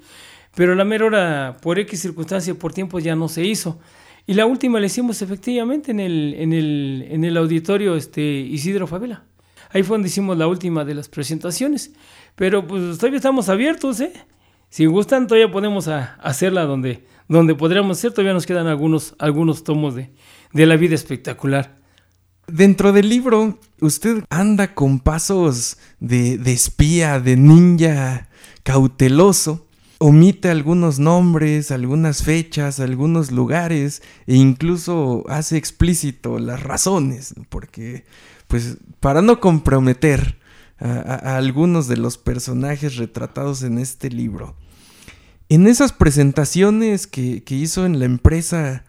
pero 0.53 0.75
la 0.75 0.85
mera 0.85 1.05
hora 1.05 1.57
por 1.59 1.79
X 1.79 1.99
circunstancia 1.99 2.53
por 2.53 2.71
tiempo 2.71 2.99
ya 2.99 3.15
no 3.15 3.29
se 3.29 3.43
hizo 3.43 3.79
y 4.25 4.33
la 4.33 4.45
última 4.45 4.79
la 4.79 4.85
hicimos 4.85 5.21
efectivamente 5.21 5.91
en 5.91 5.99
el, 5.99 6.35
en 6.37 6.53
el, 6.53 7.07
en 7.09 7.23
el 7.25 7.35
auditorio 7.37 7.95
este, 7.95 8.21
Isidro 8.21 8.87
Favela. 8.87 9.25
Ahí 9.71 9.83
fue 9.83 9.95
donde 9.95 10.07
hicimos 10.07 10.37
la 10.37 10.47
última 10.47 10.85
de 10.85 10.93
las 10.93 11.09
presentaciones. 11.09 11.91
Pero 12.35 12.65
pues 12.65 12.97
todavía 12.97 13.17
estamos 13.17 13.49
abiertos, 13.49 13.99
¿eh? 13.99 14.13
Si 14.69 14.85
gustan, 14.85 15.27
todavía 15.27 15.51
podemos 15.51 15.87
hacerla 15.87 16.63
donde, 16.63 17.05
donde 17.27 17.55
podríamos 17.55 17.97
hacer. 17.97 18.11
Todavía 18.11 18.33
nos 18.33 18.45
quedan 18.45 18.67
algunos, 18.67 19.15
algunos 19.19 19.63
tomos 19.63 19.95
de, 19.95 20.11
de 20.53 20.65
la 20.65 20.77
vida 20.77 20.95
espectacular. 20.95 21.77
Dentro 22.47 22.91
del 22.91 23.09
libro, 23.09 23.59
usted 23.81 24.23
anda 24.29 24.73
con 24.73 24.99
pasos 24.99 25.77
de, 25.99 26.37
de 26.37 26.53
espía, 26.53 27.19
de 27.19 27.35
ninja 27.35 28.29
cauteloso 28.63 29.67
omite 30.05 30.49
algunos 30.49 30.99
nombres, 30.99 31.71
algunas 31.71 32.23
fechas, 32.23 32.81
algunos 32.81 33.31
lugares 33.31 34.01
e 34.27 34.35
incluso 34.35 35.23
hace 35.29 35.55
explícito 35.55 36.39
las 36.39 36.61
razones, 36.61 37.33
porque 37.47 38.03
pues 38.49 38.79
para 38.99 39.21
no 39.21 39.39
comprometer 39.39 40.37
a, 40.77 41.37
algunos 41.37 41.87
de 41.87 41.95
los 41.95 42.17
personajes 42.17 42.97
retratados 42.97 43.63
en 43.63 43.77
este 43.77 44.09
libro. 44.09 44.57
En 45.47 45.67
esas 45.67 45.93
presentaciones 45.93 47.07
que, 47.07 47.41
hizo 47.47 47.85
en 47.85 47.99
la 47.99 48.03
empresa, 48.05 48.83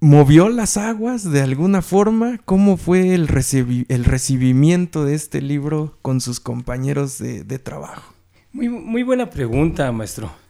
¿movió 0.00 0.48
las 0.48 0.76
aguas 0.76 1.30
de 1.30 1.42
alguna 1.42 1.80
forma? 1.80 2.38
¿Cómo 2.44 2.76
fue 2.76 3.14
el, 3.14 3.28
el 3.88 4.04
recibimiento 4.04 5.04
de 5.04 5.14
este 5.14 5.40
libro 5.40 5.96
con 6.02 6.20
sus 6.20 6.40
compañeros 6.40 7.18
de, 7.18 7.58
trabajo? 7.60 8.12
Muy, 8.52 8.68
muy 8.68 9.04
buena 9.04 9.30
pregunta, 9.30 9.92
maestro. 9.92 10.45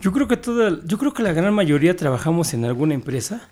Yo 0.00 0.12
creo 0.12 0.28
que 0.28 0.36
toda, 0.36 0.78
yo 0.84 0.98
creo 0.98 1.12
que 1.12 1.22
la 1.22 1.32
gran 1.32 1.54
mayoría 1.54 1.96
trabajamos 1.96 2.52
en 2.54 2.64
alguna 2.64 2.94
empresa 2.94 3.48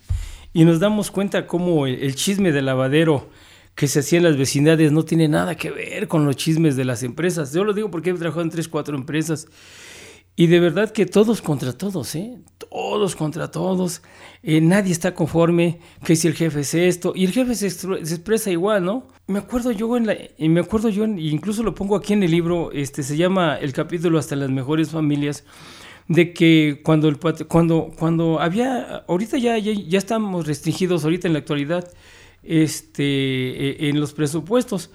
y 0.53 0.65
nos 0.65 0.79
damos 0.79 1.11
cuenta 1.11 1.47
cómo 1.47 1.87
el, 1.87 2.15
chisme 2.15 2.53
de 2.53 2.63
lavadero 2.63 3.29
que 3.75 3.89
se 3.89 4.01
hacía 4.01 4.19
en 4.19 4.25
las 4.25 4.37
vecindades 4.37 4.93
no 4.93 5.05
tiene 5.05 5.27
nada 5.27 5.57
que 5.57 5.71
ver 5.71 6.07
con 6.07 6.27
los 6.27 6.37
chismes 6.37 6.77
de 6.77 6.85
las 6.85 7.03
empresas. 7.03 7.53
Yo 7.53 7.65
lo 7.65 7.73
digo 7.73 7.91
porque 7.91 8.11
he 8.11 8.15
trabajado 8.15 8.43
en 8.43 8.51
tres, 8.51 8.69
cuatro 8.69 8.97
empresas 8.97 9.49
y 10.37 10.49
de 10.49 10.61
verdad 10.61 10.91
que 10.91 11.07
todos 11.07 11.41
contra 11.41 11.73
todos, 11.73 12.15
¿eh? 12.15 12.39
Todos 12.59 13.17
contra 13.17 13.51
todos. 13.51 14.03
Eh, 14.43 14.61
nadie 14.61 14.93
está 14.93 15.15
conforme 15.15 15.79
que 16.05 16.15
si 16.15 16.29
el 16.29 16.35
jefe 16.35 16.61
es 16.61 16.75
esto. 16.75 17.13
Y 17.17 17.25
el 17.25 17.33
jefe 17.33 17.55
se, 17.55 17.67
expresa 17.67 18.51
igual, 18.51 18.85
¿no? 18.85 19.09
Me 19.29 19.39
acuerdo 19.39 19.71
yo 19.71 19.97
en 19.97 20.07
la... 20.07 20.17
Y 20.37 20.49
me 20.49 20.61
acuerdo 20.61 20.89
yo, 20.89 21.05
incluso 21.05 21.63
lo 21.63 21.75
pongo 21.75 21.97
aquí 21.97 22.13
en 22.13 22.23
el 22.25 22.33
libro, 22.33 22.71
este, 22.73 23.03
se 23.03 23.17
llama 23.17 23.57
el 23.57 23.73
capítulo 23.73 24.19
Hasta 24.19 24.35
las 24.37 24.51
mejores 24.51 24.91
familias 24.91 25.45
de 26.09 26.33
que 26.33 26.81
cuando, 26.83 27.09
el, 27.09 27.19
cuando, 27.49 27.91
cuando 27.99 28.41
había, 28.41 29.05
ahorita 29.09 29.39
ya, 29.39 29.59
ya, 29.59 29.99
estamos 29.99 30.47
restringidos, 30.47 31.05
ahorita 31.05 31.29
en 31.29 31.33
la 31.33 31.39
actualidad, 31.41 31.91
este, 32.43 33.05
eh, 33.05 33.89
en 33.89 34.01
los 34.01 34.13
presupuestos, 34.13 34.91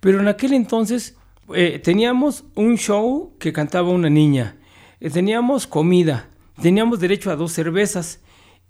pero 0.00 0.20
en 0.20 0.28
aquel 0.28 0.52
entonces 0.52 1.16
eh, 1.54 1.80
teníamos 1.82 2.44
un 2.54 2.76
show 2.76 3.32
que 3.38 3.52
cantaba 3.52 3.90
una 3.90 4.10
niña, 4.10 4.56
eh, 5.00 5.08
teníamos 5.08 5.66
comida, 5.66 6.28
teníamos 6.60 7.00
derecho 7.00 7.30
a 7.30 7.36
dos 7.36 7.52
cervezas 7.52 8.20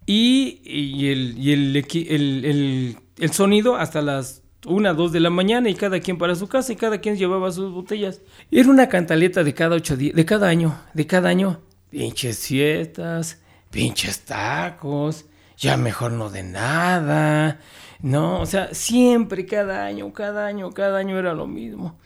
y, 0.06 0.60
y, 0.64 1.08
el, 1.08 1.38
y 1.38 1.52
el, 1.52 1.76
el, 1.76 2.96
el, 3.18 3.32
sonido 3.32 3.76
hasta 3.76 4.00
las 4.00 4.42
una, 4.66 4.92
dos 4.92 5.10
de 5.10 5.20
la 5.20 5.30
mañana 5.30 5.70
y 5.70 5.74
cada 5.74 6.00
quien 6.00 6.18
para 6.18 6.34
su 6.34 6.46
casa 6.46 6.72
y 6.72 6.76
cada 6.76 6.98
quien 6.98 7.16
llevaba 7.16 7.50
sus 7.50 7.72
botellas. 7.72 8.20
Era 8.50 8.68
una 8.68 8.88
cantaleta 8.88 9.42
de 9.42 9.54
cada 9.54 9.76
ocho 9.76 9.96
de 9.96 10.24
cada 10.24 10.48
año, 10.48 10.78
de 10.94 11.06
cada 11.06 11.30
año 11.30 11.60
pinches 11.90 12.46
fiestas, 12.46 13.40
pinches 13.70 14.24
tacos, 14.24 15.26
ya 15.56 15.76
mejor 15.76 16.12
no 16.12 16.30
de 16.30 16.42
nada. 16.42 17.60
No, 18.00 18.40
o 18.40 18.46
sea, 18.46 18.72
siempre, 18.72 19.44
cada 19.44 19.84
año, 19.84 20.12
cada 20.12 20.46
año, 20.46 20.70
cada 20.72 20.98
año 20.98 21.18
era 21.18 21.34
lo 21.34 21.46
mismo. 21.46 21.98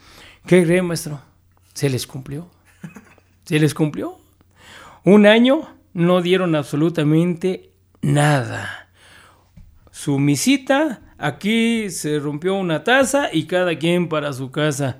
¿Qué 0.47 0.65
cree, 0.65 0.83
maestro? 0.83 1.21
Se 1.73 1.89
les 1.89 2.07
cumplió. 2.07 2.51
Se 3.45 3.59
les 3.59 3.75
cumplió. 3.75 4.19
Un 5.05 5.27
año 5.27 5.69
no 5.93 6.23
dieron 6.23 6.55
absolutamente 6.55 7.71
nada. 8.03 8.89
Su 9.91 10.19
misita, 10.19 11.03
aquí 11.19 11.91
se 11.91 12.19
rompió 12.19 12.55
una 12.55 12.85
taza 12.85 13.29
y 13.33 13.47
cada 13.47 13.79
quien 13.79 14.09
para 14.09 14.33
su 14.33 14.51
casa. 14.51 14.99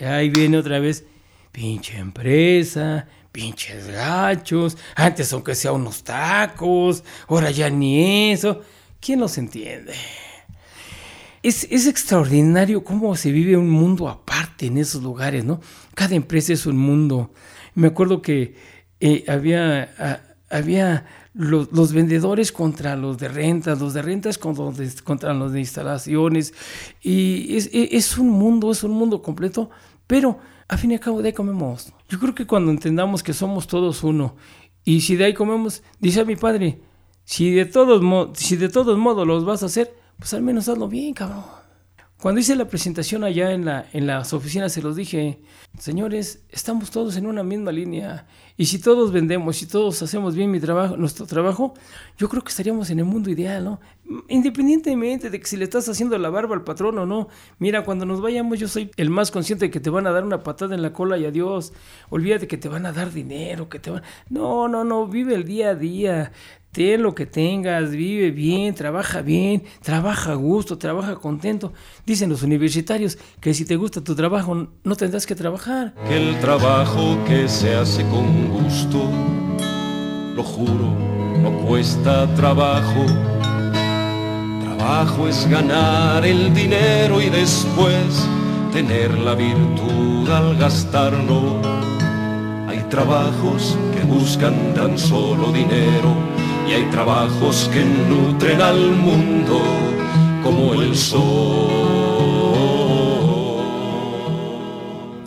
Ahí 0.00 0.30
viene 0.30 0.58
otra 0.58 0.78
vez 0.78 1.06
pinche 1.52 1.98
empresa, 1.98 3.08
pinches 3.36 3.88
gachos, 3.88 4.78
antes 4.94 5.30
aunque 5.34 5.54
sea 5.54 5.72
unos 5.72 6.02
tacos, 6.02 7.04
ahora 7.28 7.50
ya 7.50 7.68
ni 7.68 8.32
eso. 8.32 8.62
¿Quién 8.98 9.20
los 9.20 9.36
entiende? 9.36 9.92
Es, 11.42 11.68
es, 11.70 11.86
extraordinario 11.86 12.82
cómo 12.82 13.14
se 13.14 13.30
vive 13.32 13.58
un 13.58 13.68
mundo 13.68 14.08
aparte 14.08 14.66
en 14.66 14.78
esos 14.78 15.02
lugares, 15.02 15.44
¿no? 15.44 15.60
Cada 15.94 16.14
empresa 16.14 16.54
es 16.54 16.64
un 16.64 16.78
mundo. 16.78 17.30
Me 17.74 17.88
acuerdo 17.88 18.22
que 18.22 18.56
eh, 19.00 19.26
había, 19.28 20.22
había 20.48 21.04
los, 21.34 21.92
vendedores 21.92 22.52
contra 22.52 22.96
los 22.96 23.18
de 23.18 23.28
rentas, 23.28 23.78
los 23.78 23.92
de 23.92 24.00
rentas 24.00 24.38
contra 24.38 24.64
los 24.64 24.78
de, 24.78 24.90
contra 25.04 25.34
los 25.34 25.52
de 25.52 25.60
instalaciones, 25.60 26.54
y 27.02 27.54
es, 27.54 27.68
es, 27.70 28.16
un 28.16 28.30
mundo, 28.30 28.72
es 28.72 28.82
un 28.82 28.92
mundo 28.92 29.20
completo, 29.20 29.68
pero 30.06 30.38
a 30.68 30.78
fin 30.78 30.92
y 30.92 30.94
al 30.94 31.00
cabo 31.00 31.20
de 31.20 31.28
ahí 31.28 31.34
comemos. 31.34 31.92
Yo 32.08 32.18
creo 32.20 32.34
que 32.34 32.46
cuando 32.46 32.70
entendamos 32.70 33.22
que 33.22 33.32
somos 33.32 33.66
todos 33.66 34.04
uno, 34.04 34.36
y 34.84 35.00
si 35.00 35.16
de 35.16 35.24
ahí 35.24 35.34
comemos, 35.34 35.82
dice 35.98 36.20
a 36.20 36.24
mi 36.24 36.36
padre, 36.36 36.80
si 37.24 37.50
de 37.50 37.64
todos, 37.66 38.00
si 38.38 38.56
de 38.56 38.68
todos 38.68 38.96
modos 38.96 39.26
los 39.26 39.44
vas 39.44 39.62
a 39.62 39.66
hacer, 39.66 39.92
pues 40.18 40.32
al 40.32 40.42
menos 40.42 40.68
hazlo 40.68 40.88
bien, 40.88 41.12
cabrón. 41.12 41.44
Cuando 42.20 42.40
hice 42.40 42.56
la 42.56 42.66
presentación 42.66 43.24
allá 43.24 43.52
en, 43.52 43.66
la, 43.66 43.86
en 43.92 44.06
las 44.06 44.32
oficinas 44.32 44.72
se 44.72 44.80
los 44.80 44.96
dije, 44.96 45.38
señores, 45.78 46.42
estamos 46.48 46.90
todos 46.90 47.18
en 47.18 47.26
una 47.26 47.42
misma 47.42 47.72
línea 47.72 48.26
y 48.56 48.64
si 48.66 48.78
todos 48.78 49.12
vendemos, 49.12 49.58
si 49.58 49.66
todos 49.66 50.00
hacemos 50.00 50.34
bien 50.34 50.50
mi 50.50 50.58
trabajo, 50.58 50.96
nuestro 50.96 51.26
trabajo, 51.26 51.74
yo 52.16 52.30
creo 52.30 52.42
que 52.42 52.48
estaríamos 52.48 52.88
en 52.88 53.00
el 53.00 53.04
mundo 53.04 53.28
ideal, 53.28 53.64
¿no? 53.64 53.80
Independientemente 54.28 55.28
de 55.28 55.38
que 55.38 55.46
si 55.46 55.58
le 55.58 55.64
estás 55.64 55.90
haciendo 55.90 56.16
la 56.16 56.30
barba 56.30 56.54
al 56.54 56.64
patrón 56.64 56.98
o 56.98 57.04
no, 57.04 57.28
mira, 57.58 57.84
cuando 57.84 58.06
nos 58.06 58.22
vayamos 58.22 58.58
yo 58.58 58.66
soy 58.66 58.90
el 58.96 59.10
más 59.10 59.30
consciente 59.30 59.66
de 59.66 59.70
que 59.70 59.80
te 59.80 59.90
van 59.90 60.06
a 60.06 60.10
dar 60.10 60.24
una 60.24 60.42
patada 60.42 60.74
en 60.74 60.80
la 60.80 60.94
cola 60.94 61.18
y 61.18 61.26
adiós, 61.26 61.74
olvídate 62.08 62.48
que 62.48 62.56
te 62.56 62.70
van 62.70 62.86
a 62.86 62.92
dar 62.92 63.12
dinero, 63.12 63.68
que 63.68 63.78
te 63.78 63.90
van... 63.90 64.02
No, 64.30 64.68
no, 64.68 64.84
no, 64.84 65.06
vive 65.06 65.34
el 65.34 65.44
día 65.44 65.70
a 65.70 65.74
día, 65.74 66.32
ten 66.76 67.02
lo 67.02 67.14
que 67.14 67.24
tengas, 67.24 67.90
vive 67.90 68.30
bien, 68.30 68.74
trabaja 68.74 69.22
bien, 69.22 69.62
trabaja 69.80 70.32
a 70.32 70.34
gusto, 70.34 70.76
trabaja 70.76 71.14
contento. 71.14 71.72
Dicen 72.04 72.28
los 72.28 72.42
universitarios 72.42 73.16
que 73.40 73.54
si 73.54 73.64
te 73.64 73.76
gusta 73.76 74.04
tu 74.04 74.14
trabajo 74.14 74.68
no 74.84 74.94
tendrás 74.94 75.24
que 75.24 75.34
trabajar. 75.34 75.94
Que 76.06 76.18
el 76.18 76.38
trabajo 76.38 77.16
que 77.26 77.48
se 77.48 77.74
hace 77.74 78.02
con 78.10 78.50
gusto, 78.50 79.10
lo 80.34 80.42
juro, 80.42 80.88
no 81.40 81.66
cuesta 81.66 82.26
trabajo. 82.34 83.06
Trabajo 84.60 85.28
es 85.28 85.48
ganar 85.48 86.26
el 86.26 86.52
dinero 86.52 87.22
y 87.22 87.30
después 87.30 88.28
tener 88.70 89.16
la 89.16 89.34
virtud 89.34 90.28
al 90.28 90.58
gastarlo. 90.58 91.62
Hay 92.68 92.80
trabajos 92.90 93.78
que 93.94 94.02
buscan 94.04 94.74
tan 94.74 94.98
solo 94.98 95.50
dinero 95.52 96.36
y 96.68 96.72
hay 96.72 96.84
trabajos 96.90 97.70
que 97.72 97.84
nutren 97.84 98.60
al 98.60 98.90
mundo 98.90 99.60
como 100.42 100.74
el 100.74 100.96
sol. 100.96 101.86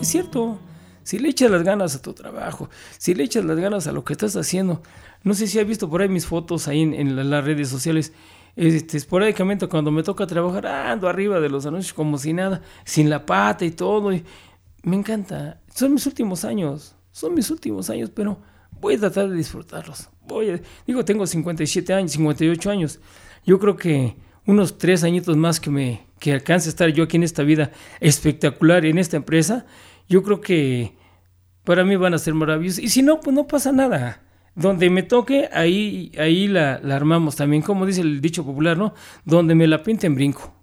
Es 0.02 0.08
cierto, 0.08 0.60
si 1.04 1.20
le 1.20 1.30
echas 1.30 1.50
las 1.52 1.64
ganas 1.64 1.96
a 1.96 2.02
tu 2.02 2.14
trabajo, 2.14 2.70
si 2.98 3.14
le 3.14 3.24
echas 3.24 3.46
las 3.46 3.58
ganas 3.58 3.88
a 3.88 3.92
lo 3.92 4.04
que 4.04 4.14
estás 4.14 4.36
haciendo, 4.36 4.82
no 5.24 5.34
sé 5.34 5.48
si 5.48 5.60
has 5.60 5.68
visto 5.68 5.90
por 5.90 6.02
ahí 6.02 6.10
mis 6.10 6.26
fotos 6.26 6.68
ahí 6.68 6.82
en, 6.82 7.30
las 7.30 7.44
redes 7.44 7.70
sociales. 7.70 8.14
Este, 8.56 8.98
esporádicamente 8.98 9.68
cuando 9.68 9.92
me 9.92 10.04
toca 10.04 10.28
trabajar 10.28 10.68
ando 10.68 11.08
arriba 11.08 11.40
de 11.40 11.50
los 11.50 11.66
anuncios 11.66 11.94
como 11.94 12.18
si 12.18 12.34
nada, 12.34 12.62
sin 12.84 13.10
la 13.10 13.26
pata 13.26 13.66
y 13.66 13.72
todo. 13.72 14.12
Y 14.12 14.24
me 14.84 14.96
encanta. 14.96 15.62
Son 15.74 15.94
mis 15.94 16.06
últimos 16.06 16.46
años, 16.46 16.96
son 17.12 17.34
mis 17.34 17.50
últimos 17.52 17.90
años, 17.90 18.10
pero 18.14 18.40
voy 18.80 18.96
a 18.96 19.00
tratar 19.00 19.30
de 19.30 19.36
disfrutarlos. 19.36 20.10
Voy 20.30 20.62
digo, 20.86 21.04
tengo 21.04 21.26
57 21.26 21.92
años, 21.92 22.12
58 22.12 22.70
años. 22.70 23.00
Yo 23.46 23.58
creo 23.58 23.76
que 23.76 24.16
unos 24.46 24.78
tres 24.78 25.04
añitos 25.04 25.36
más 25.36 25.60
que 25.60 25.70
me 25.72 26.08
que 26.20 26.34
alcance 26.34 26.70
a 26.70 26.72
estar 26.72 26.90
yo 26.90 27.04
aquí 27.04 27.18
en 27.18 27.24
esta 27.24 27.44
vida 27.44 27.72
espectacular 28.00 28.86
en 28.86 28.98
esta 28.98 29.18
empresa, 29.18 29.66
yo 30.08 30.22
creo 30.22 30.42
que 30.42 30.94
para 31.64 31.84
mí 31.84 31.96
van 31.96 32.14
a 32.14 32.20
ser 32.20 32.34
maravillosos. 32.34 32.84
Y 32.84 32.90
si 32.90 33.02
no, 33.02 33.20
pues 33.22 33.36
no 33.36 33.48
pasa 33.48 33.72
nada. 33.72 34.22
Donde 34.56 34.90
me 34.90 35.04
toque, 35.04 35.50
ahí, 35.54 36.12
ahí 36.18 36.48
la, 36.48 36.80
la 36.84 36.96
armamos 36.96 37.36
también, 37.36 37.62
como 37.62 37.86
dice 37.86 38.02
el 38.02 38.20
dicho 38.22 38.46
popular, 38.46 38.78
¿no? 38.78 38.94
Donde 39.24 39.56
me 39.56 39.68
la 39.68 39.82
pinten 39.82 40.16
brinco. 40.16 40.54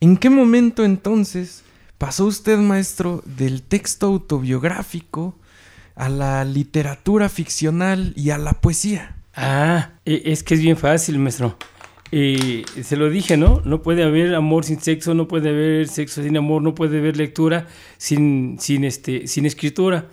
¿En 0.00 0.16
qué 0.16 0.30
momento 0.30 0.84
entonces 0.84 1.64
pasó 1.98 2.26
usted, 2.26 2.58
maestro, 2.58 3.22
del 3.24 3.62
texto 3.62 4.06
autobiográfico 4.06 5.36
a 5.94 6.08
la 6.08 6.44
literatura 6.44 7.28
ficcional 7.28 8.12
y 8.16 8.30
a 8.30 8.38
la 8.38 8.52
poesía? 8.54 9.16
Ah, 9.34 9.90
e, 10.04 10.22
es 10.26 10.42
que 10.42 10.54
es 10.54 10.60
bien 10.60 10.76
fácil, 10.76 11.18
maestro. 11.18 11.56
Eh, 12.14 12.64
se 12.82 12.96
lo 12.96 13.08
dije, 13.08 13.38
¿no? 13.38 13.62
No 13.64 13.80
puede 13.80 14.02
haber 14.02 14.34
amor 14.34 14.64
sin 14.64 14.80
sexo, 14.80 15.14
no 15.14 15.26
puede 15.28 15.48
haber 15.48 15.88
sexo 15.88 16.22
sin 16.22 16.36
amor, 16.36 16.60
no 16.60 16.74
puede 16.74 16.98
haber 16.98 17.16
lectura 17.16 17.66
sin, 17.96 18.58
sin, 18.60 18.84
este, 18.84 19.26
sin 19.26 19.46
escritura. 19.46 20.08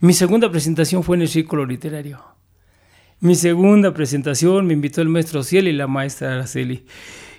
Mi 0.00 0.14
segunda 0.14 0.50
presentación 0.50 1.04
fue 1.04 1.16
en 1.16 1.22
el 1.22 1.28
círculo 1.28 1.66
literario. 1.66 2.20
Mi 3.20 3.34
segunda 3.34 3.92
presentación 3.92 4.66
me 4.66 4.72
invitó 4.72 5.02
el 5.02 5.08
maestro 5.08 5.42
Ciel 5.42 5.68
y 5.68 5.72
la 5.72 5.86
maestra 5.86 6.32
Araceli. 6.34 6.86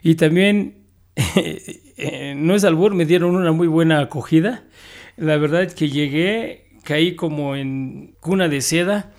Y 0.03 0.15
también, 0.15 0.85
eh, 1.15 2.35
no 2.37 2.55
es 2.55 2.63
albur, 2.63 2.93
me 2.93 3.05
dieron 3.05 3.35
una 3.35 3.51
muy 3.51 3.67
buena 3.67 3.99
acogida. 3.99 4.63
La 5.17 5.37
verdad 5.37 5.63
es 5.63 5.73
que 5.73 5.89
llegué 5.89 6.62
caí 6.83 7.15
como 7.15 7.55
en 7.55 8.15
cuna 8.19 8.47
de 8.47 8.61
seda. 8.61 9.13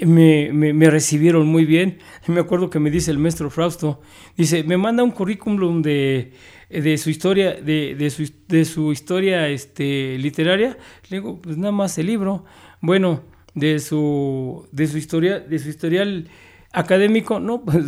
Me, 0.00 0.52
me, 0.52 0.90
recibieron 0.90 1.46
muy 1.48 1.64
bien. 1.64 1.98
Me 2.28 2.40
acuerdo 2.40 2.70
que 2.70 2.78
me 2.78 2.90
dice 2.90 3.10
el 3.10 3.18
maestro 3.18 3.50
Frausto, 3.50 4.00
dice, 4.36 4.62
me 4.62 4.76
manda 4.76 5.02
un 5.02 5.10
currículum 5.10 5.82
de, 5.82 6.32
de 6.70 6.98
su 6.98 7.10
historia, 7.10 7.54
de, 7.54 7.96
de, 7.96 8.10
su, 8.10 8.30
de 8.46 8.64
su 8.64 8.92
historia 8.92 9.48
este, 9.48 10.16
literaria. 10.18 10.78
Le 11.10 11.16
digo, 11.16 11.42
pues 11.42 11.56
nada 11.56 11.72
más 11.72 11.98
el 11.98 12.06
libro. 12.06 12.44
Bueno, 12.80 13.24
de 13.54 13.80
su, 13.80 14.68
de 14.70 14.86
su 14.86 14.98
historia, 14.98 15.40
de 15.40 15.58
su 15.58 15.68
historial 15.68 16.28
académico, 16.72 17.40
no, 17.40 17.64
pues 17.64 17.84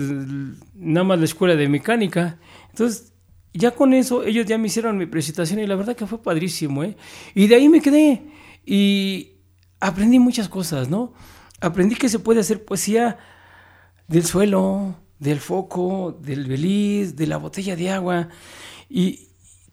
nada 0.74 1.04
más 1.04 1.18
la 1.18 1.24
escuela 1.26 1.54
de 1.54 1.68
mecánica. 1.68 2.38
Entonces, 2.70 3.12
ya 3.52 3.72
con 3.72 3.92
eso, 3.92 4.24
ellos 4.24 4.46
ya 4.46 4.58
me 4.58 4.66
hicieron 4.66 4.96
mi 4.96 5.06
presentación 5.06 5.60
y 5.60 5.66
la 5.66 5.76
verdad 5.76 5.96
que 5.96 6.06
fue 6.06 6.22
padrísimo, 6.22 6.84
¿eh? 6.84 6.96
Y 7.34 7.46
de 7.46 7.56
ahí 7.56 7.68
me 7.68 7.80
quedé. 7.80 8.22
Y 8.64 9.32
aprendí 9.80 10.18
muchas 10.18 10.48
cosas, 10.48 10.88
¿no? 10.88 11.12
Aprendí 11.60 11.94
que 11.94 12.08
se 12.08 12.18
puede 12.18 12.40
hacer 12.40 12.64
poesía 12.64 13.18
del 14.08 14.24
suelo, 14.24 14.96
del 15.18 15.40
foco, 15.40 16.18
del 16.20 16.46
beliz, 16.46 17.16
de 17.16 17.26
la 17.26 17.36
botella 17.36 17.76
de 17.76 17.90
agua. 17.90 18.28
Y 18.88 19.28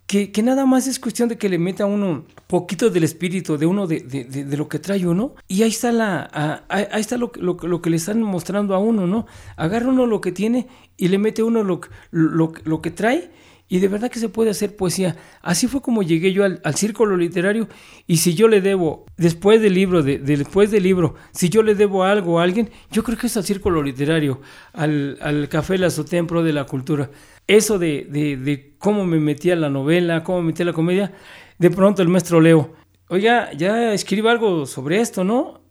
que, 0.08 0.32
nada 0.42 0.66
más 0.66 0.88
es 0.88 1.00
cuestión 1.00 1.28
de 1.28 1.38
que 1.38 1.50
le 1.50 1.58
meta 1.58 1.86
uno 1.86 2.26
poquito 2.48 2.90
del 2.90 3.04
espíritu 3.04 3.58
de 3.58 3.66
uno, 3.66 3.88
de, 3.88 4.00
de, 4.00 4.58
lo 4.58 4.70
que 4.70 4.80
trae 4.80 5.06
uno. 5.06 5.36
Y 5.50 5.64
ahí 5.64 5.70
está, 5.70 5.92
la, 5.92 6.64
ahí 6.70 7.02
está 7.02 7.18
lo, 7.18 7.32
lo, 7.36 7.58
lo, 7.62 7.82
que 7.82 7.90
le 7.90 7.98
están 7.98 8.22
mostrando 8.22 8.74
a 8.74 8.80
uno, 8.80 9.06
¿no? 9.06 9.26
Agarra 9.58 9.90
uno 9.90 10.06
lo 10.06 10.22
que 10.22 10.32
tiene 10.32 10.68
y 10.96 11.10
le 11.10 11.18
mete 11.18 11.44
uno 11.44 11.62
lo, 11.64 11.82
lo, 12.12 12.54
lo 12.64 12.82
que 12.82 12.92
trae 12.92 13.32
y 13.70 13.80
de 13.80 13.88
verdad 13.90 14.10
que 14.10 14.20
se 14.20 14.30
puede 14.30 14.50
hacer 14.50 14.76
poesía. 14.76 15.18
Así 15.42 15.68
fue 15.68 15.82
como 15.82 16.02
llegué 16.02 16.32
yo 16.32 16.46
al, 16.46 16.76
círculo 16.76 17.18
literario. 17.18 17.68
Y 18.06 18.18
si 18.18 18.34
yo 18.34 18.48
le 18.48 18.62
debo, 18.62 19.06
después 19.18 19.62
del 19.62 19.74
libro, 19.74 20.04
de, 20.04 20.20
después 20.20 20.72
del 20.72 20.84
libro, 20.84 21.16
si 21.32 21.50
yo 21.50 21.64
le 21.64 21.76
debo 21.76 22.04
algo 22.04 22.40
a 22.40 22.44
alguien, 22.44 22.70
yo 22.92 23.04
creo 23.04 23.18
que 23.18 23.28
es 23.28 23.36
al 23.36 23.44
círculo 23.44 23.84
literario, 23.84 24.42
al, 24.74 25.18
al 25.22 25.50
Café 25.50 25.78
La 25.78 25.90
Sotempro 25.90 26.44
de 26.44 26.54
la 26.54 26.64
Cultura. 26.64 27.10
Eso 27.46 27.78
de, 27.78 28.08
de, 28.10 28.76
cómo 28.78 29.06
me 29.06 29.20
metía 29.20 29.56
la 29.56 29.70
novela, 29.70 30.24
cómo 30.24 30.42
me 30.42 30.48
metía 30.48 30.66
la 30.66 30.74
comedia, 30.74 31.14
de 31.58 31.70
pronto 31.70 32.02
el 32.02 32.08
maestro 32.08 32.40
Leo, 32.40 32.74
oiga, 33.10 33.52
ya 33.54 33.94
escriba 33.94 34.32
algo 34.32 34.66
sobre 34.66 35.00
esto, 35.02 35.24
¿no? 35.24 35.62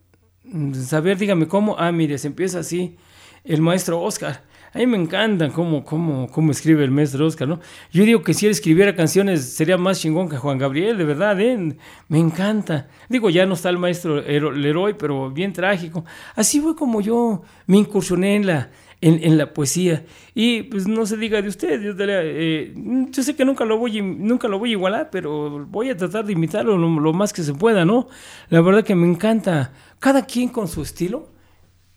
Saber, 0.73 1.19
dígame 1.19 1.49
cómo. 1.49 1.77
Ah, 1.79 1.93
mire, 1.93 2.19
se 2.19 2.29
empieza 2.29 2.61
así. 2.61 2.97
El 3.45 3.61
maestro 3.63 4.01
Oscar 4.01 4.46
a 4.77 4.79
mí 4.81 4.87
me 4.87 4.99
encanta 4.99 5.49
cómo, 5.49 5.83
cómo, 5.83 6.29
cómo 6.29 6.53
escribe 6.53 6.85
el 6.85 6.91
maestro 6.91 7.25
Oscar, 7.25 7.49
¿no? 7.49 7.61
Yo 7.93 8.05
digo 8.05 8.23
que 8.23 8.35
si 8.35 8.45
él 8.45 8.53
escribiera 8.53 8.95
canciones 8.95 9.55
sería 9.55 9.79
más 9.79 9.99
chingón 9.99 10.29
que 10.29 10.37
Juan 10.37 10.59
Gabriel, 10.59 10.99
de 10.99 11.05
verdad, 11.05 11.41
¿eh? 11.41 11.75
Me 12.09 12.19
encanta. 12.19 12.87
Digo, 13.09 13.31
ya 13.31 13.47
no 13.47 13.55
está 13.55 13.71
el 13.71 13.79
maestro 13.79 14.21
Leroy, 14.21 14.93
pero 14.93 15.31
bien 15.31 15.55
trágico. 15.55 16.05
Así 16.35 16.61
fue 16.61 16.77
como 16.77 17.01
yo 17.01 17.43
me 17.67 17.79
incursioné 17.79 18.37
en 18.37 18.47
la, 18.47 18.71
en, 19.01 19.39
la 19.39 19.55
poesía. 19.55 20.05
Y 20.35 20.65
pues 20.65 20.87
no 20.87 21.07
se 21.07 21.17
diga 21.17 21.41
de 21.41 21.49
usted, 21.49 21.81
yo, 21.81 21.95
eh, 21.99 22.75
yo, 23.11 23.23
sé 23.23 23.35
que 23.35 23.47
nunca 23.47 23.65
lo, 23.65 23.79
voy, 23.79 24.03
nunca 24.03 24.47
lo 24.47 24.59
voy 24.59 24.71
a 24.71 24.73
igualar, 24.73 25.09
pero 25.11 25.67
voy 25.67 25.89
a 25.89 25.97
tratar 25.97 26.27
de 26.27 26.35
imitarlo 26.35 26.77
lo, 26.77 27.01
lo, 27.01 27.13
más 27.15 27.33
que 27.33 27.43
se 27.43 27.55
pueda, 27.55 27.87
¿no? 27.87 28.09
La 28.51 28.61
verdad 28.61 28.85
que 28.85 28.95
me 28.95 29.09
encanta, 29.09 29.73
cada 30.01 30.27
quien 30.27 30.51
con 30.51 30.69
su 30.69 30.83
estilo, 30.83 31.31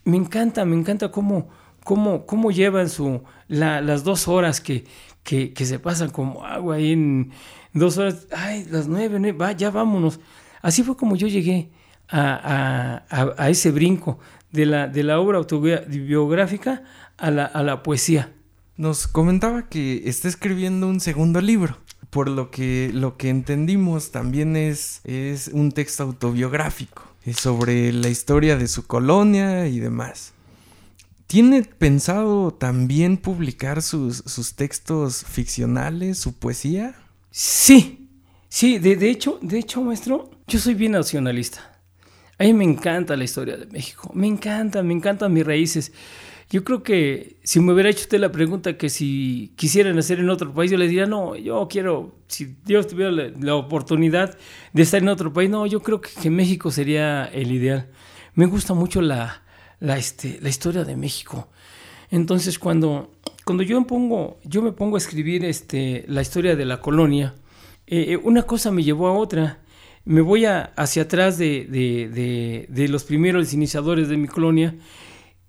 me 0.06 0.16
encanta, 0.16 0.64
me 0.64 0.78
encanta 0.78 1.12
cómo, 1.12 1.50
cómo, 1.84 2.26
cómo 2.26 2.52
llevan 2.52 2.90
su, 2.90 3.22
las 3.48 4.04
dos 4.04 4.28
horas 4.28 4.62
que, 4.62 4.86
que, 5.24 5.66
se 5.66 5.80
pasan 5.80 6.10
como 6.10 6.46
agua 6.46 6.76
ahí 6.76 6.94
en 6.94 7.32
dos 7.74 7.98
horas, 7.98 8.28
ay, 8.32 8.66
las 8.70 8.88
nueve, 8.88 9.32
va, 9.32 9.52
ya 9.52 9.72
vámonos. 9.72 10.20
Así 10.62 10.84
fue 10.84 10.98
como 10.98 11.16
yo 11.16 11.28
llegué 11.28 11.70
a, 12.10 13.04
ese 13.50 13.72
brinco 13.72 14.20
de 14.52 14.66
la, 14.66 14.88
de 14.88 15.04
la 15.04 15.20
obra 15.20 15.38
autobiográfica 15.38 16.84
a 17.18 17.32
la, 17.32 17.46
a 17.46 17.64
la 17.64 17.84
poesía. 17.84 18.34
Nos 18.78 19.08
comentaba 19.08 19.68
que 19.68 20.04
está 20.06 20.28
escribiendo 20.28 20.88
un 20.88 21.00
segundo 21.00 21.42
libro. 21.42 21.78
Por 22.10 22.28
lo 22.28 22.50
que, 22.50 22.90
lo 22.92 23.18
que 23.18 23.30
entendimos 23.30 24.10
también 24.10 24.56
es, 24.56 25.02
es 25.04 25.50
un 25.54 25.72
texto 25.72 26.02
autobiográfico 26.02 27.04
sobre 27.36 27.94
la 27.94 28.10
historia 28.10 28.58
de 28.58 28.68
su 28.68 28.88
colonia 28.88 29.68
y 29.68 29.80
demás. 29.80 30.34
¿Tiene 31.30 31.62
pensado 31.62 32.50
también 32.50 33.16
publicar 33.16 33.84
sus, 33.84 34.24
sus 34.26 34.56
textos 34.56 35.24
ficcionales, 35.24 36.18
su 36.18 36.34
poesía? 36.34 36.96
Sí, 37.30 38.10
sí, 38.48 38.80
de, 38.80 39.12
hecho, 39.12 39.38
de 39.44 39.60
hecho, 39.60 39.84
maestro, 39.84 40.32
yo 40.48 40.58
soy 40.58 40.74
bien 40.74 40.94
nacionalista. 40.94 41.84
A 42.40 42.46
mí 42.46 42.54
me 42.54 42.64
encanta 42.64 43.16
la 43.16 43.26
historia 43.26 43.58
de 43.58 43.68
México, 43.68 44.10
me 44.16 44.26
encanta, 44.26 44.82
me 44.82 44.92
encantan 44.92 45.32
mis 45.32 45.46
raíces. 45.46 45.92
Yo 46.50 46.64
creo 46.64 46.82
que 46.82 47.38
si 47.44 47.60
me 47.60 47.74
hubiera 47.74 47.92
hecho 47.92 48.02
usted 48.02 48.20
la 48.20 48.32
pregunta 48.32 48.76
que 48.76 48.90
si 48.90 49.54
quisiera 49.56 49.94
nacer 49.94 50.18
en 50.18 50.32
otro 50.32 50.52
país, 50.52 50.72
yo 50.72 50.80
le 50.80 50.88
diría, 50.88 51.06
no, 51.06 51.36
yo 51.36 51.68
quiero, 51.70 52.16
si 52.26 52.56
Dios 52.66 52.88
tuviera 52.88 53.12
la, 53.12 53.54
oportunidad 53.54 54.36
de 54.74 54.82
estar 54.82 55.00
en 55.00 55.10
otro 55.10 55.32
país, 55.32 55.48
no, 55.48 55.68
yo 55.68 55.84
creo 55.84 56.02
que, 56.02 56.32
México 56.32 56.72
sería 56.72 57.26
el 57.26 57.52
ideal. 57.52 57.88
Me 58.34 58.48
gusta 58.48 58.74
mucho 58.74 59.00
la, 59.00 59.44
la, 59.80 59.98
este, 59.98 60.40
la 60.42 60.50
historia 60.50 60.84
de 60.84 60.96
México. 60.96 61.48
Entonces, 62.12 62.58
cuando, 62.58 63.12
cuando 63.46 63.64
yo, 63.64 63.80
me 63.80 63.86
pongo, 63.86 64.40
yo 64.44 64.62
me 64.62 64.72
pongo 64.72 64.96
a 64.96 65.00
escribir 65.00 65.46
este, 65.46 66.06
la 66.08 66.22
historia 66.22 66.56
de 66.56 66.66
la 66.66 66.82
colonia, 66.82 67.36
eh, 67.88 68.14
eh, 68.14 68.18
una 68.18 68.44
cosa 68.44 68.72
me 68.72 68.84
llevó 68.84 69.08
a 69.08 69.14
otra. 69.14 69.60
Me 70.06 70.22
voy 70.22 70.46
hacia 70.46 71.04
atrás 71.04 71.38
de, 71.38 71.66
de, 71.66 72.66
de 72.68 72.88
los 72.88 73.04
primeros 73.04 73.54
iniciadores 73.54 74.08
de 74.08 74.18
mi 74.18 74.28
colonia 74.28 74.76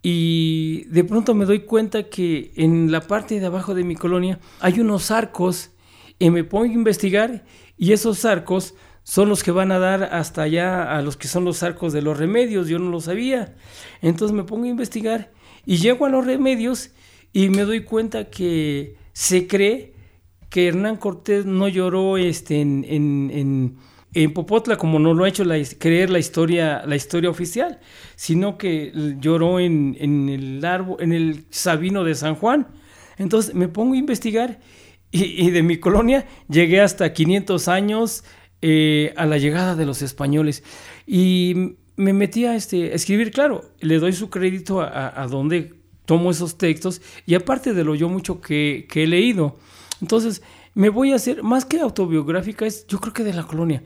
y 0.03 0.85
de 0.85 1.05
pronto 1.05 1.35
me 1.35 1.45
doy 1.45 1.61
cuenta 1.61 2.09
que 2.09 2.53
en 2.57 2.91
la 2.91 3.01
parte 3.03 3.39
de 3.39 3.47
abajo 3.47 3.75
de 3.75 3.85
mi 3.85 3.97
colonia 3.97 4.39
hay 4.61 4.81
unos 4.81 5.11
arcos 5.11 5.71
y 6.19 6.31
me 6.31 6.45
pongo 6.45 6.65
a 6.65 6.69
investigar 6.69 7.45
y 7.79 7.93
esos 7.93 8.25
arcos 8.25 8.75
son 9.03 9.29
los 9.29 9.43
que 9.43 9.51
van 9.51 9.73
a 9.73 9.79
dar 9.79 10.05
hasta 10.05 10.43
allá 10.43 10.97
a 10.97 11.03
los 11.03 11.17
que 11.17 11.29
son 11.29 11.45
los 11.45 11.63
arcos 11.63 11.93
de 11.93 12.03
los 12.03 12.19
remedios, 12.19 12.69
yo 12.69 12.79
no 12.79 12.91
lo 12.91 13.01
sabía. 13.01 13.55
Entonces 14.03 14.35
me 14.35 14.45
pongo 14.45 14.65
a 14.65 14.69
investigar 14.69 15.31
y 15.67 15.79
llego 15.79 16.07
a 16.07 16.11
los 16.11 16.27
remedios 16.27 16.91
y 17.33 17.49
me 17.49 17.63
doy 17.63 17.85
cuenta 17.85 18.31
que 18.31 18.97
se 19.13 19.47
cree 19.47 19.95
que 20.49 20.69
Hernán 20.69 20.97
Cortés 20.97 21.47
no 21.47 21.69
lloró 21.69 22.17
este, 22.17 22.61
en, 22.61 22.85
en 22.89 23.79
en 24.13 24.33
Popotla, 24.33 24.77
como 24.77 24.99
no 24.99 25.15
lo 25.15 25.25
ha 25.25 25.29
hecho 25.29 25.45
creer 25.79 26.11
la 26.11 26.19
historia, 26.19 26.83
la 26.87 26.97
historia 26.97 27.31
oficial, 27.31 27.79
sino 28.17 28.59
que 28.59 28.93
lloró 29.21 29.61
en, 29.61 29.97
el 30.29 30.65
árbol, 30.65 30.97
en 31.01 31.13
el 31.13 31.45
Sabino 31.51 32.03
de 32.03 32.15
San 32.15 32.35
Juan. 32.35 32.67
Entonces 33.19 33.55
me 33.55 33.69
pongo 33.69 33.95
a 33.95 33.99
investigar 33.99 34.59
y, 35.13 35.51
de 35.51 35.63
mi 35.63 35.79
colonia 35.79 36.27
llegué 36.49 36.81
hasta 36.81 37.13
500 37.13 37.69
años 37.69 38.25
eh, 38.63 39.13
a 39.17 39.27
la 39.27 39.39
llegada 39.39 39.75
de 39.77 39.87
los 39.87 40.03
españoles. 40.03 40.63
Y 41.07 41.77
me 41.97 42.13
metí 42.13 42.47
a, 42.47 42.55
este, 42.55 42.95
escribir, 42.95 43.31
claro, 43.31 43.63
le 43.81 43.99
doy 43.99 44.13
su 44.13 44.31
crédito 44.31 44.81
a, 44.81 45.27
donde 45.29 45.75
tomo 46.07 46.31
esos 46.31 46.59
textos 46.59 47.03
y 47.27 47.35
aparte 47.35 47.73
de 47.73 47.85
lo 47.85 47.95
yo 47.95 48.09
mucho 48.09 48.41
que, 48.41 48.87
que 48.91 49.05
he 49.05 49.07
leído. 49.07 49.57
Entonces, 50.01 50.43
me 50.75 50.89
voy 50.89 51.13
a 51.13 51.17
hacer, 51.17 51.43
más 51.43 51.65
que 51.65 51.81
autobiográfica, 51.81 52.67
es 52.67 52.87
yo 52.87 53.01
creo 53.01 53.13
que 53.13 53.25
de 53.25 53.35
la 53.35 53.45
colonia. 53.45 53.83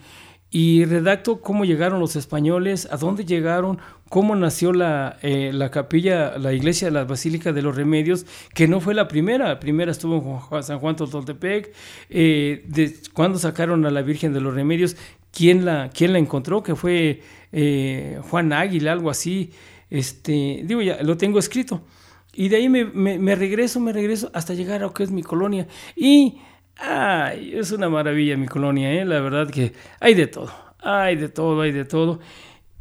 Y 0.50 0.84
redacto 0.84 1.40
cómo 1.40 1.64
llegaron 1.64 1.98
los 1.98 2.14
españoles, 2.14 2.86
a 2.90 2.96
dónde 2.96 3.24
llegaron, 3.24 3.80
cómo 4.08 4.36
nació 4.36 4.72
la, 4.72 5.18
eh, 5.22 5.50
la 5.52 5.72
capilla, 5.72 6.38
la 6.38 6.52
iglesia 6.52 6.86
de 6.86 6.92
la 6.92 7.04
Basílica 7.04 7.52
de 7.52 7.62
los 7.62 7.74
Remedios, 7.74 8.26
que 8.54 8.68
no 8.68 8.80
fue 8.80 8.94
la 8.94 9.08
primera, 9.08 9.48
la 9.48 9.58
primera 9.58 9.90
estuvo 9.90 10.40
en 10.52 10.62
San 10.62 10.78
Juan 10.78 10.94
Totoltepec, 10.94 11.74
eh, 12.10 12.64
de 12.68 12.94
cuando 13.12 13.38
sacaron 13.40 13.84
a 13.86 13.90
la 13.90 14.02
Virgen 14.02 14.32
de 14.32 14.40
los 14.40 14.54
Remedios, 14.54 14.96
quién 15.32 15.64
la, 15.64 15.90
quién 15.92 16.12
la 16.12 16.20
encontró, 16.20 16.62
que 16.62 16.76
fue 16.76 17.22
eh, 17.50 18.20
Juan 18.30 18.52
Águila, 18.52 18.92
algo 18.92 19.10
así, 19.10 19.50
este, 19.90 20.62
digo 20.64 20.80
ya, 20.82 21.02
lo 21.02 21.16
tengo 21.16 21.40
escrito. 21.40 21.82
Y 22.32 22.48
de 22.48 22.56
ahí 22.56 22.68
me, 22.68 22.84
me, 22.84 23.18
me 23.18 23.34
regreso, 23.34 23.80
me 23.80 23.92
regreso 23.92 24.30
hasta 24.34 24.54
llegar 24.54 24.82
a 24.82 24.86
lo 24.86 24.94
que 24.94 25.04
es 25.04 25.10
mi 25.10 25.22
colonia. 25.22 25.66
Y 25.96 26.38
Ay, 26.76 27.54
es 27.54 27.72
una 27.72 27.88
maravilla 27.88 28.36
mi 28.36 28.46
colonia, 28.46 28.92
¿eh? 28.92 29.04
la 29.04 29.20
verdad 29.20 29.48
que 29.48 29.72
hay 30.00 30.14
de 30.14 30.26
todo, 30.26 30.52
hay 30.80 31.16
de 31.16 31.28
todo, 31.28 31.60
hay 31.60 31.72
de 31.72 31.84
todo. 31.84 32.20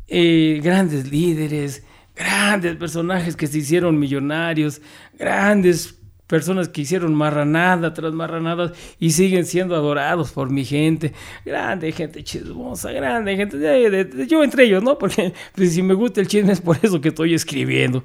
Eh, 0.07 0.59
grandes 0.63 1.11
líderes, 1.11 1.83
grandes 2.15 2.75
personajes 2.75 3.35
que 3.35 3.47
se 3.47 3.59
hicieron 3.59 3.99
millonarios, 3.99 4.81
grandes 5.17 6.02
personas 6.27 6.69
que 6.69 6.81
hicieron 6.81 7.13
marranada 7.13 7.93
tras 7.93 8.13
marranada 8.13 8.71
y 8.99 9.11
siguen 9.11 9.45
siendo 9.45 9.75
adorados 9.75 10.31
por 10.31 10.49
mi 10.49 10.65
gente. 10.65 11.13
Grande 11.45 11.91
gente 11.91 12.23
chismosa, 12.23 12.91
grande 12.91 13.35
gente. 13.35 14.27
yo 14.27 14.43
entre 14.43 14.65
ellos, 14.65 14.83
¿no? 14.83 14.97
Porque 15.03 15.33
pues, 15.55 15.73
si 15.73 15.81
me 15.81 15.93
gusta 15.93 16.21
el 16.21 16.27
chisme 16.27 16.53
es 16.53 16.61
por 16.61 16.77
eso 16.81 17.01
que 17.01 17.09
estoy 17.09 17.33
escribiendo. 17.33 18.03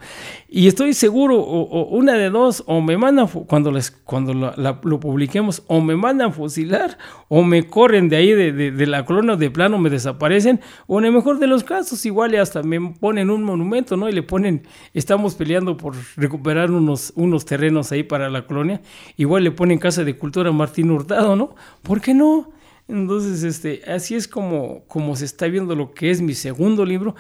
Y 0.49 0.67
estoy 0.67 0.95
seguro, 0.95 1.39
o, 1.41 1.89
una 1.89 2.15
de 2.15 2.31
dos, 2.31 2.65
o 2.67 2.81
me 2.81 2.97
mandan, 2.97 3.29
cuando, 3.29 3.71
les, 3.71 3.91
cuando 3.91 4.35
lo 4.35 5.01
publiquemos, 5.01 5.63
o 5.67 5.81
me 5.81 5.95
mandan 5.95 6.33
fusilar, 6.33 6.99
o 7.29 7.43
me 7.43 7.67
corren 7.67 8.09
de 8.09 8.17
ahí, 8.17 8.33
de, 8.33 8.53
de, 8.53 8.87
la 8.87 9.05
colonia 9.05 9.37
de 9.37 9.51
plano, 9.51 9.79
me 9.79 9.91
desaparecen, 9.91 10.61
o 10.87 10.99
en 10.99 11.07
el 11.07 11.13
mejor 11.13 11.39
de 11.39 11.47
los 11.47 11.65
casos, 11.65 12.05
igual 12.07 12.35
hasta 12.37 12.63
me 12.63 12.81
ponen 12.99 13.31
un 13.31 13.43
monumento, 13.43 13.97
¿no? 13.97 14.09
Y 14.09 14.13
le 14.13 14.23
ponen, 14.23 14.67
estamos 14.95 15.35
peleando 15.35 15.77
por 15.77 15.95
recuperar 16.17 16.71
unos, 16.71 17.13
unos 17.15 17.45
terrenos 17.45 17.93
ahí 17.93 18.03
para 18.09 18.31
la 18.31 18.47
colonia, 18.47 18.81
igual 19.17 19.45
le 19.45 19.51
ponen 19.51 19.79
Casa 19.79 20.03
de 20.03 20.17
Cultura 20.17 20.51
Martín 20.51 20.91
Hurtado, 20.91 21.37
¿no? 21.37 21.55
¿Por 21.83 22.01
qué 22.01 22.15
no? 22.15 22.51
Entonces, 22.89 23.43
este, 23.43 23.83
así 23.87 24.15
es 24.15 24.27
como, 24.27 24.85
como 24.87 25.15
se 25.15 25.27
está 25.27 25.47
viendo 25.47 25.75
lo 25.75 25.93
que 25.93 26.11
es 26.11 26.23
mi 26.23 26.35
segundo 26.35 26.87
libro. 26.87 27.15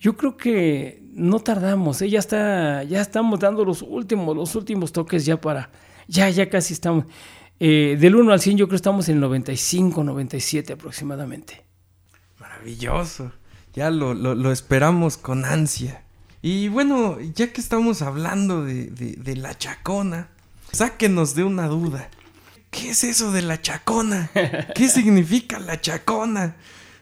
Yo 0.00 0.16
creo 0.16 0.36
que 0.36 1.00
no 1.12 1.38
tardamos, 1.38 2.02
¿eh? 2.02 2.10
ya 2.10 2.18
está, 2.18 2.82
ya 2.82 3.00
estamos 3.00 3.38
dando 3.38 3.64
los 3.64 3.82
últimos, 3.82 4.36
los 4.36 4.56
últimos 4.56 4.90
toques 4.90 5.24
ya 5.24 5.40
para, 5.40 5.70
ya, 6.08 6.28
ya 6.28 6.50
casi 6.50 6.74
estamos. 6.74 7.04
Eh, 7.60 7.96
del 8.00 8.16
1 8.16 8.32
al 8.32 8.40
100 8.40 8.56
yo 8.56 8.66
creo 8.66 8.70
que 8.70 8.76
estamos 8.76 9.08
en 9.08 9.20
95, 9.20 10.02
97 10.02 10.72
aproximadamente. 10.72 11.64
Maravilloso. 12.40 13.30
Ya 13.74 13.90
lo, 13.90 14.14
lo 14.14 14.52
esperamos 14.52 15.16
con 15.16 15.44
ansia. 15.44 16.02
Y 16.42 16.66
bueno, 16.66 17.18
ya 17.20 17.52
que 17.52 17.60
estamos 17.60 18.02
hablando 18.02 18.64
de, 18.64 18.86
de 18.90 19.36
la 19.36 19.56
chacona, 19.56 20.31
Sáquenos 20.72 21.34
de 21.34 21.44
una 21.44 21.66
duda. 21.66 22.08
¿Qué 22.70 22.90
es 22.90 23.04
eso 23.04 23.30
de 23.30 23.42
la 23.42 23.60
chacona? 23.60 24.30
¿Qué 24.74 24.88
significa 24.88 25.60
la 25.60 25.80
chacona? 25.80 26.56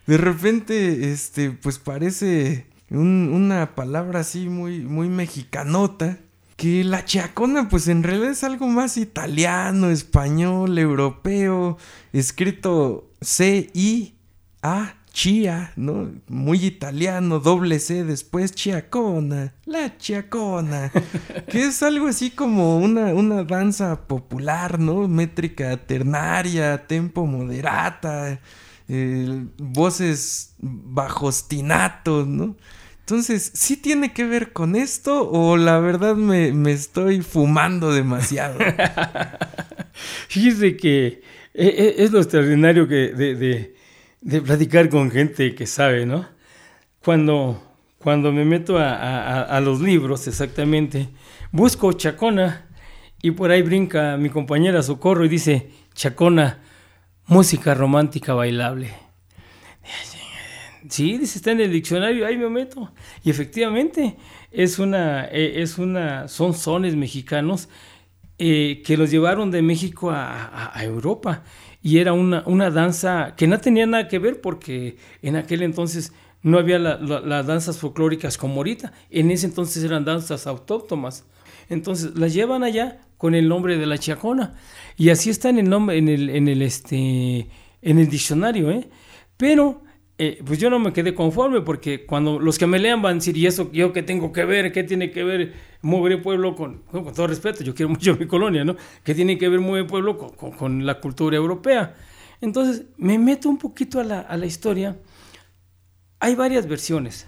De 0.07 0.17
repente, 0.17 1.13
este, 1.13 1.53
pues 1.53 1.79
parece 1.79 2.67
una 2.91 3.77
palabra 3.77 4.21
así 4.21 4.49
muy, 4.49 4.81
muy 4.81 5.09
mexicanota. 5.09 6.19
Que 6.57 6.85
la 6.85 7.05
chacona, 7.05 7.69
pues 7.71 7.89
en 7.89 8.03
realidad 8.03 8.33
es 8.33 8.45
algo 8.45 8.67
más 8.67 8.99
italiano, 8.99 9.89
español, 9.89 10.77
europeo, 10.79 11.79
escrito 12.13 13.09
C-I-A 13.23 15.00
Chia, 15.13 15.73
¿no? 15.77 16.13
Muy 16.29 16.65
italiano, 16.65 17.41
doble 17.41 17.81
C 17.81 18.05
después, 18.05 18.53
chiacona, 18.53 19.55
la 19.67 19.97
chiacona, 19.99 20.93
que 21.49 21.65
es 21.65 21.83
algo 21.83 22.07
así 22.07 22.31
como 22.31 22.79
una, 22.79 23.07
una 23.13 23.43
danza 23.43 24.07
popular, 24.07 24.79
¿no? 24.79 25.09
Métrica 25.09 25.77
ternaria, 25.77 26.87
tempo 26.87 27.27
moderata, 27.27 28.41
voces 29.59 30.55
bajostinatos, 30.59 32.27
¿no? 32.29 32.57
Entonces, 33.01 33.51
¿sí 33.55 33.77
tiene 33.77 34.13
que 34.13 34.25
ver 34.25 34.53
con 34.53 34.77
esto 34.77 35.29
o 35.29 35.57
la 35.57 35.81
verdad 35.81 36.15
me, 36.15 36.71
estoy 36.71 37.23
fumando 37.23 37.93
demasiado? 37.93 38.59
Fíjese 40.29 40.77
que 40.77 41.07
eh, 41.07 41.23
eh, 41.55 41.95
es, 41.99 42.13
lo 42.13 42.21
extraordinario 42.21 42.87
que 42.87 43.09
de 43.09 43.80
platicar 44.21 44.89
con 44.89 45.11
gente 45.11 45.55
que 45.55 45.67
sabe, 45.67 46.07
¿no? 46.07 46.27
Cuando, 47.03 47.63
cuando 47.99 48.33
me 48.33 48.45
meto 48.45 48.77
a, 48.79 49.61
los 49.63 49.81
libros, 49.81 50.27
exactamente, 50.29 51.09
busco 51.51 51.93
Chacona 51.93 52.67
y 53.23 53.31
por 53.31 53.51
ahí 53.51 53.63
brinca 53.63 54.17
mi 54.17 54.31
compañera 54.31 54.83
Socorro 54.83 55.25
y 55.25 55.29
dice, 55.29 55.71
Chacona, 55.95 56.59
música 57.27 57.75
romántica 57.75 58.35
bailable. 58.35 58.93
Sí, 60.89 61.19
dice, 61.19 61.39
está 61.39 61.53
en 61.53 61.61
el 61.61 61.73
diccionario, 61.73 62.27
ahí 62.27 62.37
me 62.37 62.49
meto. 62.49 62.93
Y 63.23 63.31
efectivamente, 63.31 64.17
es 64.51 64.79
una, 64.79 65.27
eh, 65.27 65.63
es 65.63 65.79
una, 65.79 66.27
son 66.27 66.55
sones 66.55 66.97
mexicanos 66.97 67.69
eh, 68.39 68.83
que 68.85 68.97
los 68.97 69.11
llevaron 69.11 69.51
de 69.51 69.63
México 69.63 70.11
a, 70.11 70.71
a 70.75 70.85
Europa 70.85 71.45
y 71.83 71.99
era 71.99 72.13
una, 72.13 72.43
una 72.47 72.71
danza 72.71 73.35
que 73.37 73.47
no 73.47 73.59
tenía 73.59 73.87
nada 73.87 74.09
que 74.09 74.19
ver 74.19 74.41
porque 74.41 74.97
en 75.23 75.37
aquel 75.37 75.63
entonces 75.63 76.13
no 76.43 76.59
había 76.59 76.79
las 76.79 77.47
danzas 77.47 77.79
folclóricas 77.79 78.39
como 78.39 78.57
ahorita. 78.57 78.93
En 79.11 79.31
ese 79.31 79.47
entonces 79.47 79.85
eran 79.85 80.05
danzas 80.05 80.47
autóctonas. 80.47 81.25
Entonces 81.69 82.17
las 82.17 82.33
llevan 82.33 82.65
allá 82.65 83.01
con 83.17 83.35
el 83.35 83.49
nombre 83.49 83.77
de 83.77 83.87
la 83.87 83.99
chacona. 83.99 84.55
Y 84.97 85.11
así 85.11 85.31
está 85.31 85.51
en 85.51 85.59
el 85.59 85.69
nombre, 85.69 85.99
en 85.99 86.09
el, 86.09 86.31
en 86.31 86.49
el, 86.49 86.63
este, 86.63 87.49
en 87.83 87.99
el 87.99 88.09
diccionario, 88.09 88.71
¿eh? 88.71 88.89
Pero 89.37 89.83
eh, 90.19 90.43
pues 90.45 90.59
yo 90.59 90.69
no 90.69 90.79
me 90.79 90.93
quedé 90.93 91.15
conforme 91.15 91.61
porque 91.63 92.05
cuando 92.05 92.39
los 92.39 92.59
que 92.59 92.67
me 92.67 92.79
lean 92.79 93.01
van 93.01 93.13
a 93.13 93.15
decir, 93.17 93.37
¿y 93.37 93.47
eso 93.47 93.71
yo 93.73 93.93
qué 93.93 94.03
tengo 94.03 94.33
que 94.33 94.45
ver? 94.45 94.73
¿Qué 94.73 94.83
tiene 94.83 95.11
que 95.11 95.25
ver 95.25 95.55
Mueve 95.83 96.19
Pueblo 96.19 96.55
con, 96.55 96.79
con 96.91 97.13
todo 97.15 97.27
respeto, 97.27 97.65
yo 97.65 97.75
quiero 97.75 97.89
mucho 97.91 98.17
mi 98.17 98.27
colonia, 98.27 98.65
¿no? 98.65 98.77
¿Qué 99.03 99.15
tiene 99.15 99.39
que 99.39 99.49
ver 99.49 99.61
Mueve 99.61 99.89
Pueblo 99.89 100.17
con, 100.19 100.53
con, 100.53 100.87
la 100.87 101.01
cultura 101.01 101.37
europea? 101.37 101.97
Entonces 102.41 102.85
me 102.97 103.19
meto 103.19 103.49
un 103.49 103.59
poquito 103.59 104.01
a 104.01 104.05
la, 104.05 104.21
a 104.21 104.37
la 104.37 104.47
historia. 104.47 104.99
Hay 106.19 106.35
varias 106.35 106.67
versiones. 106.67 107.27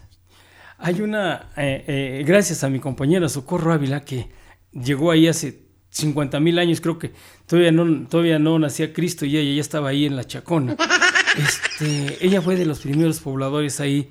Hay 0.78 1.00
una, 1.00 1.50
eh, 1.57 1.84
eh, 1.86 2.24
gracias 2.26 2.64
a 2.64 2.68
mi 2.68 2.80
compañera 2.80 3.28
Socorro 3.28 3.72
Ávila, 3.72 4.05
que 4.05 4.30
llegó 4.72 5.11
ahí 5.11 5.28
hace 5.28 5.62
50 5.90 6.40
mil 6.40 6.59
años, 6.59 6.80
creo 6.80 6.98
que 6.98 7.12
todavía 7.46 7.70
no, 7.70 8.09
todavía 8.09 8.38
no 8.38 8.59
nacía 8.59 8.92
Cristo 8.92 9.26
y 9.26 9.36
ella 9.36 9.55
ya 9.55 9.61
estaba 9.61 9.90
ahí 9.90 10.07
en 10.07 10.16
la 10.16 10.24
Chacona. 10.24 10.76
Este, 11.32 12.26
ella 12.26 12.42
fue 12.42 12.57
de 12.57 12.66
los 12.66 12.80
primeros 12.80 13.20
pobladores 13.20 13.80
ahí 13.80 14.11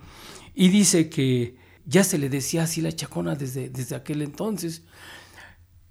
y 0.56 0.70
dice 0.70 1.08
que 1.08 1.56
ya 1.86 2.04
se 2.04 2.18
le 2.18 2.30
decía 2.30 2.64
así 2.64 2.82
la 2.82 2.92
chacona 2.92 3.36
desde, 3.36 3.70
desde 3.70 3.96
aquel 3.96 4.22
entonces. 4.22 4.84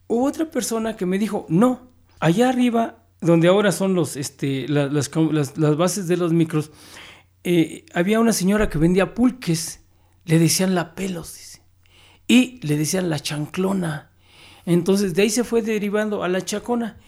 Hubo 0.06 0.26
otra 0.26 0.50
persona 0.50 0.96
que 0.96 1.06
me 1.06 1.18
dijo, 1.18 1.46
no, 1.48 1.92
allá 2.18 2.48
arriba, 2.48 3.06
donde 3.20 3.48
ahora 3.48 3.72
son 3.72 3.94
los, 3.94 4.16
este, 4.16 4.68
las, 4.68 4.92
las, 4.92 5.76
bases 5.76 6.08
de 6.08 6.16
los 6.16 6.32
micros, 6.32 6.70
eh, 7.44 7.84
había 7.94 8.20
una 8.20 8.32
señora 8.32 8.68
que 8.68 8.78
vendía 8.78 9.14
pulques, 9.14 9.80
le 10.24 10.38
decían 10.38 10.74
la 10.74 10.94
pelos, 10.94 11.34
dice, 11.36 11.62
y 12.26 12.64
le 12.66 12.76
decían 12.76 13.10
la 13.10 13.18
chanclona. 13.18 14.10
Entonces 14.66 15.14
de 15.14 15.22
ahí 15.22 15.30
se 15.30 15.44
fue 15.44 15.62
derivando 15.62 16.22
a 16.22 16.28
la 16.28 16.44
chacona. 16.44 16.98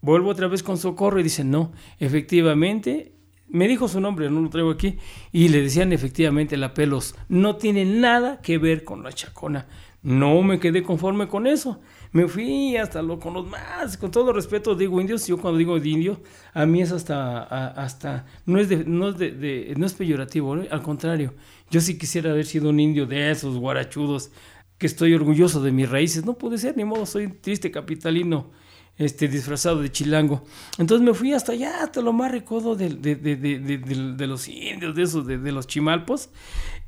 Vuelvo 0.00 0.30
otra 0.30 0.48
vez 0.48 0.62
con 0.62 0.78
socorro 0.78 1.20
y 1.20 1.22
dicen, 1.22 1.50
no, 1.50 1.72
efectivamente, 1.98 3.11
me 3.52 3.68
dijo 3.68 3.86
su 3.86 4.00
nombre, 4.00 4.30
no 4.30 4.40
lo 4.40 4.48
traigo 4.48 4.70
aquí, 4.70 4.96
y 5.30 5.48
le 5.48 5.60
decían 5.60 5.92
efectivamente 5.92 6.56
la 6.56 6.72
pelos, 6.72 7.14
no 7.28 7.56
tiene 7.56 7.84
nada 7.84 8.40
que 8.40 8.58
ver 8.58 8.82
con 8.82 9.02
la 9.02 9.12
chacona. 9.12 9.66
No 10.02 10.42
me 10.42 10.58
quedé 10.58 10.82
conforme 10.82 11.28
con 11.28 11.46
eso. 11.46 11.80
Me 12.10 12.26
fui 12.26 12.76
hasta 12.76 13.02
lo, 13.02 13.20
con 13.20 13.34
los 13.34 13.46
más, 13.46 13.96
con 13.96 14.10
todo 14.10 14.32
respeto 14.32 14.74
digo 14.74 15.00
indios, 15.00 15.26
yo 15.26 15.38
cuando 15.38 15.58
digo 15.58 15.78
de 15.78 15.88
indio, 15.88 16.20
a 16.52 16.66
mí 16.66 16.82
es 16.82 16.92
hasta, 16.92 17.42
hasta 17.68 18.26
no 18.44 18.58
es, 18.58 18.68
de, 18.68 18.84
no, 18.84 19.10
es 19.10 19.18
de, 19.18 19.74
no 19.76 19.86
es 19.86 19.94
peyorativo, 19.94 20.54
al 20.54 20.82
contrario, 20.82 21.34
yo 21.70 21.80
sí 21.80 21.96
quisiera 21.96 22.32
haber 22.32 22.44
sido 22.44 22.70
un 22.70 22.80
indio 22.80 23.06
de 23.06 23.30
esos 23.30 23.56
guarachudos, 23.56 24.32
que 24.76 24.86
estoy 24.86 25.14
orgulloso 25.14 25.62
de 25.62 25.70
mis 25.72 25.88
raíces, 25.88 26.24
no 26.24 26.34
puede 26.34 26.58
ser, 26.58 26.76
ni 26.76 26.84
modo, 26.84 27.06
soy 27.06 27.28
triste 27.28 27.70
capitalino 27.70 28.50
este, 28.98 29.28
disfrazado 29.28 29.80
de 29.80 29.90
chilango. 29.90 30.44
Entonces 30.78 31.04
me 31.04 31.14
fui 31.14 31.32
hasta 31.32 31.52
allá, 31.52 31.82
hasta 31.82 32.00
lo 32.00 32.12
más 32.12 32.30
recodo 32.30 32.76
de, 32.76 32.90
de, 32.90 34.26
los 34.26 34.48
indios, 34.48 34.94
de 34.94 35.02
esos, 35.02 35.26
de, 35.26 35.52
los 35.52 35.66
chimalpos. 35.66 36.30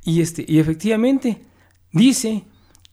Y, 0.03 0.21
este, 0.21 0.45
y 0.47 0.59
efectivamente, 0.59 1.41
dice 1.91 2.43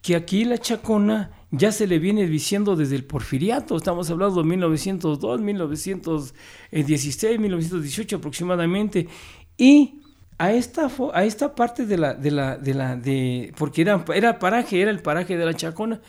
que 0.01 0.17
aquí 0.17 0.45
la 0.45 0.59
chacona 0.59 1.31
ya 1.51 1.71
se 1.71 1.87
le 1.87 1.99
viene 1.99 2.27
diciendo 2.27 2.75
desde 2.75 2.97
el 2.97 3.05
porfiriato, 3.05 3.77
estamos 3.77 4.11
hablando 4.11 4.43
de 4.43 4.49
1902, 4.49 5.41
1916, 5.41 7.39
1918 7.39 8.17
aproximadamente, 8.17 9.07
y 9.59 10.01
a 10.39 10.53
esta, 10.53 10.91
a 11.13 11.25
esta 11.25 11.55
parte 11.55 11.85
de 11.85 11.99
la, 11.99 12.15
de 12.15 12.31
la, 12.31 12.57
de 12.57 12.75
la, 12.75 12.97
de, 12.97 13.53
porque 13.59 13.83
era, 13.83 14.03
era 14.15 14.39
paraje, 14.39 14.81
era 14.81 14.91
el 14.91 15.03
paraje 15.03 15.37
de 15.37 15.45
la 15.45 15.55
chacona, 15.55 16.01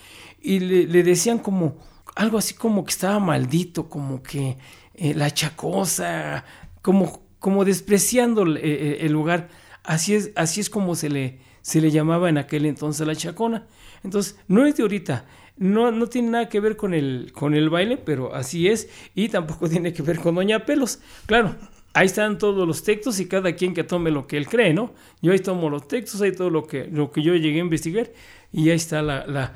y 0.42 0.60
le 0.60 1.04
decían 1.04 1.40
como, 1.40 1.78
algo 2.16 2.38
así 2.38 2.54
como 2.54 2.84
que 2.84 2.92
estaba 2.92 3.20
maldito, 3.20 3.90
como 3.90 4.22
que 4.22 4.58
eh, 4.94 5.14
la 5.14 5.32
chacosa, 5.32 6.46
como, 6.82 7.24
como 7.40 7.66
despreciando 7.66 8.46
eh, 8.56 8.60
eh, 8.64 8.98
el, 9.02 9.12
lugar. 9.12 9.50
Así 9.84 10.16
es, 10.16 10.32
así 10.36 10.62
es 10.62 10.70
como 10.70 10.96
se 10.96 11.10
le, 11.10 11.40
se 11.62 11.82
le 11.82 11.92
llamaba 11.92 12.30
en 12.30 12.38
aquel 12.38 12.66
entonces 12.66 13.06
la 13.06 13.16
chacona. 13.16 13.68
Entonces, 14.04 14.38
no 14.48 14.66
es 14.66 14.76
de 14.76 14.84
ahorita, 14.84 15.26
no, 15.58 15.92
no 15.92 16.08
tiene 16.08 16.30
nada 16.30 16.50
que 16.50 16.60
ver 16.60 16.76
con 16.76 16.94
el, 16.94 17.32
con 17.34 17.54
el 17.54 17.70
baile, 17.70 17.98
pero 17.98 18.34
así 18.36 18.68
es, 18.68 18.90
y 19.16 19.30
tampoco 19.30 19.70
tiene 19.70 19.94
que 19.94 20.04
ver 20.04 20.20
con 20.20 20.36
Doña 20.36 20.66
Pelos. 20.66 21.00
Claro, 21.26 21.56
ahí 21.94 22.08
están 22.08 22.38
todos 22.38 22.68
los 22.68 22.84
textos 22.84 23.20
y 23.20 23.28
cada 23.28 23.54
quien 23.54 23.74
que 23.74 23.84
tome 23.84 24.12
lo 24.12 24.28
que 24.28 24.38
él 24.38 24.48
cree, 24.48 24.74
¿no? 24.74 24.94
Yo 25.22 25.32
ahí 25.32 25.40
tomo 25.40 25.70
los 25.70 25.88
textos, 25.88 26.22
ahí 26.22 26.32
todo 26.32 26.50
lo 26.50 26.66
que, 26.66 26.88
lo 26.92 27.12
que 27.12 27.22
yo 27.22 27.36
llegué 27.36 27.58
a 27.58 27.64
investigar, 27.64 28.10
y 28.52 28.70
ahí 28.70 28.76
está 28.76 29.02
la, 29.02 29.54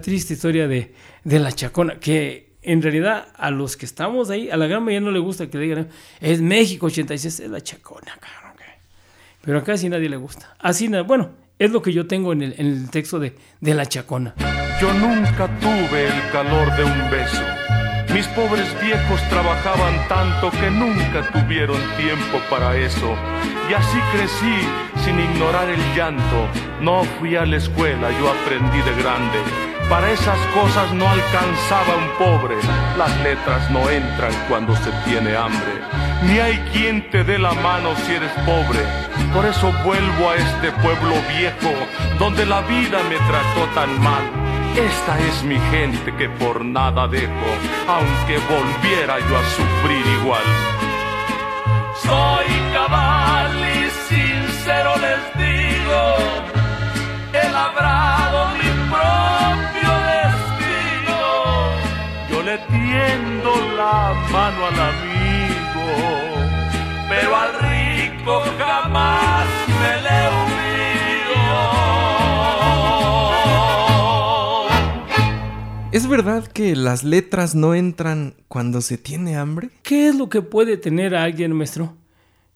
triste 0.00 0.34
historia 0.34 0.68
de, 0.68 0.92
la 1.24 1.52
chacona, 1.52 1.98
que 1.98 2.50
en 2.62 2.82
realidad 2.82 3.28
a 3.36 3.50
los 3.50 3.76
que 3.76 3.86
estamos 3.86 4.30
ahí, 4.30 4.50
a 4.50 4.56
la 4.56 4.66
gran 4.66 4.82
mayoría 4.82 5.06
no 5.06 5.12
le 5.12 5.20
gusta 5.20 5.48
que 5.48 5.58
digan, 5.58 5.88
es 6.20 6.40
México 6.40 6.86
86, 6.86 7.40
es 7.40 7.50
la 7.50 7.60
chacona, 7.60 8.16
cabrón. 8.20 8.50
Pero 9.42 9.58
a 9.58 9.64
casi 9.64 9.88
nadie 9.88 10.08
le 10.08 10.16
gusta. 10.16 10.54
Así, 10.58 10.88
bueno, 10.88 11.30
es 11.58 11.70
lo 11.70 11.80
que 11.80 11.92
yo 11.92 12.06
tengo 12.06 12.32
en 12.32 12.42
el, 12.42 12.90
texto 12.90 13.18
de, 13.18 13.34
de 13.60 13.74
la 13.74 13.86
chacona. 13.86 14.34
Yo 14.80 14.92
nunca 14.92 15.48
tuve 15.60 16.06
el 16.06 16.30
calor 16.30 16.76
de 16.76 16.84
un 16.84 17.10
beso. 17.10 17.59
Mis 18.12 18.26
pobres 18.28 18.68
viejos 18.80 19.20
trabajaban 19.28 20.08
tanto 20.08 20.50
que 20.50 20.68
nunca 20.68 21.22
tuvieron 21.32 21.80
tiempo 21.96 22.40
para 22.50 22.76
eso. 22.76 23.14
Y 23.70 23.74
así 23.74 23.98
crecí 24.12 24.68
sin 25.04 25.20
ignorar 25.20 25.68
el 25.68 25.80
llanto. 25.94 26.48
No 26.80 27.04
fui 27.18 27.36
a 27.36 27.46
la 27.46 27.56
escuela, 27.56 28.10
yo 28.18 28.30
aprendí 28.30 28.78
de 28.82 29.00
grande. 29.00 29.38
Para 29.88 30.10
esas 30.10 30.38
cosas 30.54 30.92
no 30.92 31.08
alcanzaba 31.08 31.96
un 31.96 32.10
pobre. 32.18 32.56
Las 32.98 33.16
letras 33.20 33.70
no 33.70 33.88
entran 33.88 34.32
cuando 34.48 34.74
se 34.74 34.90
tiene 35.04 35.36
hambre. 35.36 35.80
Ni 36.24 36.38
hay 36.40 36.58
quien 36.72 37.08
te 37.10 37.22
dé 37.22 37.38
la 37.38 37.52
mano 37.54 37.94
si 38.06 38.14
eres 38.14 38.32
pobre. 38.44 38.80
Por 39.32 39.46
eso 39.46 39.72
vuelvo 39.84 40.30
a 40.30 40.34
este 40.34 40.72
pueblo 40.82 41.14
viejo, 41.38 41.72
donde 42.18 42.44
la 42.44 42.60
vida 42.62 42.98
me 43.08 43.16
trató 43.16 43.66
tan 43.74 44.00
mal. 44.00 44.50
Esta 44.76 45.18
es 45.18 45.42
mi 45.42 45.58
gente 45.70 46.14
que 46.16 46.28
por 46.28 46.64
nada 46.64 47.08
dejo, 47.08 47.50
aunque 47.88 48.38
volviera 48.48 49.18
yo 49.18 49.36
a 49.36 49.44
sufrir 49.56 50.06
igual. 50.20 50.44
Soy 51.96 52.46
cabal 52.72 53.50
y 53.58 53.90
sincero 54.08 54.92
les 54.96 55.22
digo, 55.44 56.00
he 57.32 57.50
labrado 57.50 58.48
mi 58.54 58.70
propio 58.94 59.90
destino. 60.14 61.20
Yo 62.30 62.42
le 62.42 62.58
tiendo 62.58 63.50
la 63.76 64.14
mano 64.30 64.66
al 64.66 64.80
amigo, 64.92 65.86
pero 67.08 67.36
al 67.36 67.52
rico 67.70 68.42
jamás 68.58 69.39
¿Es 75.92 76.06
verdad 76.06 76.46
que 76.46 76.76
las 76.76 77.02
letras 77.02 77.56
no 77.56 77.74
entran 77.74 78.36
cuando 78.46 78.80
se 78.80 78.96
tiene 78.96 79.36
hambre? 79.36 79.70
¿Qué 79.82 80.06
es 80.06 80.14
lo 80.14 80.28
que 80.28 80.40
puede 80.40 80.76
tener 80.76 81.16
a 81.16 81.24
alguien, 81.24 81.52
maestro? 81.52 81.96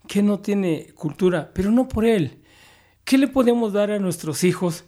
Que 0.07 0.23
no 0.23 0.39
tiene 0.39 0.93
cultura, 0.95 1.51
pero 1.53 1.73
no 1.73 1.89
por 1.89 2.05
él. 2.05 2.39
¿Qué 3.03 3.19
le 3.19 3.27
podemos 3.27 3.73
dar 3.73 3.91
a 3.91 3.99
nuestros 3.99 4.45
hijos 4.45 4.85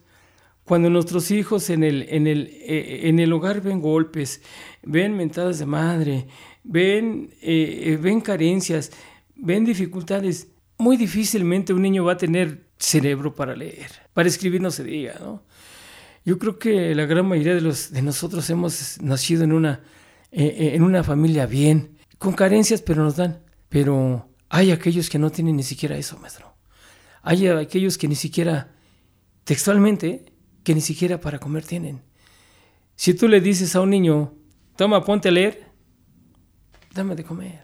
cuando 0.63 0.89
nuestros 0.91 1.33
hijos 1.33 1.71
en 1.71 1.83
el, 1.83 2.07
en 2.09 2.29
el, 2.29 2.47
eh, 2.61 3.09
en 3.09 3.19
el 3.19 3.33
hogar 3.33 3.63
ven 3.63 3.81
golpes, 3.81 4.41
ven 4.85 5.17
mentadas 5.17 5.59
de 5.59 5.67
madre, 5.67 6.29
ven, 6.63 7.31
eh, 7.43 7.83
eh, 7.83 7.99
ven 8.01 8.21
carencias, 8.21 8.93
ven 9.35 9.65
dificultades? 9.65 10.47
Muy 10.79 10.97
difícilmente 10.97 11.73
un 11.73 11.83
niño 11.83 12.05
va 12.05 12.13
a 12.13 12.17
tener 12.17 12.69
cerebro 12.79 13.35
para 13.35 13.57
leer. 13.57 13.91
Para 14.15 14.29
escribir 14.29 14.61
no 14.61 14.71
se 14.71 14.85
diga, 14.85 15.17
¿no? 15.19 15.43
Yo 16.27 16.41
creo 16.41 16.59
que 16.59 16.93
la 16.97 17.07
gran 17.07 17.25
mayoría 17.25 17.55
de, 17.55 17.61
los, 17.61 17.93
de 17.93 18.03
nosotros 18.03 18.51
hemos 18.51 19.01
nacido 19.01 19.45
en 19.45 19.53
una, 19.53 19.85
eh, 20.33 20.45
eh, 20.45 20.75
en 20.75 20.83
una 20.83 21.05
familia 21.05 21.47
bien, 21.47 21.99
con 22.19 22.33
carencias, 22.33 22.83
pero 22.83 23.05
nos 23.05 23.15
dan. 23.15 23.45
Pero 23.69 24.29
hay 24.49 24.73
aquellos 24.73 25.09
que 25.09 25.21
no 25.21 25.31
tienen 25.31 25.55
ni 25.55 25.63
siquiera 25.63 25.97
eso, 25.97 26.19
maestro. 26.19 26.53
Hay 27.23 27.47
aquellos 27.47 27.97
que 27.97 28.09
ni 28.09 28.17
siquiera, 28.17 28.73
textualmente, 29.45 30.33
que 30.65 30.75
ni 30.75 30.81
siquiera 30.81 31.21
para 31.21 31.39
comer 31.39 31.65
tienen. 31.65 32.03
Si 32.97 33.15
tú 33.15 33.29
le 33.29 33.41
dices 33.41 33.77
a 33.77 33.81
un 33.81 33.91
niño, 33.91 34.35
toma, 34.75 35.05
ponte 35.05 35.29
a 35.29 35.33
leer, 35.33 35.71
dame 36.93 37.15
de 37.15 37.23
comer. 37.23 37.61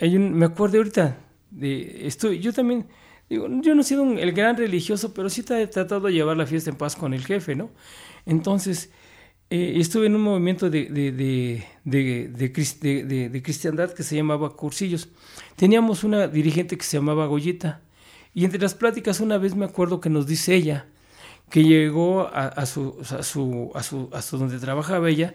Me 0.00 0.46
acuerdo 0.46 0.76
ahorita, 0.76 1.18
de, 1.50 2.06
estoy, 2.06 2.38
yo 2.38 2.52
también 2.52 2.86
Digo, 3.34 3.48
yo 3.62 3.74
no 3.74 3.80
he 3.80 3.84
sido 3.84 4.04
el 4.04 4.32
gran 4.32 4.56
religioso, 4.56 5.12
pero 5.12 5.28
sí 5.28 5.44
he 5.50 5.66
tratado 5.66 6.06
de 6.06 6.12
llevar 6.12 6.36
la 6.36 6.46
fiesta 6.46 6.70
en 6.70 6.76
paz 6.76 6.94
con 6.94 7.12
el 7.14 7.24
jefe, 7.24 7.56
¿no? 7.56 7.70
Entonces, 8.26 8.90
eh, 9.50 9.74
estuve 9.80 10.06
en 10.06 10.14
un 10.14 10.22
movimiento 10.22 10.70
de, 10.70 10.84
de, 10.84 11.10
de, 11.84 12.28
de, 12.28 13.42
cristiandad 13.42 13.92
que 13.92 14.04
se 14.04 14.14
llamaba 14.14 14.54
Cursillos. 14.54 15.08
Teníamos 15.56 16.04
una 16.04 16.28
dirigente 16.28 16.78
que 16.78 16.84
se 16.84 16.96
llamaba 16.96 17.26
Goyita. 17.26 17.80
Y 18.34 18.44
entre 18.44 18.60
las 18.60 18.74
pláticas 18.74 19.18
una 19.18 19.36
vez 19.36 19.56
me 19.56 19.64
acuerdo 19.64 20.00
que 20.00 20.10
nos 20.10 20.28
dice 20.28 20.54
ella 20.54 20.86
que 21.50 21.64
llegó 21.64 22.28
a, 22.32 22.66
su, 22.66 22.96
a, 23.00 23.22
su, 23.24 23.72
a, 23.74 23.82
su, 23.82 24.10
a 24.12 24.22
su 24.22 24.38
donde 24.38 24.60
trabajaba 24.60 25.10
ella 25.10 25.34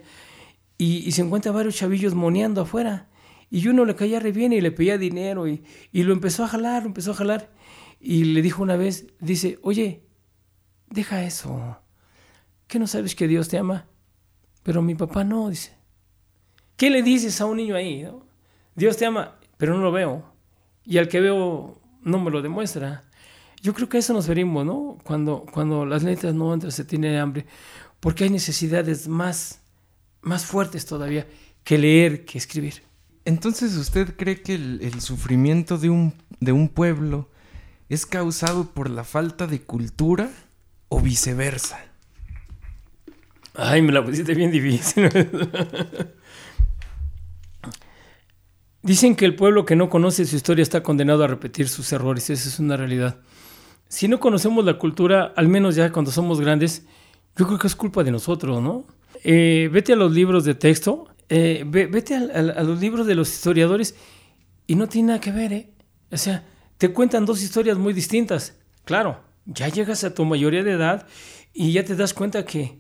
y, 0.78 1.12
se 1.12 1.22
encuentra 1.22 1.52
varios 1.52 1.76
chavillos 1.76 2.16
moneando 2.16 2.62
afuera. 2.62 3.10
Y 3.52 3.68
uno 3.68 3.84
le 3.84 3.96
caía 3.96 4.22
re 4.22 4.32
bien 4.32 4.54
y 4.54 4.62
le 4.62 4.72
pedía 4.72 4.98
dinero 4.98 5.50
y, 5.50 5.64
y 5.92 6.04
lo 6.04 6.14
empezó 6.14 6.46
a 6.46 6.48
jalar, 6.48 6.84
lo 6.84 6.88
empezó 6.88 7.12
a 7.12 7.16
jalar. 7.16 7.50
Y 8.00 8.26
le 8.26 8.42
dijo 8.42 8.64
una 8.64 8.78
vez, 8.78 9.08
dice, 9.20 9.60
oye, 9.62 10.04
deja 10.90 11.24
eso. 11.24 11.78
¿Qué 12.68 12.80
no 12.80 12.88
sabes 12.88 13.16
que 13.16 13.28
Dios 13.28 13.50
te 13.50 13.58
ama? 13.58 13.88
Pero 14.64 14.82
mi 14.82 14.96
papá 14.96 15.24
no, 15.24 15.50
dice. 15.50 15.74
¿Qué 16.78 16.90
le 16.90 17.04
dices 17.04 17.42
a 17.42 17.46
un 17.46 17.58
niño 17.58 17.76
ahí? 17.76 18.08
Dios 18.76 18.96
te 18.96 19.06
ama, 19.06 19.38
pero 19.58 19.76
no 19.76 19.82
lo 19.82 19.92
veo. 19.92 20.24
Y 20.86 20.98
al 20.98 21.08
que 21.10 21.20
veo 21.20 21.82
no 22.04 22.20
me 22.20 22.32
lo 22.32 22.42
demuestra. 22.42 23.04
Yo 23.62 23.74
creo 23.74 23.90
que 23.90 23.98
a 23.98 24.00
eso 24.00 24.14
nos 24.14 24.28
verimos, 24.28 24.66
¿no? 24.66 24.98
Cuando, 25.04 25.46
cuando 25.52 25.86
las 25.86 26.04
letras 26.04 26.34
no 26.34 26.54
entran, 26.54 26.72
se 26.72 26.86
tiene 26.86 27.20
hambre. 27.20 27.46
Porque 28.00 28.24
hay 28.24 28.30
necesidades 28.30 29.10
más, 29.10 29.62
más 30.22 30.46
fuertes 30.46 30.86
todavía 30.86 31.28
que 31.66 31.78
leer, 31.78 32.24
que 32.24 32.38
escribir. 32.38 32.84
Entonces, 33.26 33.76
¿usted 33.76 34.16
cree 34.16 34.42
que 34.42 34.56
el, 34.56 34.80
el 34.82 35.02
sufrimiento 35.02 35.78
de 35.78 35.90
un, 35.90 36.14
de 36.40 36.54
un 36.54 36.70
pueblo 36.70 37.30
es 37.90 38.06
causado 38.06 38.72
por 38.72 38.90
la 38.90 39.04
falta 39.04 39.48
de 39.48 39.62
cultura 39.62 40.30
o 40.88 41.02
viceversa? 41.02 41.80
Ay, 43.56 43.82
me 43.82 43.92
la 43.92 44.06
pusiste 44.06 44.34
bien 44.36 44.52
difícil. 44.52 45.10
Dicen 48.82 49.16
que 49.16 49.26
el 49.26 49.36
pueblo 49.36 49.66
que 49.66 49.76
no 49.76 49.90
conoce 49.90 50.26
su 50.26 50.38
historia 50.38 50.64
está 50.64 50.82
condenado 50.82 51.24
a 51.24 51.28
repetir 51.28 51.68
sus 51.68 51.92
errores. 51.92 52.30
Esa 52.30 52.48
es 52.48 52.60
una 52.60 52.78
realidad. 52.78 53.20
Si 53.90 54.08
no 54.08 54.20
conocemos 54.20 54.64
la 54.64 54.78
cultura, 54.78 55.34
al 55.36 55.48
menos 55.48 55.76
ya 55.76 55.92
cuando 55.92 56.12
somos 56.12 56.40
grandes, 56.40 56.86
yo 57.36 57.48
creo 57.48 57.60
que 57.60 57.68
es 57.68 57.76
culpa 57.76 58.04
de 58.04 58.12
nosotros, 58.12 58.62
¿no? 58.62 58.86
Eh, 59.24 59.70
vete 59.74 59.94
a 59.94 59.96
los 59.96 60.14
libros 60.14 60.46
de 60.46 60.56
texto, 60.56 61.08
eh, 61.28 61.66
vete 61.68 62.16
a, 62.16 62.64
los 62.64 62.80
libros 62.80 63.06
de 63.06 63.16
los 63.16 63.30
historiadores 63.30 63.96
y 64.68 64.76
no 64.76 64.88
tiene 64.88 65.08
nada 65.08 65.20
que 65.20 65.32
ver, 65.32 65.54
¿eh? 65.54 65.70
O 66.12 66.18
sea, 66.18 66.46
te 66.80 66.92
cuentan 66.94 67.26
dos 67.26 67.44
historias 67.44 67.78
muy 67.78 67.94
distintas. 67.94 68.56
Claro, 68.86 69.20
ya 69.46 69.68
llegas 69.68 70.04
a 70.06 70.14
tu 70.14 70.26
mayoría 70.26 70.64
de 70.64 70.72
edad 70.72 71.06
y 71.54 71.74
ya 71.74 71.84
te 71.84 71.96
das 71.96 72.14
cuenta 72.14 72.46
que, 72.46 72.80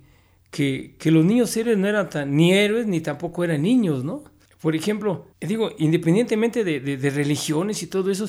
que, 0.49 1.11
los 1.11 1.25
niños 1.25 1.55
héroes 1.57 1.77
no 1.77 1.87
eran 1.87 2.09
tan, 2.09 2.35
ni 2.35 2.53
héroes 2.53 2.87
ni 2.87 3.01
tampoco 3.01 3.43
eran 3.43 3.61
niños, 3.61 4.03
¿no? 4.05 4.23
Por 4.61 4.75
ejemplo, 4.75 5.27
digo, 5.41 5.71
independientemente 5.77 6.63
de, 6.63 7.09
religiones 7.09 7.83
y 7.83 7.87
todo 7.87 8.09
eso, 8.09 8.27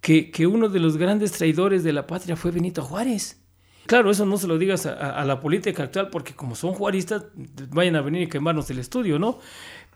que, 0.00 0.30
que, 0.30 0.46
uno 0.46 0.68
de 0.68 0.78
los 0.78 0.96
grandes 0.96 1.32
traidores 1.32 1.82
de 1.82 1.92
la 1.92 2.06
patria 2.06 2.36
fue 2.36 2.52
Benito 2.52 2.82
Juárez. 2.82 3.42
Claro, 3.86 4.12
eso 4.12 4.24
no 4.24 4.38
se 4.38 4.46
lo 4.46 4.58
digas 4.58 4.86
a, 4.86 5.24
la 5.24 5.40
política 5.40 5.82
actual, 5.82 6.10
porque 6.10 6.34
como 6.34 6.54
son 6.54 6.72
juaristas, 6.74 7.24
vayan 7.70 7.96
a 7.96 8.00
venir 8.00 8.22
y 8.22 8.28
quemarnos 8.28 8.70
el 8.70 8.78
estudio, 8.78 9.18
¿no? 9.18 9.40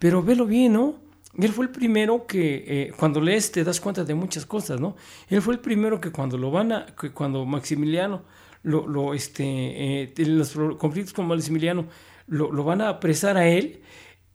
Pero 0.00 0.24
velo 0.24 0.46
bien, 0.46 0.72
¿no? 0.72 1.03
Él 1.38 1.50
fue 1.50 1.66
el 1.66 1.70
primero 1.70 2.26
que, 2.26 2.64
eh, 2.66 2.92
cuando 2.96 3.20
lees, 3.20 3.50
te 3.50 3.64
das 3.64 3.80
cuenta 3.80 4.04
de 4.04 4.14
muchas 4.14 4.46
cosas, 4.46 4.80
¿no? 4.80 4.96
Él 5.28 5.42
fue 5.42 5.54
el 5.54 5.60
primero 5.60 6.00
que 6.00 6.10
cuando 6.10 6.38
lo 6.38 6.50
van 6.50 6.72
a, 6.72 6.86
que 6.86 7.10
cuando 7.10 7.44
Maximiliano 7.44 8.22
lo, 8.62 9.14
este, 9.14 10.04
eh, 10.04 10.14
los 10.26 10.56
conflictos 10.78 11.12
con 11.12 11.26
Maximiliano 11.26 11.86
lo, 12.26 12.50
lo, 12.50 12.64
van 12.64 12.80
a 12.80 12.88
apresar 12.88 13.36
a 13.36 13.46
él, 13.46 13.82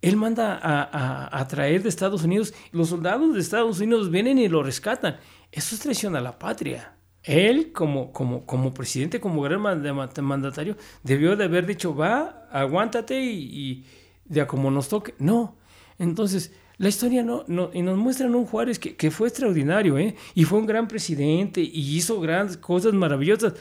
él 0.01 0.15
manda 0.15 0.59
a, 0.61 1.39
a, 1.39 1.47
traer 1.47 1.83
de 1.83 1.89
Estados 1.89 2.23
Unidos, 2.23 2.53
los 2.71 2.89
soldados 2.89 3.33
de 3.33 3.41
Estados 3.41 3.79
Unidos 3.79 4.11
vienen 4.11 4.37
y 4.37 4.47
lo 4.47 4.63
rescatan. 4.63 5.17
Eso 5.51 5.75
es 5.75 5.81
traición 5.81 6.15
a 6.15 6.21
la 6.21 6.37
patria. 6.37 6.93
Él, 7.23 7.73
como, 7.73 8.13
como, 8.13 8.45
como 8.45 8.73
presidente, 8.73 9.19
como 9.19 9.41
gran 9.41 9.61
mandatario, 9.61 10.77
debió 11.03 11.35
de 11.35 11.45
haber 11.45 11.65
dicho, 11.65 11.93
va, 11.95 12.47
aguántate 12.51 13.21
y, 13.21 13.85
ya 14.25 14.47
como 14.47 14.71
nos 14.71 14.87
toque. 14.87 15.15
No. 15.19 15.57
Entonces, 15.97 16.53
la 16.79 16.89
historia 16.89 17.21
no, 17.21 17.43
no, 17.47 17.69
y 17.73 17.83
nos 17.83 17.97
muestran 17.97 18.33
un 18.33 18.45
Juárez 18.45 18.79
que, 18.79 18.95
que, 18.95 19.11
fue 19.11 19.27
extraordinario, 19.27 19.97
¿eh? 19.99 20.15
Y 20.33 20.45
fue 20.45 20.57
un 20.57 20.65
gran 20.65 20.87
presidente 20.87 21.61
y 21.61 21.95
hizo 21.95 22.19
grandes 22.19 22.57
cosas 22.57 22.93
maravillosas 22.93 23.53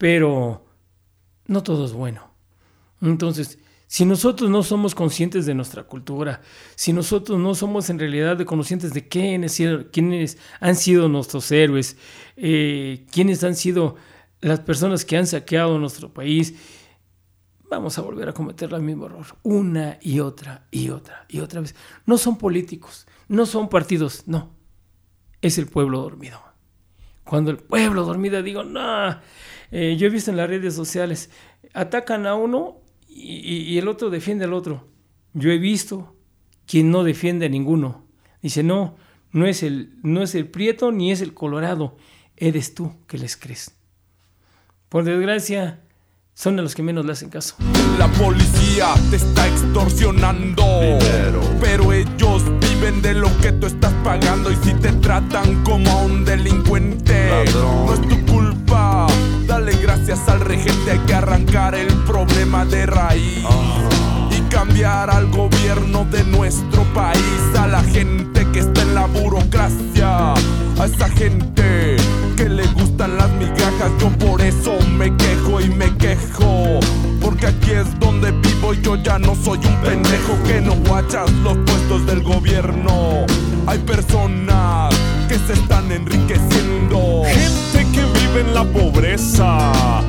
pero 0.00 0.64
no 1.46 1.62
todo 1.62 1.84
es 1.84 1.92
bueno. 1.92 2.32
Entonces, 3.02 3.58
si 3.86 4.06
nosotros 4.06 4.48
no 4.48 4.62
somos 4.62 4.94
conscientes 4.94 5.44
de 5.44 5.54
nuestra 5.54 5.82
cultura, 5.82 6.40
si 6.74 6.94
nosotros 6.94 7.38
no 7.38 7.54
somos 7.54 7.90
en 7.90 7.98
realidad 7.98 8.42
conscientes 8.46 8.94
de 8.94 9.06
quiénes, 9.06 9.60
quiénes 9.92 10.38
han 10.58 10.74
sido 10.74 11.10
nuestros 11.10 11.52
héroes, 11.52 11.98
eh, 12.38 13.04
quiénes 13.12 13.44
han 13.44 13.54
sido 13.54 13.96
las 14.40 14.60
personas 14.60 15.04
que 15.04 15.18
han 15.18 15.26
saqueado 15.26 15.78
nuestro 15.78 16.14
país, 16.14 16.54
vamos 17.70 17.96
a 17.96 18.02
volver 18.02 18.28
a 18.28 18.34
cometer 18.34 18.72
el 18.74 18.82
mismo 18.82 19.06
error 19.06 19.24
una 19.44 19.98
y 20.02 20.18
otra 20.18 20.66
y 20.70 20.90
otra 20.90 21.24
y 21.28 21.38
otra 21.38 21.60
vez. 21.60 21.74
No 22.04 22.18
son 22.18 22.36
políticos, 22.36 23.06
no 23.28 23.46
son 23.46 23.68
partidos, 23.68 24.24
no. 24.26 24.50
Es 25.40 25.56
el 25.56 25.66
pueblo 25.66 26.02
dormido. 26.02 26.42
Cuando 27.24 27.52
el 27.52 27.58
pueblo 27.58 28.04
dormido 28.04 28.42
digo, 28.42 28.64
no, 28.64 29.18
eh, 29.70 29.96
yo 29.96 30.08
he 30.08 30.10
visto 30.10 30.32
en 30.32 30.36
las 30.36 30.48
redes 30.48 30.74
sociales, 30.74 31.30
atacan 31.72 32.26
a 32.26 32.34
uno 32.34 32.80
y, 33.08 33.78
el 33.78 33.88
otro 33.88 34.10
defiende 34.10 34.44
al 34.44 34.52
otro. 34.52 34.88
Yo 35.32 35.50
he 35.50 35.58
visto 35.58 36.16
quien 36.66 36.90
no 36.90 37.04
defiende 37.04 37.46
a 37.46 37.48
ninguno. 37.48 38.04
Dice, 38.42 38.62
no, 38.62 38.96
no 39.30 39.46
es 39.46 39.62
el, 39.62 39.94
no 40.02 40.22
es 40.22 40.34
el 40.34 40.48
prieto 40.48 40.90
ni 40.90 41.12
es 41.12 41.20
el 41.20 41.34
colorado, 41.34 41.96
eres 42.36 42.74
tú 42.74 42.92
que 43.06 43.16
les 43.16 43.36
crees. 43.36 43.76
Por 44.88 45.04
desgracia, 45.04 45.84
son 46.34 46.56
de 46.56 46.62
los 46.62 46.74
que 46.74 46.82
menos 46.82 47.04
le 47.04 47.12
hacen 47.12 47.28
caso. 47.28 47.54
La 47.98 48.08
policía 48.08 48.94
te 49.10 49.16
está 49.16 49.46
extorsionando, 49.46 50.64
pero 51.60 51.92
ellos 51.92 52.42
viven 52.60 53.02
de 53.02 53.14
lo 53.14 53.28
que 53.38 53.52
tú 53.52 53.66
estás 53.66 53.92
pagando 54.04 54.50
y 54.50 54.56
si 54.56 54.72
te 54.74 54.92
tratan 54.92 55.62
como 55.64 55.90
a 55.90 56.02
un 56.02 56.24
delincuente, 56.24 57.44
no 57.52 57.92
es 57.92 58.00
tu 58.02 58.26
culpa. 58.26 59.06
Dale 59.46 59.72
gracias 59.76 60.28
al 60.28 60.40
regente, 60.40 60.92
hay 60.92 60.98
que 61.00 61.14
arrancar 61.14 61.74
el 61.74 61.92
problema 62.04 62.64
de 62.64 62.86
raíz. 62.86 63.44
Y 64.30 64.40
cambiar 64.48 65.10
al 65.10 65.26
gobierno 65.26 66.06
de 66.10 66.24
nuestro 66.24 66.84
país, 66.94 67.58
a 67.58 67.66
la 67.66 67.82
gente 67.82 68.46
que 68.52 68.60
está 68.60 68.82
en 68.82 68.94
la 68.94 69.06
burocracia, 69.06 70.32
a 70.34 70.86
esa 70.86 71.08
gente 71.10 71.99
que 72.40 72.48
le 72.48 72.66
gustan 72.68 73.18
las 73.18 73.30
migajas, 73.32 73.92
yo 74.00 74.08
por 74.18 74.40
eso 74.40 74.72
me 74.96 75.14
quejo 75.14 75.60
y 75.60 75.68
me 75.68 75.94
quejo. 75.98 76.80
Porque 77.20 77.48
aquí 77.48 77.72
es 77.72 78.00
donde 78.00 78.30
vivo 78.30 78.72
y 78.72 78.80
yo 78.80 78.96
ya 78.96 79.18
no 79.18 79.34
soy 79.34 79.58
un 79.58 79.76
pendejo 79.82 80.42
que 80.46 80.62
no 80.62 80.74
guachas 80.88 81.30
los 81.44 81.58
puestos 81.58 82.06
del 82.06 82.22
gobierno. 82.22 83.26
Hay 83.66 83.78
personas 83.80 84.94
que 85.28 85.38
se 85.38 85.52
están 85.52 85.92
enriqueciendo. 85.92 87.24
Gente 87.26 87.92
que 87.92 88.04
vive 88.18 88.40
en 88.40 88.54
la 88.54 88.64
pobreza. 88.64 90.00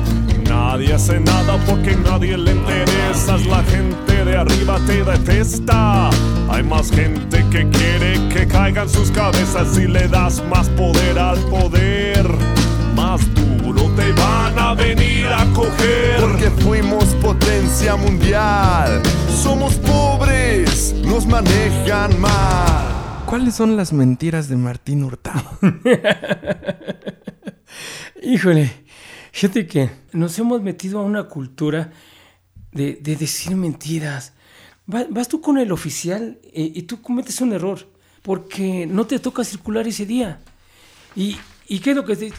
Nadie 0.52 0.92
hace 0.92 1.18
nada 1.18 1.56
porque 1.66 1.96
nadie 1.96 2.36
le 2.36 2.52
interesa. 2.52 3.38
La 3.48 3.62
gente 3.64 4.22
de 4.22 4.36
arriba 4.36 4.78
te 4.86 5.02
detesta. 5.02 6.10
Hay 6.50 6.62
más 6.62 6.90
gente 6.90 7.42
que 7.50 7.66
quiere 7.70 8.28
que 8.28 8.46
caigan 8.46 8.86
sus 8.86 9.10
cabezas 9.10 9.78
y 9.78 9.86
le 9.86 10.08
das 10.08 10.44
más 10.50 10.68
poder 10.70 11.18
al 11.18 11.38
poder. 11.44 12.26
Más 12.94 13.22
duro 13.34 13.90
te 13.96 14.12
van 14.12 14.58
a 14.58 14.74
venir 14.74 15.26
a 15.26 15.46
coger. 15.54 16.20
Porque 16.20 16.50
fuimos 16.62 17.06
potencia 17.22 17.96
mundial. 17.96 19.00
Somos 19.42 19.76
pobres, 19.76 20.94
nos 21.02 21.24
manejan 21.24 22.20
mal. 22.20 23.24
¿Cuáles 23.24 23.54
son 23.54 23.78
las 23.78 23.94
mentiras 23.94 24.50
de 24.50 24.58
Martín 24.58 25.02
Hurtado? 25.02 25.44
Híjole, 28.22 28.81
fíjate 29.32 29.66
que 29.66 29.90
nos 30.12 30.38
hemos 30.38 30.62
metido 30.62 31.00
a 31.00 31.02
una 31.02 31.24
cultura 31.24 31.90
de, 32.72 32.94
decir 32.94 33.56
mentiras. 33.56 34.32
Vas, 34.86 35.28
tú 35.28 35.40
con 35.40 35.58
el 35.58 35.72
oficial 35.72 36.38
eh, 36.44 36.72
y 36.74 36.82
tú 36.82 37.00
cometes 37.00 37.40
un 37.40 37.52
error 37.52 37.88
porque 38.22 38.86
no 38.86 39.06
te 39.06 39.18
toca 39.18 39.44
circular 39.44 39.86
ese 39.88 40.06
día. 40.06 40.40
¿Y, 41.16 41.36
y 41.66 41.80
qué 41.80 41.90
es 41.90 41.96
lo 41.96 42.04
que 42.04 42.16
te, 42.16 42.26
eh, 42.26 42.32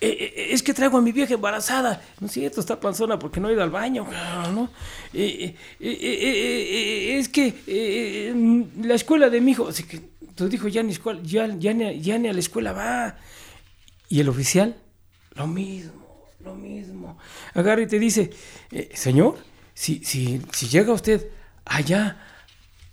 eh, 0.00 0.48
es 0.50 0.62
que 0.62 0.74
traigo 0.74 0.98
a 0.98 1.00
mi 1.00 1.12
vieja 1.12 1.34
embarazada. 1.34 2.02
No 2.20 2.26
es 2.26 2.32
cierto, 2.32 2.60
está 2.60 2.78
panzona 2.78 3.18
porque 3.18 3.40
no 3.40 3.48
ha 3.48 3.52
ido 3.52 3.62
al 3.62 3.70
baño. 3.70 4.06
¿no? 4.52 4.70
es 5.12 5.54
que 7.28 8.72
la 8.80 8.94
escuela 8.94 9.30
de 9.30 9.40
mi 9.40 9.52
hijo, 9.52 9.68
así 9.68 9.84
que 9.84 10.00
tu 10.34 10.46
hijo 10.46 10.68
ya 10.68 10.82
ni, 10.82 10.92
escuela, 10.92 11.20
ya, 11.22 11.46
ya, 11.58 11.74
ni, 11.74 12.00
ya 12.00 12.18
ni 12.18 12.28
a 12.28 12.32
la 12.32 12.38
escuela 12.38 12.72
va. 12.72 13.16
Y 14.08 14.20
el 14.20 14.28
oficial, 14.28 14.76
lo 15.34 15.46
mismo, 15.46 15.97
lo 16.48 16.54
mismo. 16.54 17.18
Agarra 17.54 17.82
y 17.82 17.86
te 17.86 17.98
dice, 17.98 18.30
señor, 18.94 19.38
si, 19.74 20.04
si, 20.04 20.40
si 20.52 20.68
llega 20.68 20.92
usted 20.92 21.28
allá 21.64 22.16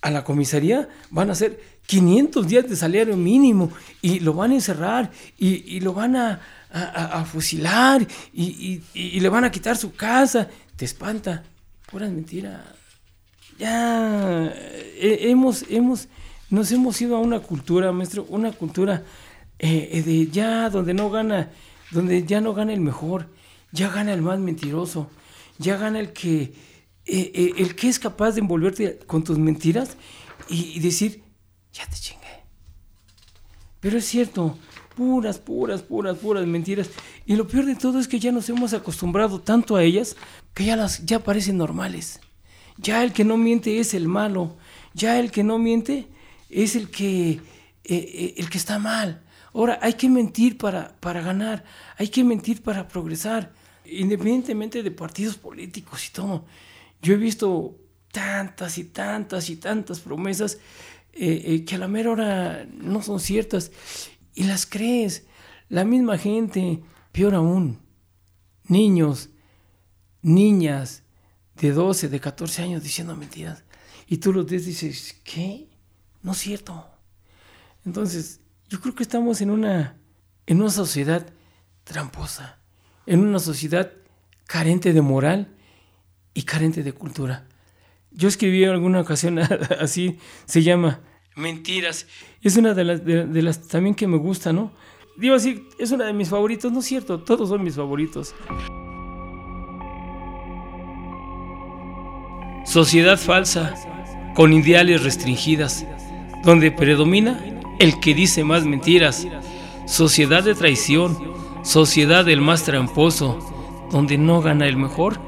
a 0.01 0.11
la 0.11 0.23
comisaría, 0.23 0.87
van 1.09 1.29
a 1.29 1.35
ser 1.35 1.59
500 1.87 2.47
días 2.47 2.69
de 2.69 2.75
salario 2.75 3.15
mínimo 3.15 3.71
y 4.01 4.19
lo 4.19 4.33
van 4.33 4.51
a 4.51 4.55
encerrar 4.55 5.11
y, 5.37 5.79
lo 5.79 5.93
van 5.93 6.15
a, 6.15 6.39
fusilar 7.25 8.05
y, 8.33 8.81
le 8.93 9.29
van 9.29 9.45
a 9.45 9.51
quitar 9.51 9.77
su 9.77 9.93
casa. 9.95 10.47
Te 10.75 10.85
espanta. 10.85 11.43
Pura 11.89 12.07
mentira. 12.07 12.63
Ya 13.57 14.51
eh, 14.53 15.19
hemos, 15.21 15.63
hemos, 15.69 16.07
nos 16.49 16.71
hemos 16.71 16.99
ido 17.01 17.15
a 17.15 17.19
una 17.19 17.39
cultura, 17.39 17.91
maestro, 17.93 18.25
una 18.29 18.51
cultura 18.51 19.03
eh, 19.59 20.03
de 20.05 20.27
ya 20.27 20.69
donde 20.69 20.93
no 20.93 21.09
gana, 21.09 21.49
donde 21.91 22.25
ya 22.25 22.41
no 22.41 22.53
gana 22.53 22.73
el 22.73 22.81
mejor, 22.81 23.27
ya 23.75 23.89
gana 23.89 24.13
el 24.13 24.21
más 24.21 24.39
mentiroso, 24.39 25.09
ya 25.59 25.77
gana 25.77 25.99
el 25.99 26.13
que, 26.13 26.53
eh, 27.05 27.53
el 27.57 27.75
que 27.75 27.89
es 27.89 27.99
capaz 27.99 28.31
de 28.31 28.41
envolverte 28.41 28.97
con 29.05 29.23
tus 29.23 29.37
mentiras 29.37 29.97
y 30.49 30.79
decir, 30.79 31.23
ya 31.73 31.85
te 31.87 31.97
chingué. 31.97 32.43
Pero 33.81 33.97
es 33.97 34.05
cierto, 34.05 34.57
puras, 34.95 35.37
puras, 35.37 35.81
puras, 35.83 36.17
puras 36.17 36.47
mentiras. 36.47 36.89
Y 37.25 37.35
lo 37.35 37.47
peor 37.47 37.65
de 37.65 37.75
todo 37.75 37.99
es 37.99 38.07
que 38.07 38.19
ya 38.19 38.31
nos 38.31 38.49
hemos 38.49 38.73
acostumbrado 38.73 39.39
tanto 39.41 39.75
a 39.75 39.83
ellas 39.83 40.15
que 40.53 40.65
ya 40.65 40.75
las 40.75 41.05
ya 41.05 41.19
parecen 41.19 41.57
normales. 41.57 42.21
Ya 42.77 43.03
el 43.03 43.13
que 43.13 43.23
no 43.23 43.37
miente 43.37 43.79
es 43.79 43.93
el 43.93 44.07
malo. 44.07 44.57
Ya 44.93 45.19
el 45.19 45.31
que 45.31 45.43
no 45.43 45.59
miente 45.59 46.07
es 46.49 46.75
el 46.75 46.89
que, 46.89 47.31
eh, 47.31 47.41
eh, 47.83 48.33
el 48.37 48.49
que 48.49 48.57
está 48.57 48.79
mal. 48.79 49.21
Ahora, 49.53 49.79
hay 49.81 49.93
que 49.93 50.09
mentir 50.09 50.57
para, 50.57 50.95
para 50.99 51.21
ganar, 51.21 51.63
hay 51.97 52.09
que 52.09 52.25
mentir 52.25 52.61
para 52.61 52.89
progresar, 52.89 53.53
independientemente 53.85 54.83
de 54.83 54.91
partidos 54.91 55.37
políticos 55.37 56.07
y 56.07 56.11
todo. 56.11 56.45
Yo 57.01 57.13
he 57.13 57.17
visto 57.17 57.77
tantas 58.11 58.77
y 58.77 58.85
tantas 58.85 59.49
y 59.49 59.57
tantas 59.57 59.99
promesas 59.99 60.57
eh, 61.13 61.43
eh, 61.45 61.65
que 61.65 61.75
a 61.75 61.77
la 61.77 61.87
mera 61.87 62.11
hora 62.11 62.65
no 62.73 63.01
son 63.01 63.19
ciertas 63.19 63.71
y 64.33 64.43
las 64.43 64.65
crees. 64.65 65.25
La 65.69 65.83
misma 65.83 66.17
gente, 66.17 66.81
peor 67.11 67.35
aún, 67.35 67.79
niños, 68.67 69.29
niñas 70.21 71.03
de 71.55 71.71
12, 71.71 72.09
de 72.09 72.19
14 72.19 72.63
años 72.63 72.83
diciendo 72.83 73.15
mentiras. 73.15 73.63
Y 74.07 74.17
tú 74.17 74.33
los 74.33 74.45
ves 74.45 74.65
dices, 74.65 75.19
¿qué? 75.23 75.67
No 76.21 76.33
es 76.33 76.37
cierto. 76.37 76.87
Entonces, 77.85 78.39
yo 78.69 78.81
creo 78.81 78.95
que 78.95 79.03
estamos 79.03 79.41
en 79.41 79.51
una, 79.51 79.97
en 80.45 80.61
una 80.61 80.69
sociedad 80.69 81.25
tramposa, 81.83 82.59
en 83.05 83.19
una 83.19 83.39
sociedad 83.39 83.91
carente 84.47 84.93
de 84.93 85.01
moral 85.01 85.49
y 86.33 86.43
carente 86.43 86.83
de 86.83 86.93
cultura. 86.93 87.47
Yo 88.11 88.27
escribí 88.27 88.63
en 88.63 88.69
alguna 88.69 89.01
ocasión 89.01 89.39
así, 89.79 90.17
se 90.45 90.63
llama 90.63 91.01
Mentiras. 91.35 92.07
Es 92.41 92.55
una 92.57 92.73
de 92.73 92.83
las, 92.83 93.05
de, 93.05 93.41
las 93.41 93.67
también 93.67 93.95
que 93.95 94.07
me 94.07 94.17
gusta, 94.17 94.53
¿no? 94.53 94.71
Digo 95.17 95.35
así, 95.35 95.67
es 95.79 95.91
una 95.91 96.05
de 96.05 96.13
mis 96.13 96.29
favoritos, 96.29 96.71
no 96.71 96.79
es 96.79 96.85
cierto, 96.85 97.19
todos 97.21 97.49
son 97.49 97.63
mis 97.63 97.75
favoritos. 97.75 98.35
Sociedad 102.65 103.17
falsa, 103.17 103.75
con 104.33 104.51
ideales 104.51 105.03
restringidas, 105.03 105.85
donde 106.43 106.71
predomina 106.71 107.43
el 107.79 107.99
que 107.99 108.13
dice 108.13 108.43
más 108.43 108.65
mentiras. 108.65 109.25
Sociedad 109.87 110.43
de 110.43 110.55
traición, 110.55 111.34
sociedad 111.65 112.23
del 112.23 112.41
más 112.41 112.63
tramposo, 112.63 113.39
donde 113.91 114.17
no 114.17 114.39
gana 114.41 114.67
el 114.67 114.77
mejor, 114.77 115.19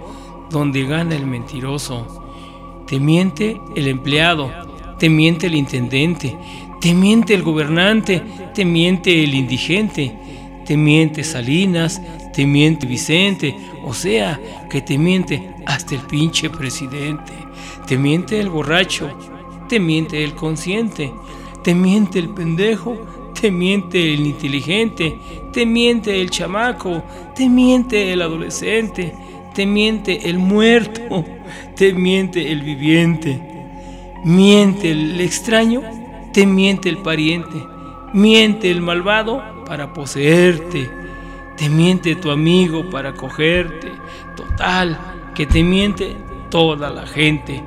donde 0.51 0.83
gana 0.83 1.15
el 1.15 1.25
mentiroso. 1.25 2.23
Te 2.85 2.99
miente 2.99 3.59
el 3.75 3.87
empleado, 3.87 4.51
te 4.99 5.09
miente 5.09 5.47
el 5.47 5.55
intendente, 5.55 6.37
te 6.79 6.93
miente 6.93 7.33
el 7.33 7.41
gobernante, 7.41 8.23
te 8.53 8.63
miente 8.63 9.23
el 9.23 9.33
indigente, 9.33 10.15
te 10.65 10.77
miente 10.77 11.23
Salinas, 11.23 12.01
te 12.33 12.45
miente 12.45 12.85
Vicente, 12.85 13.55
o 13.83 13.93
sea, 13.93 14.39
que 14.69 14.81
te 14.81 14.97
miente 14.97 15.55
hasta 15.65 15.95
el 15.95 16.01
pinche 16.01 16.51
presidente, 16.51 17.33
te 17.87 17.97
miente 17.97 18.39
el 18.39 18.49
borracho, 18.49 19.09
te 19.67 19.79
miente 19.79 20.23
el 20.23 20.35
consciente, 20.35 21.11
te 21.63 21.73
miente 21.73 22.19
el 22.19 22.29
pendejo, 22.29 22.95
te 23.39 23.51
miente 23.51 24.13
el 24.13 24.25
inteligente, 24.25 25.19
te 25.53 25.65
miente 25.65 26.21
el 26.21 26.31
chamaco, 26.31 27.03
te 27.35 27.47
miente 27.47 28.11
el 28.11 28.23
adolescente, 28.23 29.13
te 29.53 29.65
miente 29.65 30.27
el 30.29 30.39
muerto, 30.39 31.23
te 31.75 31.93
miente 31.93 32.51
el 32.51 32.61
viviente, 32.61 33.39
miente 34.23 34.91
el 34.91 35.21
extraño, 35.21 35.83
te 36.33 36.47
miente 36.47 36.89
el 36.89 36.97
pariente, 36.97 37.63
miente 38.13 38.71
el 38.71 38.81
malvado 38.81 39.43
para 39.65 39.93
poseerte, 39.93 40.89
te 41.55 41.69
miente 41.69 42.15
tu 42.15 42.31
amigo 42.31 42.89
para 42.89 43.13
cogerte, 43.13 43.91
total, 44.35 44.97
que 45.35 45.45
te 45.45 45.61
miente 45.61 46.15
toda 46.49 46.89
la 46.89 47.05
gente, 47.05 47.61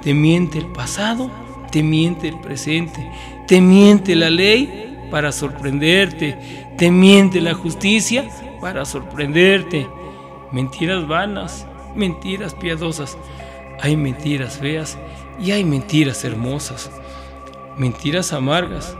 te 0.00 0.14
miente 0.14 0.58
el 0.58 0.66
pasado, 0.66 1.28
te 1.72 1.82
miente 1.82 2.28
el 2.28 2.38
presente, 2.38 3.10
te 3.48 3.60
miente 3.60 4.14
la 4.14 4.30
ley 4.30 4.87
para 5.10 5.32
sorprenderte, 5.32 6.38
te 6.76 6.90
miente 6.90 7.40
la 7.40 7.54
justicia 7.54 8.24
para 8.60 8.84
sorprenderte 8.84 9.86
mentiras 10.52 11.06
vanas, 11.06 11.66
mentiras 11.94 12.54
piadosas. 12.54 13.16
Hay 13.80 13.96
mentiras 13.96 14.58
feas 14.58 14.98
y 15.40 15.52
hay 15.52 15.64
mentiras 15.64 16.24
hermosas, 16.24 16.90
mentiras 17.76 18.32
amargas, 18.32 18.96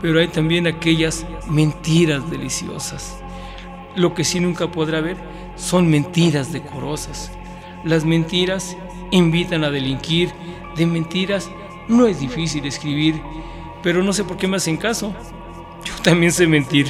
pero 0.00 0.20
hay 0.20 0.28
también 0.28 0.66
aquellas 0.66 1.26
mentiras 1.48 2.30
deliciosas. 2.30 3.16
Lo 3.96 4.14
que 4.14 4.24
sí 4.24 4.40
nunca 4.40 4.70
podrá 4.70 4.98
haber 4.98 5.16
son 5.56 5.88
mentiras 5.88 6.52
decorosas. 6.52 7.30
Las 7.84 8.04
mentiras 8.04 8.76
invitan 9.10 9.64
a 9.64 9.70
delinquir, 9.70 10.30
de 10.76 10.86
mentiras 10.86 11.50
no 11.88 12.06
es 12.06 12.20
difícil 12.20 12.66
escribir, 12.66 13.20
pero 13.84 14.02
no 14.02 14.14
sé 14.14 14.24
por 14.24 14.38
qué 14.38 14.48
me 14.48 14.56
hacen 14.56 14.78
caso. 14.78 15.14
Yo 15.84 16.02
también 16.02 16.32
sé 16.32 16.46
mentir. 16.46 16.86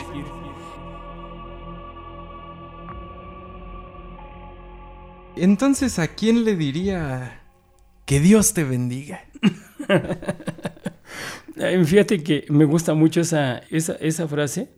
Entonces, 5.34 5.99
¿a 5.99 6.07
quién 6.07 6.45
le 6.45 6.55
diría 6.55 7.42
que 8.07 8.20
Dios 8.20 8.55
te 8.55 8.62
bendiga? 8.62 9.24
Fíjate 11.84 12.22
que 12.22 12.47
me 12.49 12.64
gusta 12.64 12.95
mucho 12.95 13.20
esa, 13.20 13.59
esa, 13.70 14.28
frase 14.28 14.68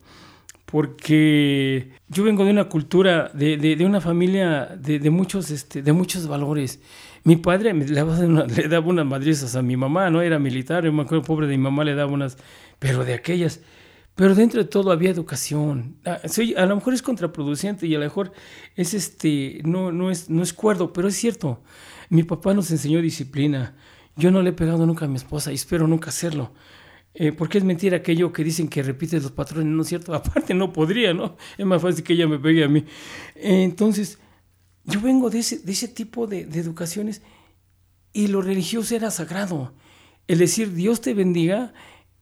porque 0.65 1.91
yo 2.07 2.23
vengo 2.23 2.45
de 2.45 2.51
una 2.51 2.67
cultura, 2.67 3.29
de, 3.33 3.77
una 3.85 4.01
familia 4.01 4.75
de, 4.75 5.09
muchos, 5.11 5.51
este, 5.51 5.83
de 5.83 5.93
muchos 5.93 6.27
valores. 6.27 6.79
Mi 7.27 7.35
padre 7.35 7.73
daba, 7.73 8.17
le 8.47 8.67
daba 8.69 8.87
unas 8.87 9.05
madrizas 9.05 9.57
a 9.57 9.61
mi 9.61 9.75
mamá, 9.75 10.09
¿no? 10.09 10.21
Era 10.21 10.39
militar, 10.39 10.85
yo 10.85 10.93
me 10.93 11.01
acuerdo, 11.01 11.25
pobre 11.25 11.45
de 11.45 11.57
mi 11.57 11.63
mamá, 11.63 11.83
le 11.83 11.93
daba 11.93 12.09
unas, 12.09 12.37
pero 12.79 13.03
de 13.03 13.13
aquellas 13.13 13.59
pero 14.15 14.33
dentro 14.33 14.63
de 14.63 14.69
todo 14.69 14.91
había 14.91 15.11
educación. 15.11 15.97
Ah, 16.05 16.19
a, 16.55 16.65
lo 16.65 16.75
mejor 16.75 16.93
es 16.93 17.01
contraproducente 17.01 17.85
y 17.85 17.95
a 17.95 17.99
lo 17.99 18.05
mejor 18.05 18.31
es 18.77 18.93
este, 18.93 19.59
no, 19.65 19.91
no, 19.91 20.09
es, 20.09 20.29
no 20.29 20.41
es 20.41 20.53
cuerdo, 20.53 20.93
pero 20.93 21.09
es 21.09 21.15
cierto. 21.15 21.61
Mi 22.09 22.23
papá 22.23 22.53
nos 22.53 22.71
enseñó 22.71 23.01
disciplina. 23.01 23.75
Yo 24.15 24.31
no 24.31 24.41
le 24.41 24.51
he 24.51 24.53
pegado 24.53 24.85
nunca 24.85 25.05
a 25.05 25.07
mi 25.09 25.17
esposa 25.17 25.51
y 25.51 25.55
espero 25.55 25.85
nunca 25.85 26.09
hacerlo. 26.09 26.53
Eh, 27.13 27.33
porque 27.33 27.57
es 27.57 27.65
mentira 27.65 27.97
aquello 27.97 28.31
que 28.31 28.43
dicen 28.43 28.69
que 28.69 28.81
repite 28.81 29.19
los 29.19 29.31
patrones, 29.31 29.67
¿no 29.67 29.81
es 29.81 29.89
cierto? 29.89 30.13
Aparte 30.15 30.53
no 30.53 30.71
podría, 30.71 31.13
¿no? 31.13 31.35
Es 31.57 31.65
más 31.65 31.81
fácil 31.81 32.05
que 32.05 32.13
ella 32.13 32.25
me 32.25 32.39
pegue 32.39 32.63
a 32.63 32.69
mí. 32.69 32.85
entonces, 33.35 34.17
yo 34.87 34.99
vengo 35.01 35.29
de 35.29 35.39
ese, 35.39 35.59
de 35.59 35.71
ese 35.71 35.87
tipo 35.87 36.25
de, 36.25 36.45
de 36.45 36.59
educaciones 36.59 37.21
y 38.13 38.27
lo 38.27 38.41
religioso 38.41 38.95
era 38.95 39.11
sagrado. 39.11 39.73
El 40.27 40.39
decir 40.39 40.73
Dios 40.73 41.01
te 41.01 41.13
bendiga 41.13 41.73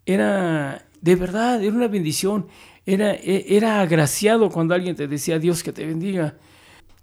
era 0.06 0.86
de 1.06 1.16
verdad, 1.16 1.64
era 1.64 1.76
una 1.76 1.88
bendición. 1.88 2.48
Era, 2.84 3.14
e, 3.14 3.46
era 3.56 3.80
agraciado 3.80 4.50
cuando 4.50 4.74
alguien 4.74 4.96
te 4.96 5.08
decía 5.08 5.38
Dios 5.38 5.62
que 5.62 5.72
te 5.72 5.86
bendiga. 5.86 6.36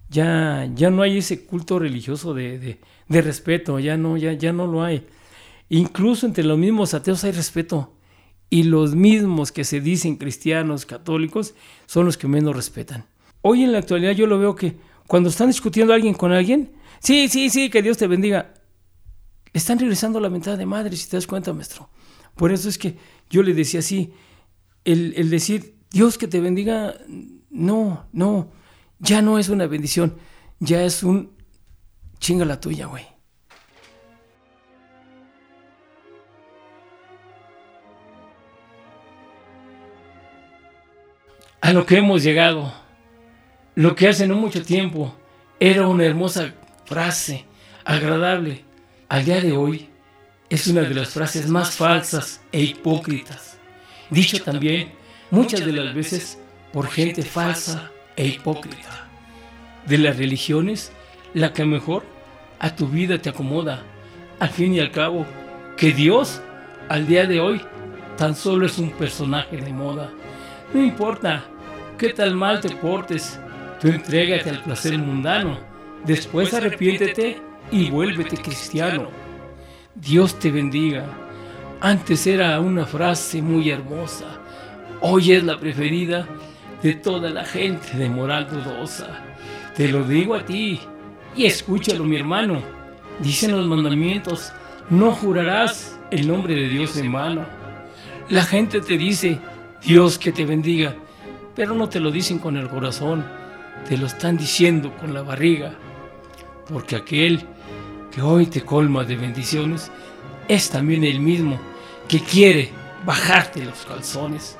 Ya, 0.08 0.68
ya 0.74 0.90
no 0.90 1.02
hay 1.02 1.18
ese 1.18 1.46
culto 1.46 1.78
religioso 1.78 2.34
de, 2.34 2.78
respeto, 3.08 3.78
ya 3.78 3.96
no, 3.96 4.16
ya, 4.16 4.32
ya 4.32 4.52
no 4.52 4.66
lo 4.66 4.82
hay. 4.82 5.06
Incluso 5.68 6.26
entre 6.26 6.42
los 6.42 6.58
mismos 6.58 6.94
ateos 6.94 7.22
hay 7.22 7.30
respeto. 7.30 7.92
Y 8.50 8.64
los 8.64 8.96
mismos 8.96 9.52
que 9.52 9.62
se 9.62 9.80
dicen 9.80 10.16
cristianos, 10.16 10.84
católicos, 10.84 11.54
son 11.86 12.04
los 12.04 12.18
que 12.18 12.26
menos 12.26 12.56
respetan. 12.56 13.06
Hoy 13.40 13.62
en 13.62 13.70
la 13.70 13.78
actualidad 13.78 14.12
yo 14.12 14.26
lo 14.26 14.40
veo 14.40 14.56
que 14.56 14.74
cuando 15.12 15.28
están 15.28 15.48
discutiendo 15.48 15.92
alguien 15.92 16.14
con 16.14 16.32
alguien, 16.32 16.72
sí, 16.98 17.28
sí, 17.28 17.50
sí, 17.50 17.68
que 17.68 17.82
Dios 17.82 17.98
te 17.98 18.06
bendiga, 18.06 18.54
están 19.52 19.78
regresando 19.78 20.18
la 20.20 20.30
mentada 20.30 20.56
de 20.56 20.64
madre, 20.64 20.96
si 20.96 21.06
te 21.06 21.18
das 21.18 21.26
cuenta, 21.26 21.52
maestro. 21.52 21.90
Por 22.34 22.50
eso 22.50 22.66
es 22.70 22.78
que 22.78 22.96
yo 23.28 23.42
le 23.42 23.52
decía 23.52 23.80
así, 23.80 24.14
el, 24.86 25.28
decir, 25.28 25.76
Dios 25.90 26.16
que 26.16 26.28
te 26.28 26.40
bendiga, 26.40 26.94
no, 27.50 28.06
no, 28.10 28.52
ya 29.00 29.20
no 29.20 29.38
es 29.38 29.50
una 29.50 29.66
bendición, 29.66 30.16
ya 30.60 30.82
es 30.82 31.02
un 31.02 31.32
chinga 32.18 32.46
la 32.46 32.58
tuya, 32.58 32.86
güey. 32.86 33.04
A 41.60 41.74
lo 41.74 41.84
que 41.84 41.98
hemos 41.98 42.22
llegado, 42.22 42.81
lo 43.74 43.94
que 43.94 44.08
hace 44.08 44.26
no 44.26 44.36
mucho 44.36 44.62
tiempo 44.62 45.14
era 45.58 45.86
una 45.86 46.04
hermosa 46.04 46.54
frase, 46.84 47.46
agradable, 47.84 48.64
al 49.08 49.24
día 49.24 49.40
de 49.40 49.52
hoy 49.52 49.88
es 50.50 50.66
una 50.66 50.82
de 50.82 50.94
las 50.94 51.10
frases 51.10 51.48
más 51.48 51.74
falsas 51.74 52.42
e 52.52 52.60
hipócritas. 52.60 53.56
Dicho 54.10 54.42
también 54.42 54.92
muchas 55.30 55.64
de 55.64 55.72
las 55.72 55.94
veces 55.94 56.38
por 56.72 56.88
gente 56.88 57.22
falsa 57.22 57.90
e 58.16 58.26
hipócrita. 58.26 59.08
De 59.86 59.96
las 59.96 60.18
religiones, 60.18 60.92
la 61.32 61.54
que 61.54 61.64
mejor 61.64 62.04
a 62.58 62.76
tu 62.76 62.88
vida 62.88 63.18
te 63.18 63.30
acomoda. 63.30 63.82
Al 64.38 64.50
fin 64.50 64.74
y 64.74 64.80
al 64.80 64.90
cabo, 64.90 65.24
que 65.78 65.92
Dios, 65.92 66.42
al 66.90 67.06
día 67.06 67.26
de 67.26 67.40
hoy, 67.40 67.62
tan 68.18 68.36
solo 68.36 68.66
es 68.66 68.78
un 68.78 68.90
personaje 68.90 69.56
de 69.56 69.72
moda. 69.72 70.10
No 70.74 70.82
importa 70.82 71.44
qué 71.96 72.10
tal 72.10 72.34
mal 72.34 72.60
te 72.60 72.70
portes, 72.76 73.40
tú 73.82 73.88
entrégate 73.88 74.48
al 74.48 74.62
placer 74.62 74.96
mundano. 74.96 75.58
Después 76.04 76.54
arrepiéntete 76.54 77.42
y 77.72 77.90
vuélvete 77.90 78.36
cristiano. 78.36 79.08
Dios 79.96 80.38
te 80.38 80.52
bendiga. 80.52 81.04
Antes 81.80 82.28
era 82.28 82.60
una 82.60 82.86
frase 82.86 83.42
muy 83.42 83.70
hermosa, 83.70 84.38
hoy 85.00 85.32
es 85.32 85.42
la 85.42 85.58
preferida 85.58 86.28
de 86.80 86.94
toda 86.94 87.30
la 87.30 87.44
gente 87.44 87.96
de 87.96 88.08
moral 88.08 88.48
dudosa. 88.48 89.08
Te 89.76 89.88
lo 89.88 90.04
digo 90.04 90.36
a 90.36 90.44
ti 90.44 90.80
y 91.34 91.46
escúchalo 91.46 92.04
mi 92.04 92.16
hermano. 92.16 92.62
Dicen 93.18 93.50
los 93.50 93.66
mandamientos, 93.66 94.52
no 94.90 95.10
jurarás 95.10 95.98
el 96.12 96.28
nombre 96.28 96.54
de 96.54 96.68
Dios 96.68 96.96
en 96.96 97.10
mano. 97.10 97.44
La 98.28 98.44
gente 98.44 98.80
te 98.80 98.96
dice, 98.96 99.40
Dios 99.84 100.18
que 100.18 100.30
te 100.30 100.46
bendiga, 100.46 100.94
pero 101.56 101.74
no 101.74 101.88
te 101.88 101.98
lo 101.98 102.12
dicen 102.12 102.38
con 102.38 102.56
el 102.56 102.68
corazón, 102.68 103.41
te 103.88 103.96
lo 103.96 104.06
están 104.06 104.36
diciendo 104.36 104.94
con 104.96 105.14
la 105.14 105.22
barriga. 105.22 105.74
Porque 106.68 106.96
aquel 106.96 107.44
que 108.10 108.22
hoy 108.22 108.46
te 108.46 108.62
colma 108.62 109.04
de 109.04 109.16
bendiciones 109.16 109.90
es 110.48 110.70
también 110.70 111.04
el 111.04 111.20
mismo 111.20 111.60
que 112.08 112.20
quiere 112.20 112.70
bajarte 113.04 113.64
los 113.64 113.84
calzones. 113.84 114.56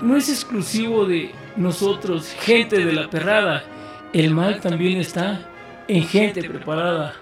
No 0.00 0.16
es 0.16 0.28
exclusivo 0.28 1.04
de 1.04 1.32
nosotros, 1.56 2.34
gente 2.40 2.84
de 2.84 2.92
la 2.92 3.08
perrada. 3.10 3.64
El 4.12 4.30
mal 4.30 4.60
también 4.60 4.98
está 4.98 5.48
en 5.88 6.04
gente 6.04 6.42
preparada. 6.42 7.14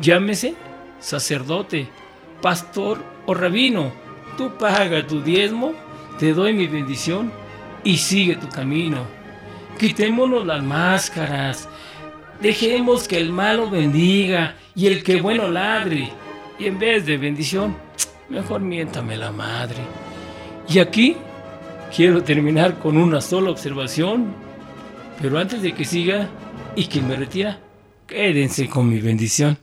Llámese 0.00 0.54
sacerdote, 1.00 1.88
pastor 2.40 2.98
o 3.26 3.34
rabino. 3.34 3.92
Tú 4.36 4.56
paga 4.58 5.06
tu 5.06 5.22
diezmo, 5.22 5.74
te 6.18 6.32
doy 6.32 6.52
mi 6.52 6.66
bendición 6.66 7.30
y 7.84 7.98
sigue 7.98 8.36
tu 8.36 8.48
camino. 8.48 9.23
Quitémonos 9.78 10.46
las 10.46 10.62
máscaras. 10.62 11.68
Dejemos 12.40 13.08
que 13.08 13.18
el 13.18 13.30
malo 13.30 13.70
bendiga 13.70 14.56
y 14.74 14.86
el 14.86 15.02
que 15.02 15.20
bueno 15.20 15.48
ladre. 15.48 16.10
Y 16.58 16.66
en 16.66 16.78
vez 16.78 17.06
de 17.06 17.16
bendición, 17.16 17.76
mejor 18.28 18.60
miéntame 18.60 19.16
la 19.16 19.32
madre. 19.32 19.78
Y 20.68 20.78
aquí 20.78 21.16
quiero 21.94 22.22
terminar 22.22 22.78
con 22.78 22.96
una 22.96 23.20
sola 23.20 23.50
observación. 23.50 24.34
Pero 25.20 25.38
antes 25.38 25.62
de 25.62 25.72
que 25.72 25.84
siga 25.84 26.28
y 26.76 26.86
que 26.86 27.00
me 27.00 27.16
retira, 27.16 27.58
quédense 28.06 28.68
con 28.68 28.88
mi 28.88 29.00
bendición. 29.00 29.58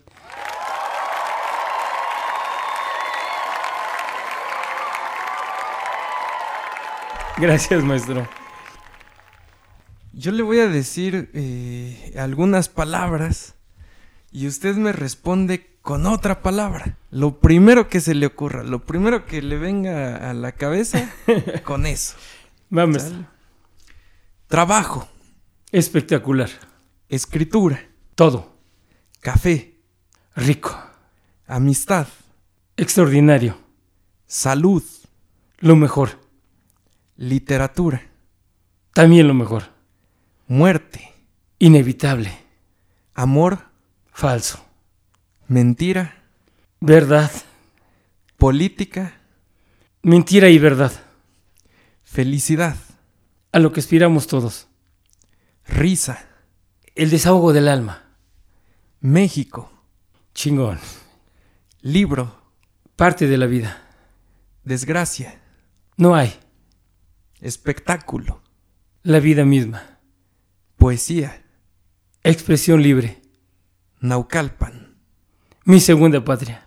Gracias, 7.38 7.84
maestro. 7.84 8.41
Yo 10.14 10.32
le 10.32 10.44
voy 10.44 10.60
a 10.60 10.68
decir 10.68 11.30
eh, 11.34 12.14
algunas 12.18 12.68
palabras 12.68 13.56
y 14.32 14.48
usted 14.48 14.76
me 14.76 14.92
responde 14.92 15.78
con 15.82 16.06
otra 16.06 16.42
palabra. 16.42 16.98
Lo 17.12 17.40
primero 17.40 17.88
que 17.88 18.02
se 18.02 18.14
le 18.14 18.26
ocurra, 18.26 18.64
lo 18.64 18.86
primero 18.86 19.26
que 19.26 19.42
le 19.42 19.58
venga 19.58 20.30
a 20.30 20.34
la 20.34 20.52
cabeza, 20.52 21.14
con 21.64 21.86
eso. 21.86 22.16
Vamos. 22.70 23.10
Trabajo. 24.48 25.08
Espectacular. 25.72 26.50
Escritura. 27.08 27.82
Todo. 28.16 28.58
Café. 29.22 29.76
Rico. 30.36 30.78
Amistad. 31.48 32.08
Extraordinario. 32.76 33.58
Salud. 34.26 34.84
Lo 35.60 35.76
mejor. 35.76 36.20
Literatura. 37.16 38.02
También 38.94 39.28
lo 39.28 39.34
mejor. 39.34 39.71
Muerte. 40.52 41.14
Inevitable. 41.60 42.30
Amor. 43.14 43.70
Falso. 44.12 44.62
Mentira. 45.48 46.26
Verdad. 46.82 47.32
Política. 48.36 49.22
Mentira 50.02 50.50
y 50.50 50.60
verdad. 50.60 50.92
Felicidad. 52.04 52.76
A 53.54 53.60
lo 53.60 53.72
que 53.72 53.80
aspiramos 53.80 54.28
todos. 54.28 54.68
Risa. 55.68 56.28
El 56.96 57.12
desahogo 57.12 57.54
del 57.54 57.70
alma. 57.70 58.04
México. 59.00 59.72
Chingón. 60.34 60.82
Libro. 61.80 62.42
Parte 62.98 63.26
de 63.26 63.38
la 63.38 63.46
vida. 63.46 63.88
Desgracia. 64.66 65.40
No 65.96 66.14
hay. 66.14 66.38
Espectáculo. 67.40 68.42
La 69.04 69.22
vida 69.22 69.46
misma. 69.46 69.91
Poesía. 70.82 71.44
Expresión 72.24 72.82
libre. 72.82 73.22
Naucalpan. 74.00 74.98
Mi 75.64 75.80
segunda 75.80 76.26
patria. 76.26 76.66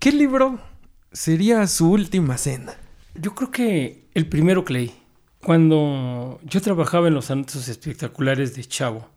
¿Qué 0.00 0.10
libro 0.10 0.58
sería 1.12 1.64
su 1.68 1.92
última 1.92 2.36
cena? 2.36 2.74
Yo 3.14 3.36
creo 3.36 3.52
que 3.52 4.08
el 4.14 4.28
primero 4.28 4.64
que 4.64 4.72
leí. 4.72 4.94
Cuando 5.44 6.40
yo 6.42 6.60
trabajaba 6.60 7.06
en 7.06 7.14
los 7.14 7.30
anuncios 7.30 7.68
espectaculares 7.68 8.52
de 8.56 8.64
Chavo, 8.64 9.08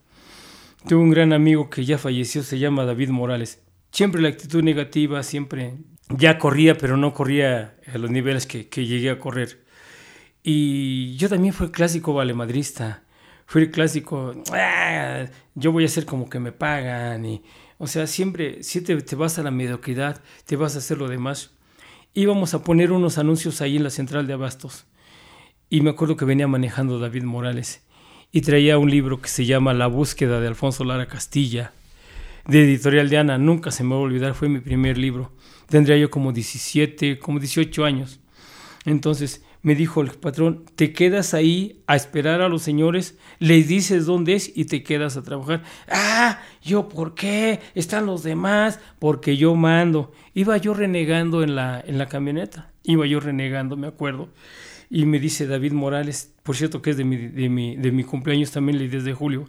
tuve 0.87 1.01
un 1.01 1.09
gran 1.09 1.33
amigo 1.33 1.71
que 1.71 1.83
ya 1.83 1.97
falleció, 1.97 2.43
se 2.43 2.59
llama 2.59 2.85
David 2.85 3.09
Morales. 3.09 3.63
Siempre 3.91 4.21
la 4.21 4.29
actitud 4.29 4.61
negativa, 4.61 5.23
siempre 5.23 5.73
ya 6.07 6.37
corría, 6.37 6.77
pero 6.77 6.97
no 6.97 7.15
corría 7.15 7.79
a 7.91 7.97
los 7.97 8.11
niveles 8.11 8.45
que, 8.45 8.69
que 8.69 8.85
llegué 8.85 9.09
a 9.09 9.17
correr. 9.17 9.60
Y 10.43 11.15
yo 11.17 11.29
también 11.29 11.53
fui 11.53 11.69
clásico 11.69 12.13
valemadrista. 12.13 13.03
Fui 13.45 13.69
clásico, 13.69 14.33
"Ah, 14.51 15.25
yo 15.55 15.71
voy 15.71 15.83
a 15.83 15.87
hacer 15.87 16.05
como 16.05 16.29
que 16.29 16.39
me 16.39 16.51
pagan. 16.51 17.25
Y, 17.25 17.43
o 17.77 17.87
sea, 17.87 18.07
siempre, 18.07 18.63
si 18.63 18.81
te, 18.81 18.95
te 19.01 19.15
vas 19.15 19.37
a 19.39 19.43
la 19.43 19.51
mediocridad, 19.51 20.21
te 20.45 20.55
vas 20.55 20.75
a 20.75 20.79
hacer 20.79 20.97
lo 20.97 21.07
demás. 21.07 21.51
Íbamos 22.13 22.53
a 22.53 22.63
poner 22.63 22.91
unos 22.91 23.17
anuncios 23.17 23.61
ahí 23.61 23.77
en 23.77 23.83
la 23.83 23.89
central 23.89 24.27
de 24.27 24.33
Abastos. 24.33 24.85
Y 25.69 25.81
me 25.81 25.91
acuerdo 25.91 26.17
que 26.17 26.25
venía 26.25 26.47
manejando 26.47 26.99
David 26.99 27.23
Morales 27.23 27.81
y 28.31 28.41
traía 28.41 28.77
un 28.77 28.89
libro 28.89 29.21
que 29.21 29.29
se 29.29 29.45
llama 29.45 29.73
La 29.73 29.87
búsqueda 29.87 30.39
de 30.39 30.47
Alfonso 30.47 30.83
Lara 30.83 31.07
Castilla, 31.07 31.71
de 32.47 32.63
editorial 32.63 33.09
de 33.09 33.17
Ana. 33.17 33.37
Nunca 33.37 33.71
se 33.71 33.83
me 33.83 33.91
va 33.91 33.97
a 33.97 34.03
olvidar, 34.03 34.33
fue 34.33 34.49
mi 34.49 34.59
primer 34.59 34.97
libro. 34.97 35.31
Tendría 35.67 35.97
yo 35.97 36.09
como 36.09 36.33
17, 36.33 37.19
como 37.19 37.39
18 37.39 37.85
años. 37.85 38.19
Entonces 38.85 39.43
me 39.61 39.75
dijo 39.75 40.01
el 40.01 40.11
patrón, 40.11 40.65
te 40.75 40.91
quedas 40.91 41.33
ahí 41.33 41.83
a 41.87 41.95
esperar 41.95 42.41
a 42.41 42.49
los 42.49 42.63
señores, 42.63 43.17
les 43.39 43.67
dices 43.67 44.05
dónde 44.05 44.33
es 44.33 44.51
y 44.55 44.65
te 44.65 44.83
quedas 44.83 45.17
a 45.17 45.23
trabajar. 45.23 45.63
Ah, 45.89 46.39
yo, 46.63 46.89
¿por 46.89 47.13
qué? 47.13 47.59
Están 47.75 48.05
los 48.05 48.23
demás, 48.23 48.79
porque 48.99 49.37
yo 49.37 49.55
mando. 49.55 50.11
Iba 50.33 50.57
yo 50.57 50.73
renegando 50.73 51.43
en 51.43 51.55
la, 51.55 51.83
en 51.85 51.97
la 51.97 52.07
camioneta, 52.07 52.71
iba 52.83 53.05
yo 53.05 53.19
renegando, 53.19 53.77
me 53.77 53.87
acuerdo. 53.87 54.29
Y 54.89 55.05
me 55.05 55.19
dice 55.19 55.47
David 55.47 55.71
Morales, 55.71 56.33
por 56.43 56.55
cierto 56.57 56.81
que 56.81 56.89
es 56.89 56.97
de 56.97 57.05
mi, 57.05 57.15
de 57.15 57.47
mi, 57.47 57.77
de 57.77 57.91
mi 57.91 58.03
cumpleaños 58.03 58.51
también, 58.51 58.77
el 58.77 58.89
10 58.89 59.05
de 59.05 59.13
julio. 59.13 59.45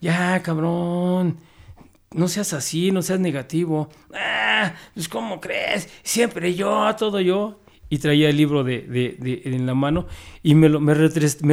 Ya, 0.00 0.42
cabrón, 0.42 1.38
no 2.10 2.28
seas 2.28 2.52
así, 2.52 2.90
no 2.90 3.00
seas 3.00 3.20
negativo. 3.20 3.88
Ah, 4.12 4.74
pues 4.92 5.08
¿cómo 5.08 5.40
crees? 5.40 5.88
Siempre 6.02 6.54
yo, 6.54 6.94
todo 6.96 7.20
yo. 7.20 7.60
Y 7.92 7.98
traía 7.98 8.30
el 8.30 8.38
libro 8.38 8.64
de, 8.64 8.80
de, 8.80 9.16
de- 9.18 9.42
en 9.54 9.66
la 9.66 9.74
mano 9.74 10.06
y 10.42 10.54
me 10.54 10.70
lo, 10.70 10.80
me, 10.80 10.94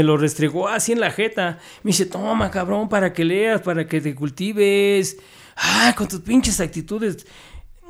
lo 0.03 0.15
restregó 0.15 0.69
así 0.69 0.93
en 0.93 1.01
la 1.01 1.11
jeta. 1.11 1.59
Me 1.83 1.89
dice, 1.89 2.05
toma, 2.05 2.49
cabrón, 2.49 2.87
para 2.87 3.11
que 3.11 3.25
leas, 3.25 3.59
para 3.61 3.85
que 3.85 3.99
te 3.99 4.15
cultives. 4.15 5.17
Ah, 5.57 5.93
con 5.97 6.07
tus 6.07 6.21
pinches 6.21 6.61
actitudes. 6.61 7.27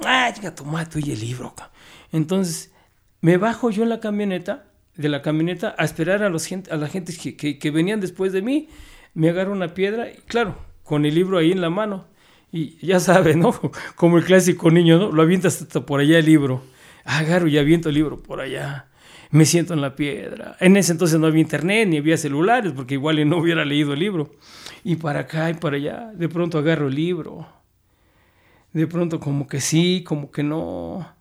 Ah, 0.03 0.31
chica, 0.33 0.55
toma 0.55 0.89
tú 0.89 0.97
y 0.97 1.11
el 1.11 1.19
libro. 1.19 1.53
ca-". 1.55 1.69
Entonces, 2.11 2.71
me 3.21 3.37
bajo 3.37 3.69
yo 3.69 3.83
en 3.83 3.89
la 3.89 3.99
camioneta, 3.99 4.65
de 4.95 5.09
la 5.09 5.21
camioneta, 5.21 5.75
a 5.77 5.85
esperar 5.85 6.23
a, 6.23 6.29
los 6.29 6.45
gente, 6.47 6.71
a 6.71 6.77
la 6.77 6.87
gente 6.87 7.13
que, 7.15 7.59
que, 7.59 7.69
venían 7.71 7.99
después 8.01 8.33
de 8.33 8.41
mí. 8.41 8.67
Me 9.13 9.29
agarro 9.29 9.51
una 9.51 9.75
piedra 9.75 10.09
y, 10.09 10.15
claro, 10.25 10.55
con 10.83 11.05
el 11.05 11.13
libro 11.13 11.37
ahí 11.37 11.51
en 11.51 11.61
la 11.61 11.69
mano. 11.69 12.07
Y 12.51 12.83
ya 12.83 12.99
sabe, 12.99 13.35
¿no? 13.35 13.53
Como 13.95 14.17
el 14.17 14.23
clásico 14.25 14.71
niño, 14.71 14.97
¿no? 14.97 15.11
Lo 15.11 15.21
avientas 15.21 15.61
hasta 15.61 15.85
por 15.85 15.99
allá 15.99 16.17
el 16.17 16.25
libro. 16.25 16.63
Agarro 17.09 17.47
y 17.47 17.57
aviento 17.57 17.89
el 17.89 17.95
libro 17.95 18.21
por 18.21 18.39
allá. 18.39 18.87
Me 19.31 19.45
siento 19.45 19.73
en 19.73 19.81
la 19.81 19.95
piedra. 19.95 20.55
En 20.59 20.77
ese 20.77 20.91
entonces 20.91 21.19
no 21.19 21.25
había 21.25 21.41
internet 21.41 21.87
ni 21.87 21.97
había 21.97 22.17
celulares, 22.17 22.71
porque 22.75 22.93
igual 22.93 23.27
no 23.27 23.37
hubiera 23.37 23.65
leído 23.65 23.93
el 23.93 23.99
libro. 23.99 24.31
Y 24.83 24.95
para 24.97 25.21
acá 25.21 25.49
y 25.49 25.55
para 25.55 25.77
allá. 25.77 26.11
De 26.13 26.29
pronto 26.29 26.59
agarro 26.59 26.87
el 26.87 26.95
libro. 26.95 27.47
De 28.73 28.85
pronto 28.85 29.19
como 29.19 29.47
que 29.47 29.59
sí, 29.59 30.03
como 30.05 30.29
que 30.29 30.43
no. 30.43 31.15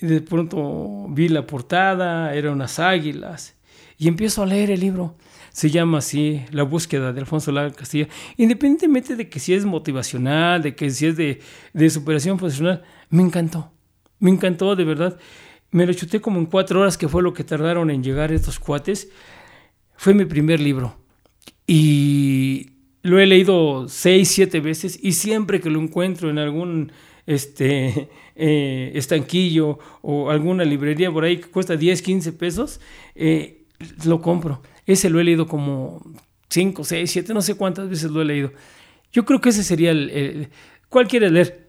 De 0.00 0.20
pronto 0.20 1.06
vi 1.08 1.28
la 1.28 1.46
portada, 1.46 2.34
eran 2.34 2.52
unas 2.52 2.78
águilas. 2.78 3.56
Y 3.96 4.08
empiezo 4.08 4.42
a 4.42 4.46
leer 4.46 4.70
el 4.70 4.80
libro 4.80 5.16
se 5.58 5.70
llama 5.70 5.98
así, 5.98 6.44
La 6.52 6.62
búsqueda 6.62 7.12
de 7.12 7.18
Alfonso 7.18 7.50
Lara 7.50 7.72
Castilla, 7.72 8.06
independientemente 8.36 9.16
de 9.16 9.28
que 9.28 9.40
si 9.40 9.54
es 9.54 9.64
motivacional, 9.64 10.62
de 10.62 10.76
que 10.76 10.88
si 10.90 11.06
es 11.06 11.16
de, 11.16 11.40
de 11.72 11.90
superación 11.90 12.38
profesional, 12.38 12.84
me 13.10 13.22
encantó, 13.22 13.72
me 14.20 14.30
encantó 14.30 14.76
de 14.76 14.84
verdad. 14.84 15.18
Me 15.70 15.86
lo 15.86 15.92
chuté 15.92 16.20
como 16.20 16.38
en 16.38 16.46
cuatro 16.46 16.80
horas, 16.80 16.96
que 16.96 17.08
fue 17.08 17.22
lo 17.22 17.34
que 17.34 17.44
tardaron 17.44 17.90
en 17.90 18.02
llegar 18.02 18.32
estos 18.32 18.58
cuates. 18.58 19.10
Fue 19.96 20.14
mi 20.14 20.24
primer 20.24 20.60
libro. 20.60 20.96
Y 21.66 22.70
lo 23.02 23.18
he 23.18 23.26
leído 23.26 23.88
seis, 23.88 24.28
siete 24.28 24.60
veces 24.60 24.98
y 25.02 25.12
siempre 25.12 25.60
que 25.60 25.70
lo 25.70 25.80
encuentro 25.80 26.30
en 26.30 26.38
algún 26.38 26.92
este, 27.26 28.08
eh, 28.34 28.92
estanquillo 28.94 29.78
o 30.02 30.30
alguna 30.30 30.64
librería 30.64 31.12
por 31.12 31.24
ahí 31.24 31.38
que 31.38 31.48
cuesta 31.48 31.76
10, 31.76 32.02
15 32.02 32.32
pesos, 32.32 32.80
eh, 33.14 33.66
lo 34.04 34.20
compro. 34.20 34.62
Ese 34.86 35.10
lo 35.10 35.20
he 35.20 35.24
leído 35.24 35.46
como 35.46 36.02
5, 36.48 36.84
6, 36.84 37.10
7, 37.10 37.34
no 37.34 37.42
sé 37.42 37.54
cuántas 37.54 37.88
veces 37.88 38.10
lo 38.10 38.22
he 38.22 38.24
leído. 38.24 38.52
Yo 39.12 39.24
creo 39.24 39.40
que 39.40 39.50
ese 39.50 39.62
sería 39.62 39.90
el... 39.90 40.48
¿Cuál 40.88 41.06
quieres 41.06 41.32
leer? 41.32 41.68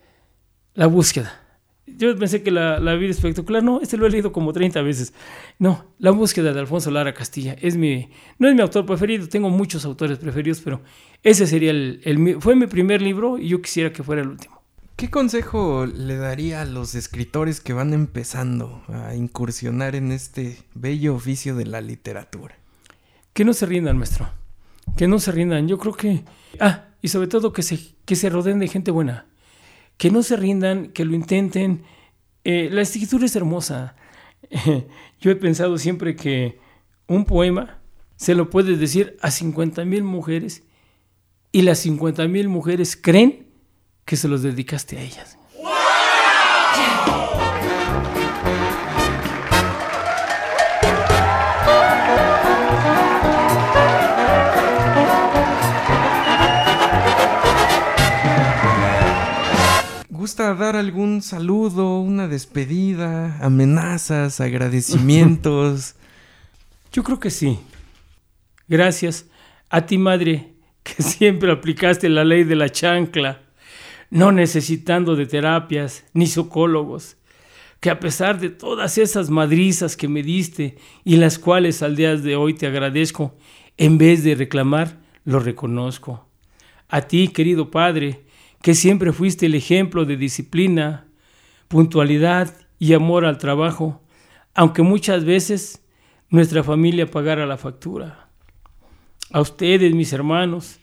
La 0.73 0.87
búsqueda. 0.87 1.48
Yo 1.97 2.17
pensé 2.17 2.43
que 2.43 2.51
la, 2.51 2.79
vida 2.95 3.11
espectacular, 3.11 3.63
no, 3.63 3.81
este 3.81 3.97
lo 3.97 4.05
he 4.05 4.09
leído 4.09 4.31
como 4.31 4.53
30 4.53 4.81
veces. 4.81 5.13
No, 5.57 5.85
La 5.99 6.11
búsqueda 6.11 6.53
de 6.53 6.59
Alfonso 6.59 6.91
Lara 6.91 7.13
Castilla 7.13 7.55
es 7.61 7.75
mi, 7.75 8.09
no 8.37 8.47
es 8.47 8.55
mi 8.55 8.61
autor 8.61 8.85
preferido, 8.85 9.27
tengo 9.27 9.49
muchos 9.49 9.85
autores 9.85 10.17
preferidos, 10.17 10.61
pero 10.61 10.81
ese 11.23 11.47
sería 11.47 11.71
el, 11.71 12.01
el, 12.03 12.41
fue 12.41 12.55
mi 12.55 12.67
primer 12.67 13.01
libro 13.01 13.37
y 13.37 13.49
yo 13.49 13.61
quisiera 13.61 13.91
que 13.91 14.03
fuera 14.03 14.21
el 14.21 14.29
último. 14.29 14.61
¿Qué 14.95 15.09
consejo 15.09 15.85
le 15.85 16.17
daría 16.17 16.61
a 16.61 16.65
los 16.65 16.93
escritores 16.93 17.61
que 17.61 17.71
van 17.73 17.93
empezando 17.93 18.83
a 18.89 19.15
incursionar 19.15 19.95
en 19.95 20.11
este 20.11 20.57
bello 20.73 21.15
oficio 21.15 21.55
de 21.55 21.65
la 21.65 21.79
literatura? 21.79 22.59
que 23.39 23.45
no 23.45 23.53
se 23.53 23.65
rindan, 23.65 23.95
maestro. 23.95 24.27
Que 24.97 25.07
no 25.07 25.17
se 25.17 25.31
rindan. 25.31 25.65
Yo 25.65 25.77
creo 25.77 25.93
que... 25.93 26.25
Ah, 26.59 26.87
y 27.01 27.07
sobre 27.07 27.29
todo 27.29 27.53
que 27.53 27.63
se, 27.63 27.79
que 28.03 28.17
se 28.17 28.29
rodeen 28.29 28.59
de 28.59 28.67
gente 28.67 28.91
buena. 28.91 29.27
Que 29.99 30.09
no 30.09 30.23
se 30.23 30.35
rindan, 30.35 30.87
que 30.87 31.05
lo 31.05 31.13
intenten. 31.13 31.83
Eh, 32.43 32.69
la 32.71 32.81
escritura 32.81 33.25
es 33.25 33.35
hermosa. 33.35 33.95
yo 35.19 35.29
he 35.29 35.35
pensado 35.35 35.77
siempre 35.77 36.15
que 36.15 36.57
un 37.05 37.25
poema 37.25 37.79
se 38.15 38.33
lo 38.33 38.49
puedes 38.49 38.79
decir 38.79 39.17
a 39.21 39.29
50 39.29 39.85
mil 39.85 40.03
mujeres 40.03 40.63
y 41.51 41.63
las 41.63 41.79
50 41.79 42.27
mil 42.27 42.47
mujeres 42.47 42.95
creen 42.95 43.47
que 44.05 44.15
se 44.15 44.27
los 44.27 44.41
dedicaste 44.41 44.97
a 44.97 45.01
ellas. 45.01 45.37
Gusta 60.29 60.53
dar 60.53 60.75
algún 60.75 61.23
saludo, 61.23 62.01
una 62.01 62.27
despedida, 62.27 63.39
amenazas, 63.43 64.39
agradecimientos? 64.39 65.95
Yo 66.93 67.03
creo 67.03 67.19
que 67.19 67.31
sí. 67.31 67.57
Gracias 68.67 69.25
a 69.71 69.87
ti, 69.87 69.97
madre, 69.97 70.53
que 70.83 70.93
siempre 71.01 71.51
aplicaste 71.51 72.09
la 72.09 72.23
ley 72.23 72.43
de 72.43 72.55
la 72.55 72.69
chancla, 72.69 73.41
no 74.11 74.31
necesitando 74.31 75.15
de 75.15 75.25
terapias 75.25 76.05
ni 76.13 76.27
psicólogos, 76.27 77.17
que 77.79 77.89
a 77.89 77.99
pesar 77.99 78.39
de 78.39 78.51
todas 78.51 78.99
esas 78.99 79.31
madrizas 79.31 79.97
que 79.97 80.07
me 80.07 80.21
diste 80.21 80.77
y 81.03 81.15
las 81.15 81.39
cuales 81.39 81.81
al 81.81 81.95
día 81.95 82.15
de 82.15 82.35
hoy 82.35 82.53
te 82.53 82.67
agradezco, 82.67 83.35
en 83.77 83.97
vez 83.97 84.23
de 84.23 84.35
reclamar, 84.35 84.99
lo 85.25 85.39
reconozco. 85.39 86.23
A 86.87 87.01
ti, 87.01 87.29
querido 87.29 87.71
Padre, 87.71 88.28
que 88.61 88.75
siempre 88.75 89.13
fuiste 89.13 89.45
el 89.45 89.55
ejemplo 89.55 90.05
de 90.05 90.17
disciplina, 90.17 91.07
puntualidad 91.67 92.53
y 92.77 92.93
amor 92.93 93.25
al 93.25 93.37
trabajo, 93.37 94.01
aunque 94.53 94.81
muchas 94.81 95.25
veces 95.25 95.83
nuestra 96.29 96.63
familia 96.63 97.09
pagara 97.09 97.45
la 97.45 97.57
factura. 97.57 98.29
A 99.31 99.41
ustedes, 99.41 99.93
mis 99.93 100.11
hermanos, 100.11 100.79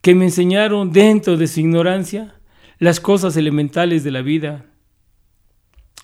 que 0.00 0.14
me 0.14 0.24
enseñaron 0.24 0.92
dentro 0.92 1.36
de 1.36 1.46
su 1.46 1.60
ignorancia 1.60 2.34
las 2.78 3.00
cosas 3.00 3.36
elementales 3.36 4.04
de 4.04 4.10
la 4.10 4.22
vida. 4.22 4.66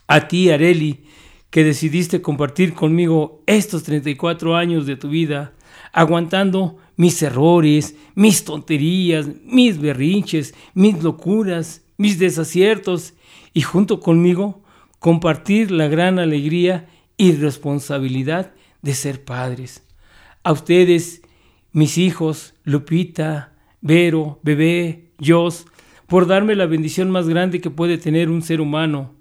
A 0.07 0.29
ti, 0.29 0.51
Areli, 0.51 1.05
que 1.51 1.65
decidiste 1.65 2.23
compartir 2.23 2.75
conmigo 2.75 3.43
estos 3.47 3.83
34 3.83 4.57
años 4.57 4.87
de 4.87 4.97
tu 4.97 5.09
vida, 5.09 5.53
aguantando 5.93 6.79
mis 6.97 7.23
errores, 7.23 7.97
mis 8.15 8.45
tonterías, 8.45 9.29
mis 9.45 9.81
berrinches, 9.81 10.55
mis 10.75 11.03
locuras, 11.03 11.83
mis 11.97 12.19
desaciertos 12.19 13.15
y 13.53 13.63
junto 13.63 14.01
conmigo 14.01 14.63
compartir 14.99 15.71
la 15.71 15.89
gran 15.89 16.19
alegría 16.19 16.89
y 17.17 17.33
responsabilidad 17.33 18.53
de 18.83 18.95
ser 18.95 19.25
padres. 19.25 19.87
A 20.43 20.53
ustedes, 20.53 21.23
mis 21.73 21.99
hijos, 21.99 22.55
Lupita, 22.65 23.55
Vero, 23.81 24.41
Bebé, 24.43 25.13
Jos, 25.25 25.67
por 26.07 26.27
darme 26.27 26.55
la 26.55 26.67
bendición 26.67 27.11
más 27.11 27.29
grande 27.29 27.61
que 27.61 27.71
puede 27.71 27.99
tener 27.99 28.29
un 28.29 28.43
ser 28.43 28.61
humano, 28.61 29.15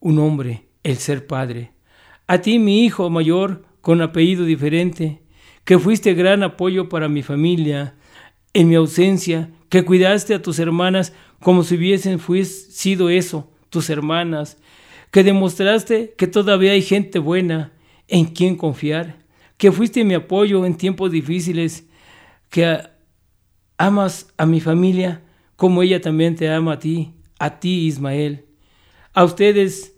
un 0.00 0.18
hombre, 0.18 0.66
el 0.82 0.96
ser 0.96 1.26
padre. 1.26 1.72
A 2.26 2.38
ti, 2.38 2.58
mi 2.58 2.84
hijo 2.84 3.10
mayor, 3.10 3.64
con 3.80 4.00
apellido 4.00 4.44
diferente, 4.44 5.22
que 5.64 5.78
fuiste 5.78 6.14
gran 6.14 6.42
apoyo 6.42 6.88
para 6.88 7.08
mi 7.08 7.22
familia 7.22 7.94
en 8.52 8.68
mi 8.68 8.76
ausencia, 8.76 9.50
que 9.68 9.84
cuidaste 9.84 10.34
a 10.34 10.42
tus 10.42 10.58
hermanas 10.58 11.12
como 11.40 11.64
si 11.64 11.74
hubiesen 11.74 12.20
sido 12.44 13.08
eso, 13.10 13.50
tus 13.70 13.90
hermanas, 13.90 14.58
que 15.10 15.24
demostraste 15.24 16.14
que 16.16 16.26
todavía 16.26 16.72
hay 16.72 16.82
gente 16.82 17.18
buena 17.18 17.72
en 18.08 18.26
quien 18.26 18.56
confiar, 18.56 19.16
que 19.56 19.72
fuiste 19.72 20.04
mi 20.04 20.14
apoyo 20.14 20.64
en 20.66 20.76
tiempos 20.76 21.10
difíciles, 21.10 21.86
que 22.50 22.78
amas 23.78 24.32
a 24.36 24.46
mi 24.46 24.60
familia 24.60 25.22
como 25.56 25.82
ella 25.82 26.00
también 26.00 26.36
te 26.36 26.50
ama 26.50 26.74
a 26.74 26.78
ti, 26.78 27.14
a 27.38 27.58
ti 27.58 27.86
Ismael, 27.86 28.44
a 29.12 29.24
ustedes, 29.24 29.94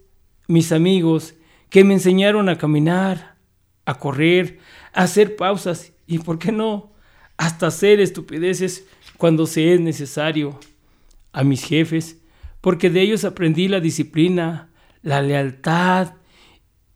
mis 0.46 0.72
amigos, 0.72 1.34
que 1.70 1.84
me 1.84 1.94
enseñaron 1.94 2.48
a 2.48 2.58
caminar, 2.58 3.36
a 3.84 3.94
correr, 3.98 4.58
hacer 4.96 5.36
pausas 5.36 5.92
y, 6.06 6.18
¿por 6.18 6.38
qué 6.38 6.50
no?, 6.50 6.92
hasta 7.36 7.66
hacer 7.66 8.00
estupideces 8.00 8.86
cuando 9.18 9.46
se 9.46 9.74
es 9.74 9.80
necesario. 9.80 10.58
A 11.32 11.44
mis 11.44 11.64
jefes, 11.64 12.18
porque 12.62 12.88
de 12.88 13.02
ellos 13.02 13.24
aprendí 13.24 13.68
la 13.68 13.78
disciplina, 13.78 14.70
la 15.02 15.20
lealtad 15.20 16.14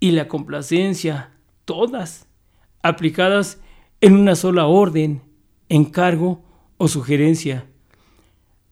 y 0.01 0.13
la 0.13 0.29
complacencia, 0.29 1.33
todas 1.67 2.27
aplicadas 2.83 3.61
en 4.01 4.15
una 4.15 4.35
sola 4.35 4.65
orden, 4.65 5.21
encargo 5.69 6.43
o 6.79 6.89
sugerencia. 6.89 7.67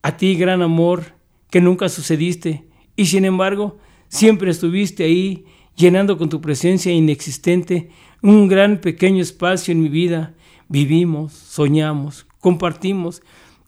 A 0.01 0.17
ti, 0.17 0.35
gran 0.35 0.63
amor, 0.63 1.13
que 1.51 1.61
nunca 1.61 1.87
sucediste 1.87 2.67
y 2.95 3.05
sin 3.05 3.25
embargo 3.25 3.77
siempre 4.07 4.49
estuviste 4.49 5.03
ahí 5.03 5.45
llenando 5.75 6.17
con 6.17 6.29
tu 6.29 6.41
presencia 6.41 6.91
inexistente 6.91 7.91
un 8.21 8.47
gran 8.47 8.81
pequeño 8.81 9.21
espacio 9.21 9.71
en 9.71 9.81
mi 9.81 9.89
vida. 9.89 10.35
Vivimos, 10.67 11.33
soñamos, 11.33 12.27
compartimos, 12.39 13.21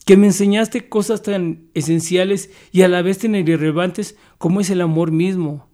que 0.06 0.18
me 0.18 0.28
enseñaste 0.28 0.90
cosas 0.90 1.22
tan 1.22 1.70
esenciales 1.74 2.52
y 2.72 2.82
a 2.82 2.88
la 2.88 3.02
vez 3.02 3.20
tan 3.20 3.36
irrelevantes 3.36 4.18
como 4.38 4.60
es 4.60 4.70
el 4.70 4.82
amor 4.82 5.12
mismo, 5.12 5.70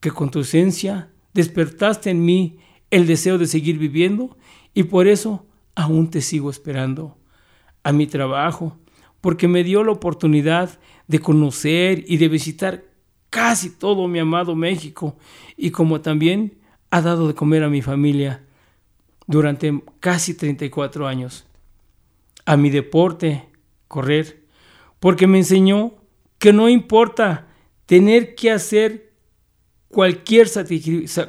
que 0.00 0.10
con 0.10 0.30
tu 0.30 0.40
esencia 0.40 1.10
despertaste 1.32 2.10
en 2.10 2.24
mí 2.24 2.58
el 2.90 3.06
deseo 3.06 3.38
de 3.38 3.46
seguir 3.46 3.78
viviendo 3.78 4.36
y 4.74 4.84
por 4.84 5.06
eso 5.06 5.46
aún 5.74 6.10
te 6.10 6.20
sigo 6.20 6.50
esperando. 6.50 7.18
A 7.84 7.92
mi 7.92 8.06
trabajo, 8.06 8.78
porque 9.20 9.48
me 9.48 9.64
dio 9.64 9.82
la 9.82 9.92
oportunidad 9.92 10.78
de 11.08 11.18
conocer 11.18 12.04
y 12.06 12.18
de 12.18 12.28
visitar 12.28 12.84
casi 13.28 13.70
todo 13.70 14.06
mi 14.06 14.18
amado 14.18 14.54
México 14.54 15.16
y 15.56 15.70
como 15.70 16.00
también 16.00 16.61
ha 16.92 17.00
dado 17.00 17.26
de 17.26 17.34
comer 17.34 17.64
a 17.64 17.70
mi 17.70 17.80
familia 17.80 18.44
durante 19.26 19.82
casi 19.98 20.34
34 20.34 21.08
años. 21.08 21.46
A 22.44 22.58
mi 22.58 22.68
deporte, 22.68 23.48
correr, 23.88 24.42
porque 25.00 25.26
me 25.26 25.38
enseñó 25.38 25.94
que 26.38 26.52
no 26.52 26.68
importa 26.68 27.48
tener 27.86 28.34
que 28.34 28.50
hacer 28.50 29.14
cualquier, 29.88 30.48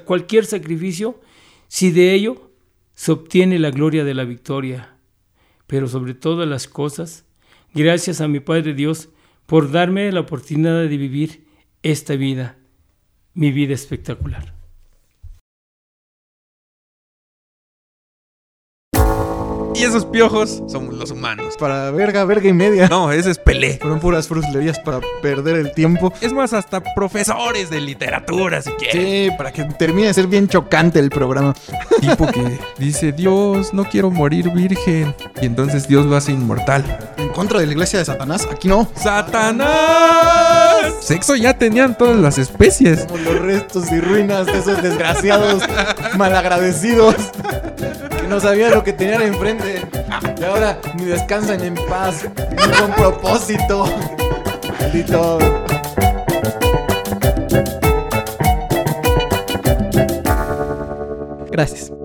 cualquier 0.03 0.45
sacrificio 0.45 1.21
si 1.69 1.91
de 1.91 2.13
ello 2.13 2.51
se 2.93 3.13
obtiene 3.13 3.57
la 3.57 3.71
gloria 3.71 4.03
de 4.03 4.13
la 4.13 4.25
victoria. 4.25 4.97
Pero 5.65 5.87
sobre 5.87 6.13
todas 6.13 6.47
las 6.47 6.67
cosas, 6.67 7.23
gracias 7.73 8.19
a 8.19 8.27
mi 8.27 8.41
Padre 8.41 8.73
Dios 8.73 9.07
por 9.45 9.71
darme 9.71 10.11
la 10.11 10.19
oportunidad 10.19 10.81
de 10.81 10.97
vivir 10.97 11.47
esta 11.83 12.17
vida, 12.17 12.57
mi 13.33 13.53
vida 13.53 13.73
espectacular. 13.73 14.62
Y 19.75 19.83
esos 19.83 20.05
piojos 20.05 20.61
somos 20.67 20.93
los 20.93 21.09
humanos. 21.09 21.55
Para 21.57 21.89
verga, 21.89 22.25
verga 22.25 22.47
y 22.47 22.53
media. 22.53 22.87
No, 22.87 23.11
ese 23.11 23.31
es 23.31 23.39
Pelé. 23.39 23.79
Fueron 23.81 23.99
puras 23.99 24.27
fruslerías 24.27 24.79
para 24.79 24.99
perder 25.21 25.55
el 25.57 25.73
tiempo. 25.73 26.13
Es 26.21 26.31
más, 26.31 26.53
hasta 26.53 26.81
profesores 26.93 27.71
de 27.71 27.81
literatura, 27.81 28.61
si 28.61 28.69
quieres. 28.71 28.95
Sí, 28.95 29.29
para 29.35 29.51
que 29.51 29.63
termine 29.63 30.07
de 30.07 30.13
ser 30.13 30.27
bien 30.27 30.47
chocante 30.47 30.99
el 30.99 31.09
programa. 31.09 31.55
Tipo 32.01 32.27
que 32.27 32.59
dice, 32.77 33.11
Dios, 33.11 33.73
no 33.73 33.85
quiero 33.85 34.11
morir 34.11 34.51
virgen. 34.51 35.15
Y 35.41 35.47
entonces 35.47 35.87
Dios 35.87 36.05
lo 36.05 36.15
hace 36.15 36.31
inmortal. 36.31 36.83
En 37.17 37.29
contra 37.29 37.59
de 37.59 37.65
la 37.65 37.71
iglesia 37.71 37.97
de 37.97 38.05
Satanás, 38.05 38.47
aquí 38.51 38.67
no. 38.67 38.87
¡Satanás! 38.95 39.73
Sexo 40.99 41.35
ya 41.35 41.57
tenían 41.57 41.97
todas 41.97 42.17
las 42.17 42.37
especies. 42.37 43.05
Como 43.05 43.17
los 43.17 43.39
restos 43.39 43.91
y 43.91 43.99
ruinas 43.99 44.45
de 44.45 44.59
esos 44.59 44.81
desgraciados 44.83 45.63
malagradecidos 46.17 47.15
no 48.33 48.39
sabían 48.39 48.71
lo 48.71 48.83
que 48.83 48.93
tenían 48.93 49.21
enfrente. 49.21 49.79
Y 50.39 50.43
ahora 50.43 50.79
ni 50.95 51.05
descansan 51.05 51.61
en 51.61 51.75
paz, 51.87 52.27
ni 52.49 52.73
con 52.79 52.91
propósito. 52.93 53.85
Maldito. 54.79 55.37
Gracias. 61.51 62.02